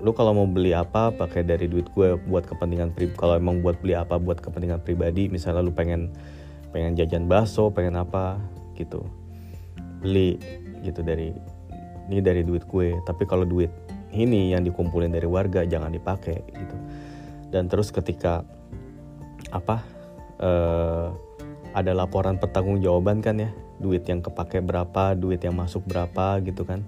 lu 0.00 0.12
kalau 0.12 0.36
mau 0.36 0.48
beli 0.48 0.76
apa 0.76 1.08
pakai 1.08 1.40
dari 1.44 1.68
duit 1.68 1.88
gue 1.96 2.20
buat 2.28 2.44
kepentingan 2.44 2.92
pribadi 2.92 3.16
kalau 3.16 3.34
emang 3.40 3.64
buat 3.64 3.80
beli 3.80 3.96
apa 3.96 4.20
buat 4.20 4.44
kepentingan 4.44 4.84
pribadi 4.84 5.32
misalnya 5.32 5.64
lu 5.64 5.72
pengen 5.72 6.12
pengen 6.72 6.92
jajan 6.92 7.24
bakso 7.24 7.72
pengen 7.72 7.96
apa 7.96 8.36
gitu. 8.76 9.04
Beli 10.04 10.36
gitu 10.84 11.00
dari 11.00 11.32
ini 12.12 12.20
dari 12.20 12.44
duit 12.44 12.68
gue. 12.68 12.96
Tapi 13.08 13.24
kalau 13.24 13.48
duit 13.48 13.72
ini 14.12 14.52
yang 14.52 14.64
dikumpulin 14.64 15.12
dari 15.12 15.24
warga 15.24 15.64
jangan 15.64 15.92
dipakai 15.92 16.38
gitu. 16.44 16.76
Dan 17.48 17.72
terus 17.72 17.88
ketika 17.88 18.44
apa 19.54 19.80
uh, 20.40 21.08
ada 21.76 21.92
laporan 21.92 22.40
pertanggungjawaban 22.40 23.20
kan 23.20 23.36
ya 23.40 23.50
duit 23.76 24.08
yang 24.08 24.24
kepake 24.24 24.64
berapa 24.64 25.12
duit 25.12 25.44
yang 25.44 25.56
masuk 25.56 25.84
berapa 25.84 26.40
gitu 26.40 26.64
kan 26.64 26.84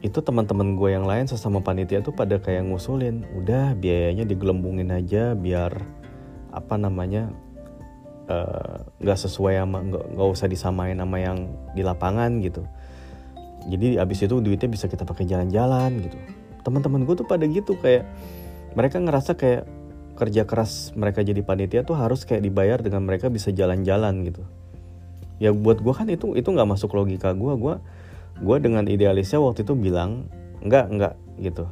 itu 0.00 0.18
teman-teman 0.24 0.80
gue 0.80 0.96
yang 0.96 1.04
lain 1.04 1.28
sesama 1.28 1.60
panitia 1.60 2.00
tuh 2.00 2.16
pada 2.16 2.40
kayak 2.40 2.64
ngusulin 2.72 3.20
udah 3.36 3.76
biayanya 3.76 4.24
digelembungin 4.24 4.88
aja 4.88 5.36
biar 5.36 5.76
apa 6.56 6.74
namanya 6.80 7.28
eh, 8.24 8.76
nggak 9.04 9.18
uh, 9.18 9.22
sesuai 9.28 9.60
sama 9.60 9.78
nggak 9.92 10.28
usah 10.32 10.48
disamain 10.48 10.96
sama 10.96 11.20
yang 11.20 11.52
di 11.76 11.84
lapangan 11.84 12.40
gitu. 12.40 12.64
Jadi 13.68 14.00
abis 14.00 14.24
itu 14.24 14.40
duitnya 14.40 14.72
bisa 14.72 14.88
kita 14.88 15.04
pakai 15.04 15.28
jalan-jalan 15.28 16.00
gitu. 16.00 16.16
Teman-teman 16.64 17.04
gue 17.04 17.14
tuh 17.20 17.28
pada 17.28 17.44
gitu 17.44 17.76
kayak 17.76 18.08
mereka 18.72 18.96
ngerasa 19.04 19.36
kayak 19.36 19.68
kerja 20.16 20.48
keras 20.48 20.96
mereka 20.96 21.20
jadi 21.20 21.44
panitia 21.44 21.84
tuh 21.84 21.96
harus 21.96 22.24
kayak 22.24 22.40
dibayar 22.44 22.80
dengan 22.80 23.04
mereka 23.04 23.28
bisa 23.28 23.52
jalan-jalan 23.52 24.24
gitu. 24.24 24.48
Ya 25.36 25.52
buat 25.52 25.84
gue 25.84 25.92
kan 25.92 26.08
itu 26.08 26.32
itu 26.40 26.48
nggak 26.48 26.68
masuk 26.72 26.96
logika 26.96 27.36
gue 27.36 27.52
gue 27.52 27.76
gue 28.40 28.56
dengan 28.60 28.88
idealisnya 28.88 29.38
waktu 29.40 29.62
itu 29.62 29.76
bilang 29.76 30.26
nggak 30.64 30.86
nggak 30.96 31.14
gitu. 31.44 31.64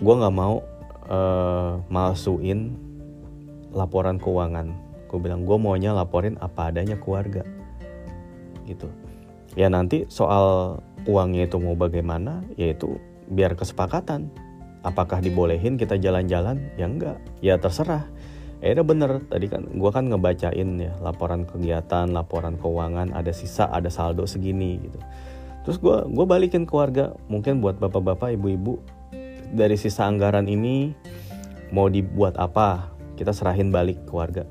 Gue 0.00 0.14
nggak 0.16 0.34
mau 0.34 0.64
uh, 1.08 1.80
malsuin 1.92 2.76
laporan 3.72 4.16
keuangan. 4.16 4.72
Gue 5.08 5.18
bilang 5.20 5.44
gue 5.44 5.56
maunya 5.56 5.92
laporin 5.92 6.36
apa 6.40 6.72
adanya 6.72 6.96
keluarga 6.96 7.44
gitu. 8.68 8.88
Ya 9.56 9.72
nanti 9.72 10.04
soal 10.12 10.78
uangnya 11.08 11.48
itu 11.48 11.56
mau 11.56 11.72
bagaimana 11.72 12.44
yaitu 12.60 13.00
biar 13.28 13.56
kesepakatan. 13.56 14.28
Apakah 14.86 15.18
dibolehin 15.18 15.74
kita 15.74 15.98
jalan-jalan? 15.98 16.70
Ya 16.78 16.86
enggak. 16.86 17.18
Ya 17.42 17.58
terserah 17.58 18.06
ya 18.58 18.74
udah 18.74 18.86
bener 18.86 19.10
tadi 19.30 19.46
kan 19.46 19.62
gue 19.70 19.90
kan 19.94 20.10
ngebacain 20.10 20.68
ya 20.82 20.92
laporan 20.98 21.46
kegiatan 21.46 22.10
laporan 22.10 22.58
keuangan 22.58 23.14
ada 23.14 23.30
sisa 23.30 23.70
ada 23.70 23.86
saldo 23.90 24.26
segini 24.26 24.82
gitu. 24.82 24.98
Terus 25.62 25.78
gue 25.78 25.96
gue 26.10 26.26
balikin 26.26 26.66
ke 26.66 26.74
warga 26.74 27.14
mungkin 27.30 27.62
buat 27.62 27.78
bapak-bapak 27.78 28.34
ibu-ibu 28.34 28.82
dari 29.54 29.78
sisa 29.78 30.10
anggaran 30.10 30.50
ini 30.50 30.90
mau 31.70 31.86
dibuat 31.86 32.34
apa 32.40 32.90
kita 33.14 33.30
serahin 33.30 33.70
balik 33.70 34.02
ke 34.08 34.12
warga. 34.14 34.42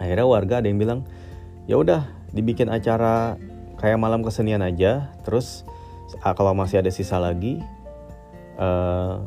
Akhirnya 0.00 0.24
warga 0.24 0.64
ada 0.64 0.68
yang 0.68 0.80
bilang 0.80 1.00
ya 1.68 1.76
udah 1.76 2.08
dibikin 2.32 2.72
acara 2.72 3.36
kayak 3.80 4.00
malam 4.00 4.24
kesenian 4.24 4.60
aja 4.60 5.12
terus 5.22 5.64
kalau 6.20 6.56
masih 6.56 6.80
ada 6.80 6.88
sisa 6.88 7.20
lagi 7.20 7.60
uh, 8.56 9.24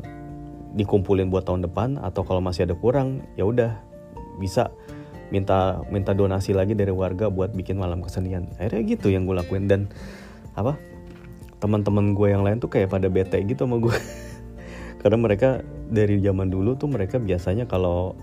dikumpulin 0.74 1.28
buat 1.28 1.46
tahun 1.46 1.66
depan 1.66 2.00
atau 2.00 2.24
kalau 2.24 2.40
masih 2.42 2.66
ada 2.66 2.74
kurang 2.74 3.24
ya 3.38 3.46
udah 3.46 3.91
bisa 4.40 4.72
minta 5.32 5.80
minta 5.88 6.12
donasi 6.12 6.52
lagi 6.52 6.76
dari 6.76 6.92
warga 6.92 7.32
buat 7.32 7.56
bikin 7.56 7.80
malam 7.80 8.04
kesenian. 8.04 8.52
Akhirnya 8.60 8.84
gitu 8.84 9.08
yang 9.08 9.24
gue 9.24 9.36
lakuin. 9.36 9.66
Dan 9.68 9.88
apa 10.52 10.76
teman-teman 11.62 12.12
gue 12.18 12.28
yang 12.34 12.42
lain 12.42 12.58
tuh 12.58 12.66
kayak 12.66 12.90
pada 12.90 13.06
bete 13.06 13.38
gitu 13.46 13.70
sama 13.70 13.78
gue 13.78 13.94
karena 15.06 15.14
mereka 15.14 15.62
dari 15.86 16.18
zaman 16.18 16.50
dulu 16.50 16.74
tuh 16.74 16.90
mereka 16.90 17.22
biasanya 17.22 17.70
kalau 17.70 18.18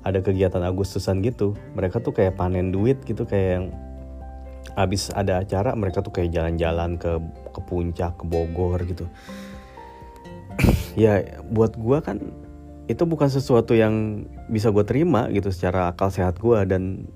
ada 0.00 0.24
kegiatan 0.24 0.64
Agustusan 0.64 1.20
gitu 1.20 1.52
mereka 1.76 2.00
tuh 2.00 2.16
kayak 2.16 2.40
panen 2.40 2.72
duit 2.72 2.96
gitu 3.04 3.28
kayak 3.28 3.60
yang 3.60 3.66
habis 4.80 5.12
ada 5.12 5.44
acara 5.44 5.76
mereka 5.76 6.00
tuh 6.00 6.08
kayak 6.08 6.32
jalan-jalan 6.32 6.96
ke 6.96 7.20
ke 7.52 7.60
puncak 7.68 8.16
ke 8.16 8.24
Bogor 8.24 8.80
gitu. 8.88 9.04
Ya 10.98 11.22
buat 11.46 11.78
gue 11.78 11.98
kan 12.02 12.18
itu 12.90 13.06
bukan 13.06 13.30
sesuatu 13.30 13.78
yang 13.78 14.26
bisa 14.50 14.74
gue 14.74 14.82
terima 14.82 15.30
gitu 15.30 15.54
secara 15.54 15.86
akal 15.94 16.10
sehat 16.10 16.42
gue 16.42 16.58
dan 16.66 17.06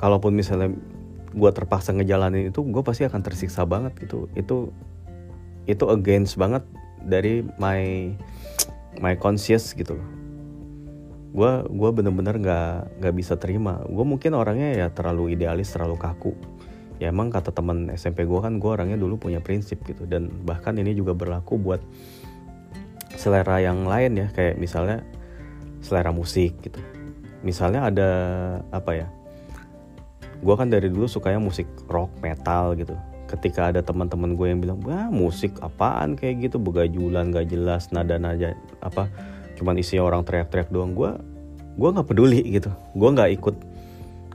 kalaupun 0.00 0.32
misalnya 0.32 0.72
gue 1.32 1.50
terpaksa 1.52 1.92
ngejalanin 1.92 2.48
itu 2.48 2.64
gue 2.64 2.82
pasti 2.84 3.04
akan 3.04 3.20
tersiksa 3.20 3.68
banget 3.68 3.92
gitu. 4.00 4.32
Itu 4.32 4.72
itu 5.68 5.84
against 5.92 6.40
banget 6.40 6.64
dari 7.04 7.44
my 7.60 8.12
my 9.04 9.14
conscious 9.20 9.76
gitu. 9.76 10.00
Gue 11.32 11.64
gue 11.68 11.90
bener-bener 11.92 12.36
nggak 12.40 13.00
nggak 13.00 13.14
bisa 13.16 13.36
terima. 13.36 13.80
Gue 13.88 14.04
mungkin 14.04 14.32
orangnya 14.36 14.72
ya 14.72 14.86
terlalu 14.92 15.36
idealis 15.36 15.72
terlalu 15.72 15.96
kaku. 16.00 16.32
Ya 17.00 17.10
emang 17.10 17.32
kata 17.32 17.50
teman 17.50 17.90
SMP 17.92 18.28
gue 18.28 18.40
kan 18.40 18.60
gue 18.60 18.70
orangnya 18.70 19.00
dulu 19.00 19.16
punya 19.16 19.40
prinsip 19.40 19.80
gitu. 19.84 20.04
Dan 20.04 20.28
bahkan 20.44 20.76
ini 20.76 20.92
juga 20.92 21.16
berlaku 21.16 21.56
buat 21.56 21.80
selera 23.16 23.60
yang 23.60 23.88
lain 23.88 24.18
ya. 24.20 24.26
Kayak 24.32 24.60
misalnya 24.60 25.00
selera 25.82 26.14
musik 26.14 26.56
gitu. 26.62 26.78
Misalnya 27.42 27.90
ada 27.90 28.10
apa 28.70 28.94
ya 28.94 29.06
gue 30.42 30.54
kan 30.58 30.66
dari 30.66 30.90
dulu 30.90 31.06
sukanya 31.06 31.38
musik 31.38 31.66
rock 31.86 32.10
metal 32.18 32.74
gitu. 32.74 32.94
Ketika 33.30 33.70
ada 33.70 33.80
teman-teman 33.80 34.34
gue 34.34 34.46
yang 34.50 34.60
bilang 34.62 34.78
wah 34.82 35.10
musik 35.10 35.54
apaan? 35.62 36.18
Kayak 36.18 36.50
gitu 36.50 36.56
begajulan 36.58 37.30
gak 37.30 37.50
jelas 37.50 37.90
nada 37.94 38.18
nada 38.18 38.54
apa 38.82 39.06
cuman 39.58 39.78
isinya 39.78 40.06
orang 40.06 40.22
teriak-teriak 40.26 40.70
doang. 40.70 40.94
Gue 40.94 41.14
gue 41.78 41.88
nggak 41.88 42.08
peduli 42.08 42.42
gitu. 42.50 42.70
Gue 42.94 43.08
nggak 43.10 43.30
ikut 43.38 43.56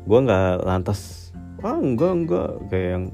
gue 0.07 0.19
nggak 0.23 0.63
lantas 0.63 1.31
ah 1.63 1.75
enggak 1.75 2.11
enggak. 2.11 2.49
Kayak 2.71 2.89
yang 2.91 3.05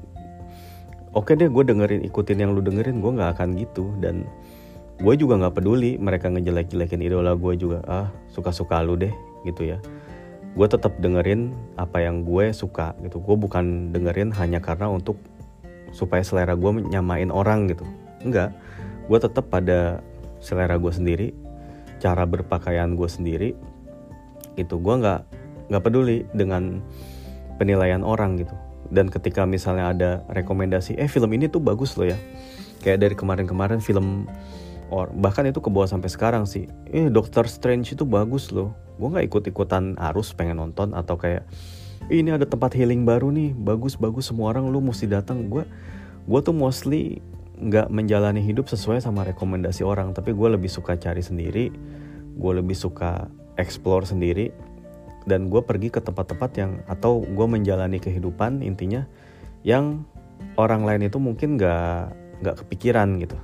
oke 1.14 1.30
deh 1.34 1.48
gue 1.50 1.64
dengerin 1.66 2.02
ikutin 2.06 2.38
yang 2.38 2.50
lu 2.54 2.62
dengerin. 2.62 3.02
Gue 3.02 3.12
nggak 3.14 3.30
akan 3.38 3.48
gitu. 3.58 3.90
Dan 3.98 4.26
gue 5.00 5.14
juga 5.18 5.34
nggak 5.40 5.54
peduli 5.58 5.98
mereka 5.98 6.30
ngejelek-jelekin 6.30 7.02
idola 7.02 7.34
gue 7.34 7.54
juga. 7.58 7.82
Ah 7.86 8.08
suka-suka 8.30 8.82
lu 8.82 8.94
deh 8.94 9.12
gitu 9.42 9.66
ya. 9.66 9.78
Gue 10.54 10.70
tetap 10.70 10.94
dengerin 11.02 11.50
apa 11.74 11.98
yang 12.02 12.22
gue 12.22 12.54
suka 12.54 12.94
gitu. 13.02 13.18
Gue 13.18 13.34
bukan 13.34 13.90
dengerin 13.90 14.30
hanya 14.38 14.62
karena 14.62 14.86
untuk 14.86 15.18
supaya 15.90 16.22
selera 16.22 16.54
gue 16.54 16.70
nyamain 16.90 17.30
orang 17.30 17.66
gitu. 17.70 17.86
Enggak 18.22 18.54
gue 19.04 19.18
tetap 19.20 19.52
pada 19.52 20.00
selera 20.40 20.80
gue 20.80 20.92
sendiri 20.92 21.28
cara 22.00 22.24
berpakaian 22.24 22.96
gue 22.96 23.08
sendiri 23.08 23.50
itu 24.56 24.74
gue 24.76 24.94
nggak 24.94 25.20
nggak 25.72 25.82
peduli 25.82 26.24
dengan 26.32 26.80
penilaian 27.56 28.04
orang 28.04 28.36
gitu. 28.40 28.54
Dan 28.92 29.08
ketika 29.08 29.48
misalnya 29.48 29.90
ada 29.90 30.10
rekomendasi 30.30 31.00
eh 31.00 31.08
film 31.08 31.32
ini 31.32 31.48
tuh 31.48 31.60
bagus 31.60 31.96
loh 31.96 32.06
ya. 32.06 32.18
Kayak 32.84 33.08
dari 33.08 33.14
kemarin-kemarin 33.16 33.80
film 33.80 34.28
or 34.92 35.08
bahkan 35.12 35.48
itu 35.48 35.60
kebawa 35.60 35.88
sampai 35.88 36.10
sekarang 36.12 36.44
sih. 36.44 36.68
Eh 36.90 37.08
Doctor 37.08 37.48
Strange 37.48 37.96
itu 37.96 38.04
bagus 38.04 38.52
loh. 38.52 38.76
Gue 39.00 39.10
nggak 39.10 39.26
ikut 39.26 39.42
ikutan 39.50 39.96
arus 40.12 40.36
pengen 40.36 40.60
nonton 40.60 40.92
atau 40.92 41.16
kayak 41.18 41.46
ini 42.12 42.34
ada 42.36 42.44
tempat 42.44 42.76
healing 42.76 43.08
baru 43.08 43.32
nih. 43.32 43.56
Bagus 43.56 43.96
bagus 43.96 44.28
semua 44.28 44.52
orang 44.52 44.68
lu 44.68 44.80
mesti 44.84 45.08
datang. 45.08 45.48
Gue 45.48 45.64
gue 46.24 46.40
tuh 46.40 46.54
mostly 46.56 47.20
nggak 47.54 47.88
menjalani 47.88 48.42
hidup 48.42 48.68
sesuai 48.68 49.00
sama 49.00 49.24
rekomendasi 49.24 49.82
orang. 49.86 50.12
Tapi 50.12 50.36
gue 50.36 50.48
lebih 50.52 50.68
suka 50.68 50.96
cari 51.00 51.24
sendiri. 51.24 51.72
Gue 52.34 52.52
lebih 52.60 52.76
suka 52.76 53.28
explore 53.56 54.04
sendiri. 54.04 54.52
Dan 55.24 55.48
gue 55.48 55.64
pergi 55.64 55.88
ke 55.88 56.04
tempat-tempat 56.04 56.50
yang 56.60 56.72
atau 56.84 57.24
gue 57.24 57.46
menjalani 57.48 57.96
kehidupan 57.96 58.60
intinya 58.60 59.08
yang 59.64 60.04
orang 60.60 60.84
lain 60.84 61.08
itu 61.08 61.16
mungkin 61.16 61.56
nggak 61.56 62.12
nggak 62.44 62.56
kepikiran 62.60 63.16
gitu 63.16 63.40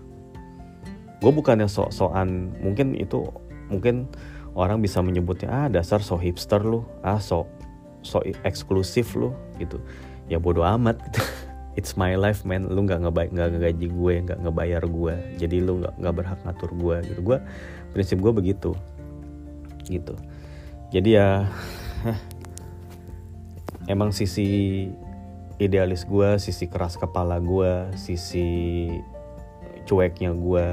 gue 1.20 1.32
bukannya 1.32 1.68
sok-sokan 1.68 2.56
mungkin 2.64 2.96
itu 2.96 3.28
mungkin 3.68 4.08
orang 4.56 4.82
bisa 4.82 5.04
menyebutnya 5.04 5.48
ah 5.52 5.66
dasar 5.68 6.00
so 6.00 6.16
hipster 6.16 6.64
lu 6.64 6.82
ah 7.04 7.20
so 7.20 7.46
so 8.00 8.24
eksklusif 8.44 9.12
lu 9.14 9.36
gitu. 9.60 9.78
Ya 10.26 10.40
bodoh 10.40 10.64
amat 10.64 10.98
gitu. 11.10 11.20
It's 11.78 11.94
my 11.94 12.18
life 12.18 12.42
man. 12.42 12.66
Lu 12.66 12.82
nggak 12.82 13.06
ngebay 13.06 13.30
nggak 13.30 13.48
ngegaji 13.56 13.86
gue 13.92 14.14
nggak 14.26 14.38
ngebayar 14.42 14.82
gue. 14.82 15.14
Jadi 15.38 15.56
lu 15.62 15.84
nggak 15.84 15.94
nggak 16.00 16.14
berhak 16.16 16.40
ngatur 16.42 16.70
gue 16.74 16.96
gitu. 17.12 17.20
Gue 17.22 17.38
prinsip 17.92 18.18
gue 18.18 18.32
begitu 18.32 18.72
gitu. 19.86 20.14
Jadi 20.90 21.20
ya 21.20 21.46
emang 23.92 24.10
sisi 24.10 24.88
idealis 25.60 26.08
gue 26.08 26.40
sisi 26.40 26.64
keras 26.72 26.96
kepala 26.96 27.36
gue 27.36 27.92
sisi 28.00 28.88
cueknya 29.84 30.32
gue 30.32 30.66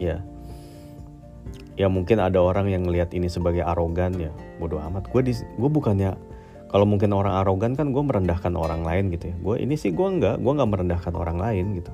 ya. 0.00 0.24
Ya 1.76 1.86
mungkin 1.88 2.18
ada 2.18 2.40
orang 2.40 2.68
yang 2.72 2.88
ngelihat 2.88 3.12
ini 3.12 3.28
sebagai 3.28 3.62
arogan 3.62 4.16
ya. 4.16 4.32
Bodoh 4.58 4.80
amat. 4.80 5.12
Gue 5.12 5.22
di 5.22 5.32
gue 5.36 5.70
bukannya 5.70 6.16
kalau 6.72 6.88
mungkin 6.88 7.12
orang 7.12 7.40
arogan 7.44 7.76
kan 7.76 7.92
gue 7.92 8.02
merendahkan 8.02 8.56
orang 8.56 8.82
lain 8.82 9.12
gitu 9.12 9.30
ya. 9.30 9.36
Gue 9.38 9.56
ini 9.60 9.76
sih 9.76 9.92
gue 9.92 10.08
nggak 10.08 10.40
gue 10.40 10.52
nggak 10.56 10.70
merendahkan 10.70 11.12
orang 11.14 11.38
lain 11.38 11.78
gitu. 11.78 11.92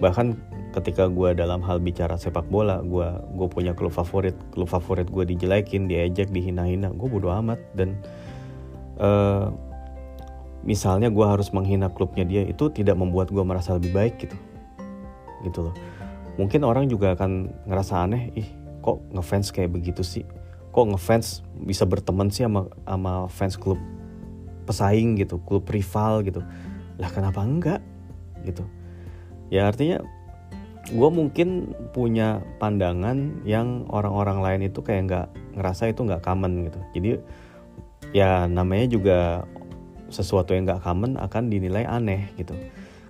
Bahkan 0.00 0.26
ketika 0.74 1.06
gue 1.06 1.38
dalam 1.38 1.62
hal 1.62 1.78
bicara 1.78 2.18
sepak 2.18 2.50
bola 2.50 2.82
gue 2.82 3.08
gue 3.38 3.48
punya 3.48 3.72
klub 3.78 3.94
favorit 3.94 4.34
klub 4.50 4.66
favorit 4.66 5.06
gue 5.06 5.22
dijelekin 5.22 5.86
diejek 5.86 6.34
dihina-hina 6.34 6.92
gue 6.92 7.08
bodoh 7.08 7.32
amat. 7.32 7.60
Dan 7.72 7.96
uh, 9.00 9.48
misalnya 10.68 11.08
gue 11.08 11.24
harus 11.24 11.48
menghina 11.48 11.88
klubnya 11.88 12.28
dia 12.28 12.42
itu 12.44 12.68
tidak 12.68 13.00
membuat 13.00 13.32
gue 13.32 13.40
merasa 13.40 13.80
lebih 13.80 13.96
baik 13.96 14.20
gitu. 14.20 14.36
Gitu 15.48 15.64
loh 15.64 15.74
mungkin 16.36 16.66
orang 16.66 16.90
juga 16.90 17.14
akan 17.14 17.64
ngerasa 17.66 18.04
aneh 18.04 18.34
ih 18.34 18.48
kok 18.84 19.00
ngefans 19.14 19.54
kayak 19.54 19.72
begitu 19.72 20.04
sih? 20.04 20.24
Kok 20.74 20.94
ngefans 20.94 21.46
bisa 21.64 21.86
berteman 21.86 22.28
sih 22.28 22.44
sama 22.44 22.68
sama 22.84 23.30
fans 23.30 23.56
klub 23.56 23.78
pesaing 24.68 25.16
gitu 25.20 25.40
klub 25.44 25.64
rival 25.70 26.20
gitu? 26.26 26.44
Lah 27.00 27.10
kenapa 27.10 27.40
enggak? 27.40 27.80
Gitu. 28.44 28.66
Ya 29.48 29.70
artinya 29.70 30.02
gue 30.84 31.08
mungkin 31.08 31.72
punya 31.96 32.44
pandangan 32.60 33.40
yang 33.48 33.88
orang-orang 33.88 34.44
lain 34.44 34.60
itu 34.68 34.84
kayak 34.84 35.02
nggak 35.08 35.26
ngerasa 35.56 35.88
itu 35.88 36.04
nggak 36.04 36.20
common 36.20 36.68
gitu. 36.68 36.80
Jadi 36.92 37.10
ya 38.12 38.44
namanya 38.44 38.86
juga 38.92 39.18
sesuatu 40.12 40.52
yang 40.52 40.68
nggak 40.68 40.84
common 40.84 41.16
akan 41.16 41.48
dinilai 41.48 41.88
aneh 41.88 42.28
gitu. 42.36 42.52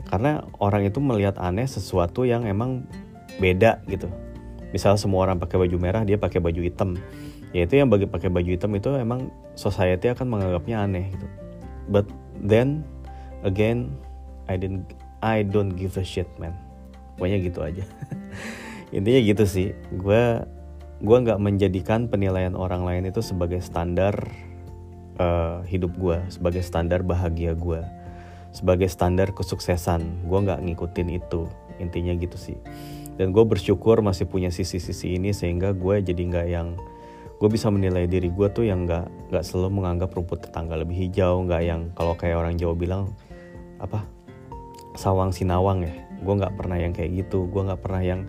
Karena 0.07 0.45
orang 0.61 0.87
itu 0.87 1.01
melihat 1.01 1.35
aneh 1.41 1.66
sesuatu 1.66 2.22
yang 2.22 2.47
emang 2.47 2.87
beda 3.39 3.82
gitu. 3.91 4.11
Misal 4.74 4.99
semua 4.99 5.30
orang 5.30 5.39
pakai 5.39 5.59
baju 5.66 5.76
merah 5.78 6.03
dia 6.03 6.18
pakai 6.18 6.43
baju 6.43 6.59
hitam. 6.59 6.99
Ya 7.55 7.66
itu 7.66 7.78
yang 7.78 7.87
bagi 7.87 8.11
pakai 8.11 8.26
baju 8.26 8.51
hitam 8.51 8.74
itu 8.74 8.91
emang 8.99 9.30
society 9.55 10.11
akan 10.11 10.26
menganggapnya 10.26 10.82
aneh 10.82 11.14
gitu. 11.14 11.26
But 11.87 12.11
then 12.43 12.82
again 13.47 13.95
I 14.51 14.59
didn't 14.59 14.91
I 15.22 15.47
don't 15.47 15.78
give 15.78 15.95
a 15.95 16.03
shit 16.03 16.26
man. 16.43 16.59
Pokoknya 17.14 17.39
gitu 17.47 17.62
aja. 17.62 17.87
Intinya 18.97 19.20
gitu 19.22 19.45
sih. 19.47 19.68
Gue 19.95 20.43
gue 20.99 21.16
nggak 21.22 21.39
menjadikan 21.39 22.11
penilaian 22.11 22.59
orang 22.59 22.82
lain 22.82 23.07
itu 23.07 23.22
sebagai 23.22 23.62
standar 23.62 24.14
uh, 25.22 25.62
hidup 25.70 25.95
gue 25.95 26.18
sebagai 26.32 26.62
standar 26.64 27.05
bahagia 27.07 27.55
gue 27.55 27.82
sebagai 28.51 28.91
standar 28.91 29.30
kesuksesan. 29.30 30.26
Gue 30.26 30.39
nggak 30.43 30.66
ngikutin 30.66 31.09
itu. 31.14 31.47
Intinya 31.78 32.14
gitu 32.18 32.39
sih 32.39 32.59
dan 33.15 33.31
gue 33.31 33.45
bersyukur 33.47 34.03
masih 34.03 34.27
punya 34.27 34.51
sisi-sisi 34.51 35.19
ini 35.19 35.31
sehingga 35.31 35.71
gue 35.75 36.03
jadi 36.03 36.23
nggak 36.23 36.47
yang 36.51 36.75
gue 37.39 37.49
bisa 37.51 37.71
menilai 37.71 38.07
diri 38.07 38.31
gue 38.31 38.49
tuh 38.51 38.67
yang 38.67 38.87
nggak 38.87 39.31
nggak 39.31 39.45
selalu 39.45 39.83
menganggap 39.83 40.11
rumput 40.15 40.49
tetangga 40.49 40.79
lebih 40.79 40.97
hijau 40.97 41.45
nggak 41.47 41.62
yang 41.62 41.81
kalau 41.95 42.15
kayak 42.19 42.41
orang 42.41 42.59
Jawa 42.59 42.75
bilang 42.75 43.03
apa 43.79 44.15
sawang 44.95 45.35
sinawang 45.35 45.85
ya. 45.85 45.95
Gue 46.25 46.35
nggak 46.41 46.55
pernah 46.57 46.79
yang 46.79 46.95
kayak 46.95 47.27
gitu. 47.27 47.51
Gue 47.51 47.67
nggak 47.67 47.83
pernah 47.83 48.03
yang 48.03 48.21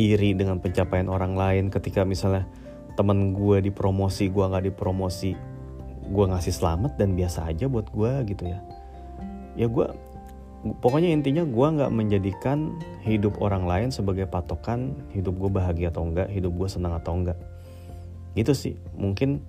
iri 0.00 0.32
dengan 0.32 0.62
pencapaian 0.62 1.10
orang 1.10 1.36
lain. 1.36 1.68
Ketika 1.68 2.06
misalnya 2.06 2.46
temen 2.96 3.36
gue 3.36 3.60
dipromosi 3.60 4.32
gue 4.32 4.40
nggak 4.40 4.72
dipromosi 4.72 5.36
gue 6.06 6.24
ngasih 6.32 6.54
selamat 6.54 6.96
dan 6.96 7.12
biasa 7.12 7.50
aja 7.50 7.66
buat 7.68 7.90
gue 7.92 8.12
gitu 8.32 8.48
ya. 8.48 8.62
Ya 9.58 9.66
gue 9.66 9.86
pokoknya 10.64 11.12
intinya 11.12 11.44
gue 11.44 11.66
nggak 11.78 11.92
menjadikan 11.92 12.78
hidup 13.04 13.38
orang 13.42 13.68
lain 13.68 13.88
sebagai 13.92 14.26
patokan 14.26 14.96
hidup 15.12 15.36
gue 15.38 15.50
bahagia 15.52 15.92
atau 15.92 16.06
enggak 16.08 16.28
hidup 16.32 16.52
gue 16.56 16.68
senang 16.70 16.96
atau 16.96 17.16
enggak. 17.16 17.38
Gitu 18.34 18.52
sih. 18.52 18.74
Mungkin 18.96 19.42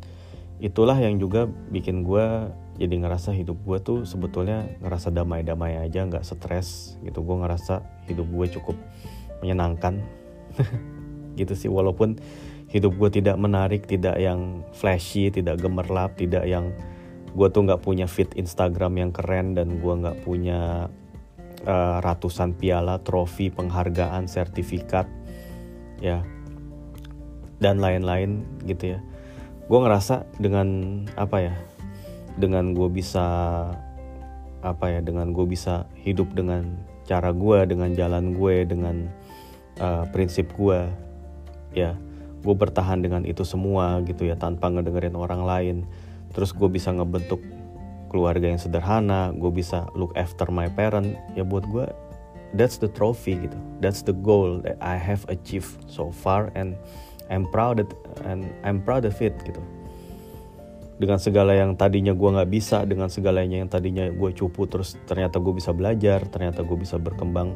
itulah 0.57 0.97
yang 0.97 1.21
juga 1.21 1.45
bikin 1.47 2.01
gue 2.01 2.49
jadi 2.77 2.93
ngerasa 2.93 3.33
hidup 3.33 3.57
gue 3.65 3.77
tuh 3.81 3.99
sebetulnya 4.05 4.69
ngerasa 4.81 5.09
damai-damai 5.13 5.81
aja 5.81 6.05
nggak 6.05 6.25
stres 6.25 6.99
gitu. 7.01 7.23
Gue 7.23 7.37
ngerasa 7.41 7.81
hidup 8.11 8.27
gue 8.29 8.45
cukup 8.59 8.75
menyenangkan. 9.41 10.01
Gitu 11.37 11.53
sih. 11.53 11.69
Walaupun 11.69 12.17
hidup 12.73 12.97
gue 12.99 13.09
tidak 13.21 13.37
menarik 13.39 13.87
tidak 13.87 14.19
yang 14.19 14.65
flashy 14.75 15.31
tidak 15.31 15.61
gemerlap 15.61 16.17
tidak 16.19 16.43
yang 16.43 16.75
gue 17.37 17.47
tuh 17.53 17.69
nggak 17.69 17.85
punya 17.85 18.09
feed 18.09 18.33
Instagram 18.33 18.97
yang 18.97 19.11
keren 19.13 19.53
dan 19.53 19.77
gue 19.77 19.93
nggak 19.93 20.25
punya 20.25 20.89
uh, 21.69 21.97
ratusan 22.01 22.57
piala 22.57 22.97
trofi 23.05 23.53
penghargaan 23.53 24.25
sertifikat 24.25 25.05
ya 26.01 26.25
dan 27.61 27.77
lain-lain 27.77 28.41
gitu 28.65 28.97
ya. 28.97 28.99
Gue 29.69 29.79
ngerasa 29.85 30.25
dengan 30.41 31.05
apa 31.13 31.37
ya 31.45 31.55
dengan 32.41 32.73
gue 32.73 32.89
bisa 32.89 33.25
apa 34.65 34.85
ya 34.89 35.05
dengan 35.05 35.29
gue 35.29 35.45
bisa 35.45 35.85
hidup 36.01 36.33
dengan 36.33 36.81
cara 37.05 37.29
gue 37.29 37.69
dengan 37.69 37.93
jalan 37.93 38.33
gue 38.33 38.65
dengan 38.65 39.13
uh, 39.77 40.09
prinsip 40.09 40.49
gue 40.57 40.89
ya 41.77 41.93
gue 42.41 42.55
bertahan 42.55 43.01
dengan 43.05 43.25
itu 43.25 43.45
semua 43.45 44.01
gitu 44.05 44.25
ya 44.25 44.33
tanpa 44.33 44.73
ngedengerin 44.73 45.13
orang 45.13 45.41
lain 45.45 45.77
terus 46.33 46.55
gue 46.55 46.67
bisa 46.67 46.91
ngebentuk 46.91 47.39
keluarga 48.07 48.47
yang 48.47 48.59
sederhana 48.59 49.35
gue 49.35 49.51
bisa 49.51 49.87
look 49.93 50.15
after 50.15 50.47
my 50.47 50.71
parent. 50.71 51.15
Ya 51.35 51.43
buat 51.43 51.67
gue 51.67 51.87
that's 52.55 52.79
the 52.79 52.87
trophy 52.87 53.35
gitu. 53.35 53.57
That's 53.83 54.01
the 54.01 54.15
goal 54.15 54.63
that 54.63 54.79
I 54.79 54.95
have 54.95 55.27
achieved 55.27 55.85
so 55.91 56.09
far 56.09 56.49
and 56.55 56.79
I'm 57.27 57.43
proud 57.51 57.83
of, 57.83 57.91
and 58.23 58.47
I'm 58.63 58.79
proud 58.79 59.03
of 59.03 59.19
it 59.19 59.35
gitu. 59.43 59.59
Dengan 60.97 61.21
segala 61.21 61.53
yang 61.53 61.77
tadinya 61.77 62.15
gue 62.15 62.29
nggak 62.31 62.49
bisa 62.49 62.81
dengan 62.87 63.11
segalanya 63.11 63.61
yang 63.61 63.69
tadinya 63.69 64.09
gue 64.09 64.31
cupu 64.33 64.65
terus 64.65 64.97
ternyata 65.05 65.37
gue 65.37 65.53
bisa 65.53 65.69
belajar 65.69 66.25
ternyata 66.25 66.65
gue 66.65 66.77
bisa 66.79 66.97
berkembang 66.97 67.53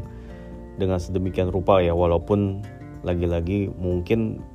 dengan 0.77 1.01
sedemikian 1.01 1.49
rupa 1.49 1.81
ya. 1.81 1.95
Walaupun 1.95 2.61
lagi-lagi 3.01 3.73
mungkin 3.81 4.45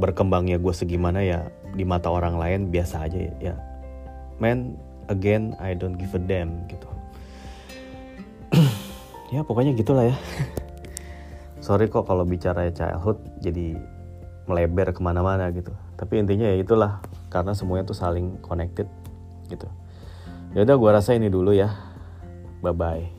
berkembangnya 0.00 0.56
gue 0.56 0.72
segimana 0.72 1.20
ya 1.20 1.52
di 1.74 1.82
mata 1.82 2.08
orang 2.08 2.38
lain 2.38 2.60
biasa 2.70 3.10
aja 3.10 3.18
ya, 3.18 3.34
ya. 3.50 3.54
man 4.38 4.78
again 5.10 5.58
I 5.58 5.74
don't 5.74 5.98
give 5.98 6.14
a 6.14 6.22
damn 6.22 6.64
gitu. 6.70 6.88
Ya 9.32 9.42
pokoknya 9.42 9.74
gitulah 9.74 10.06
ya. 10.06 10.14
Sorry 11.64 11.90
kok 11.90 12.06
kalau 12.06 12.22
bicara 12.22 12.70
childhood 12.70 13.18
jadi 13.42 13.74
melebar 14.46 14.94
ke 14.94 15.00
mana-mana 15.02 15.50
gitu. 15.50 15.74
Tapi 15.98 16.22
intinya 16.22 16.46
ya 16.46 16.62
itulah 16.62 17.02
karena 17.34 17.50
semuanya 17.50 17.88
tuh 17.88 17.98
saling 17.98 18.38
connected 18.46 18.86
gitu. 19.50 19.66
Ya 20.54 20.62
udah 20.62 20.76
gue 20.78 20.90
rasa 20.92 21.18
ini 21.18 21.34
dulu 21.34 21.50
ya. 21.50 21.74
Bye 22.62 22.76
bye 22.78 23.13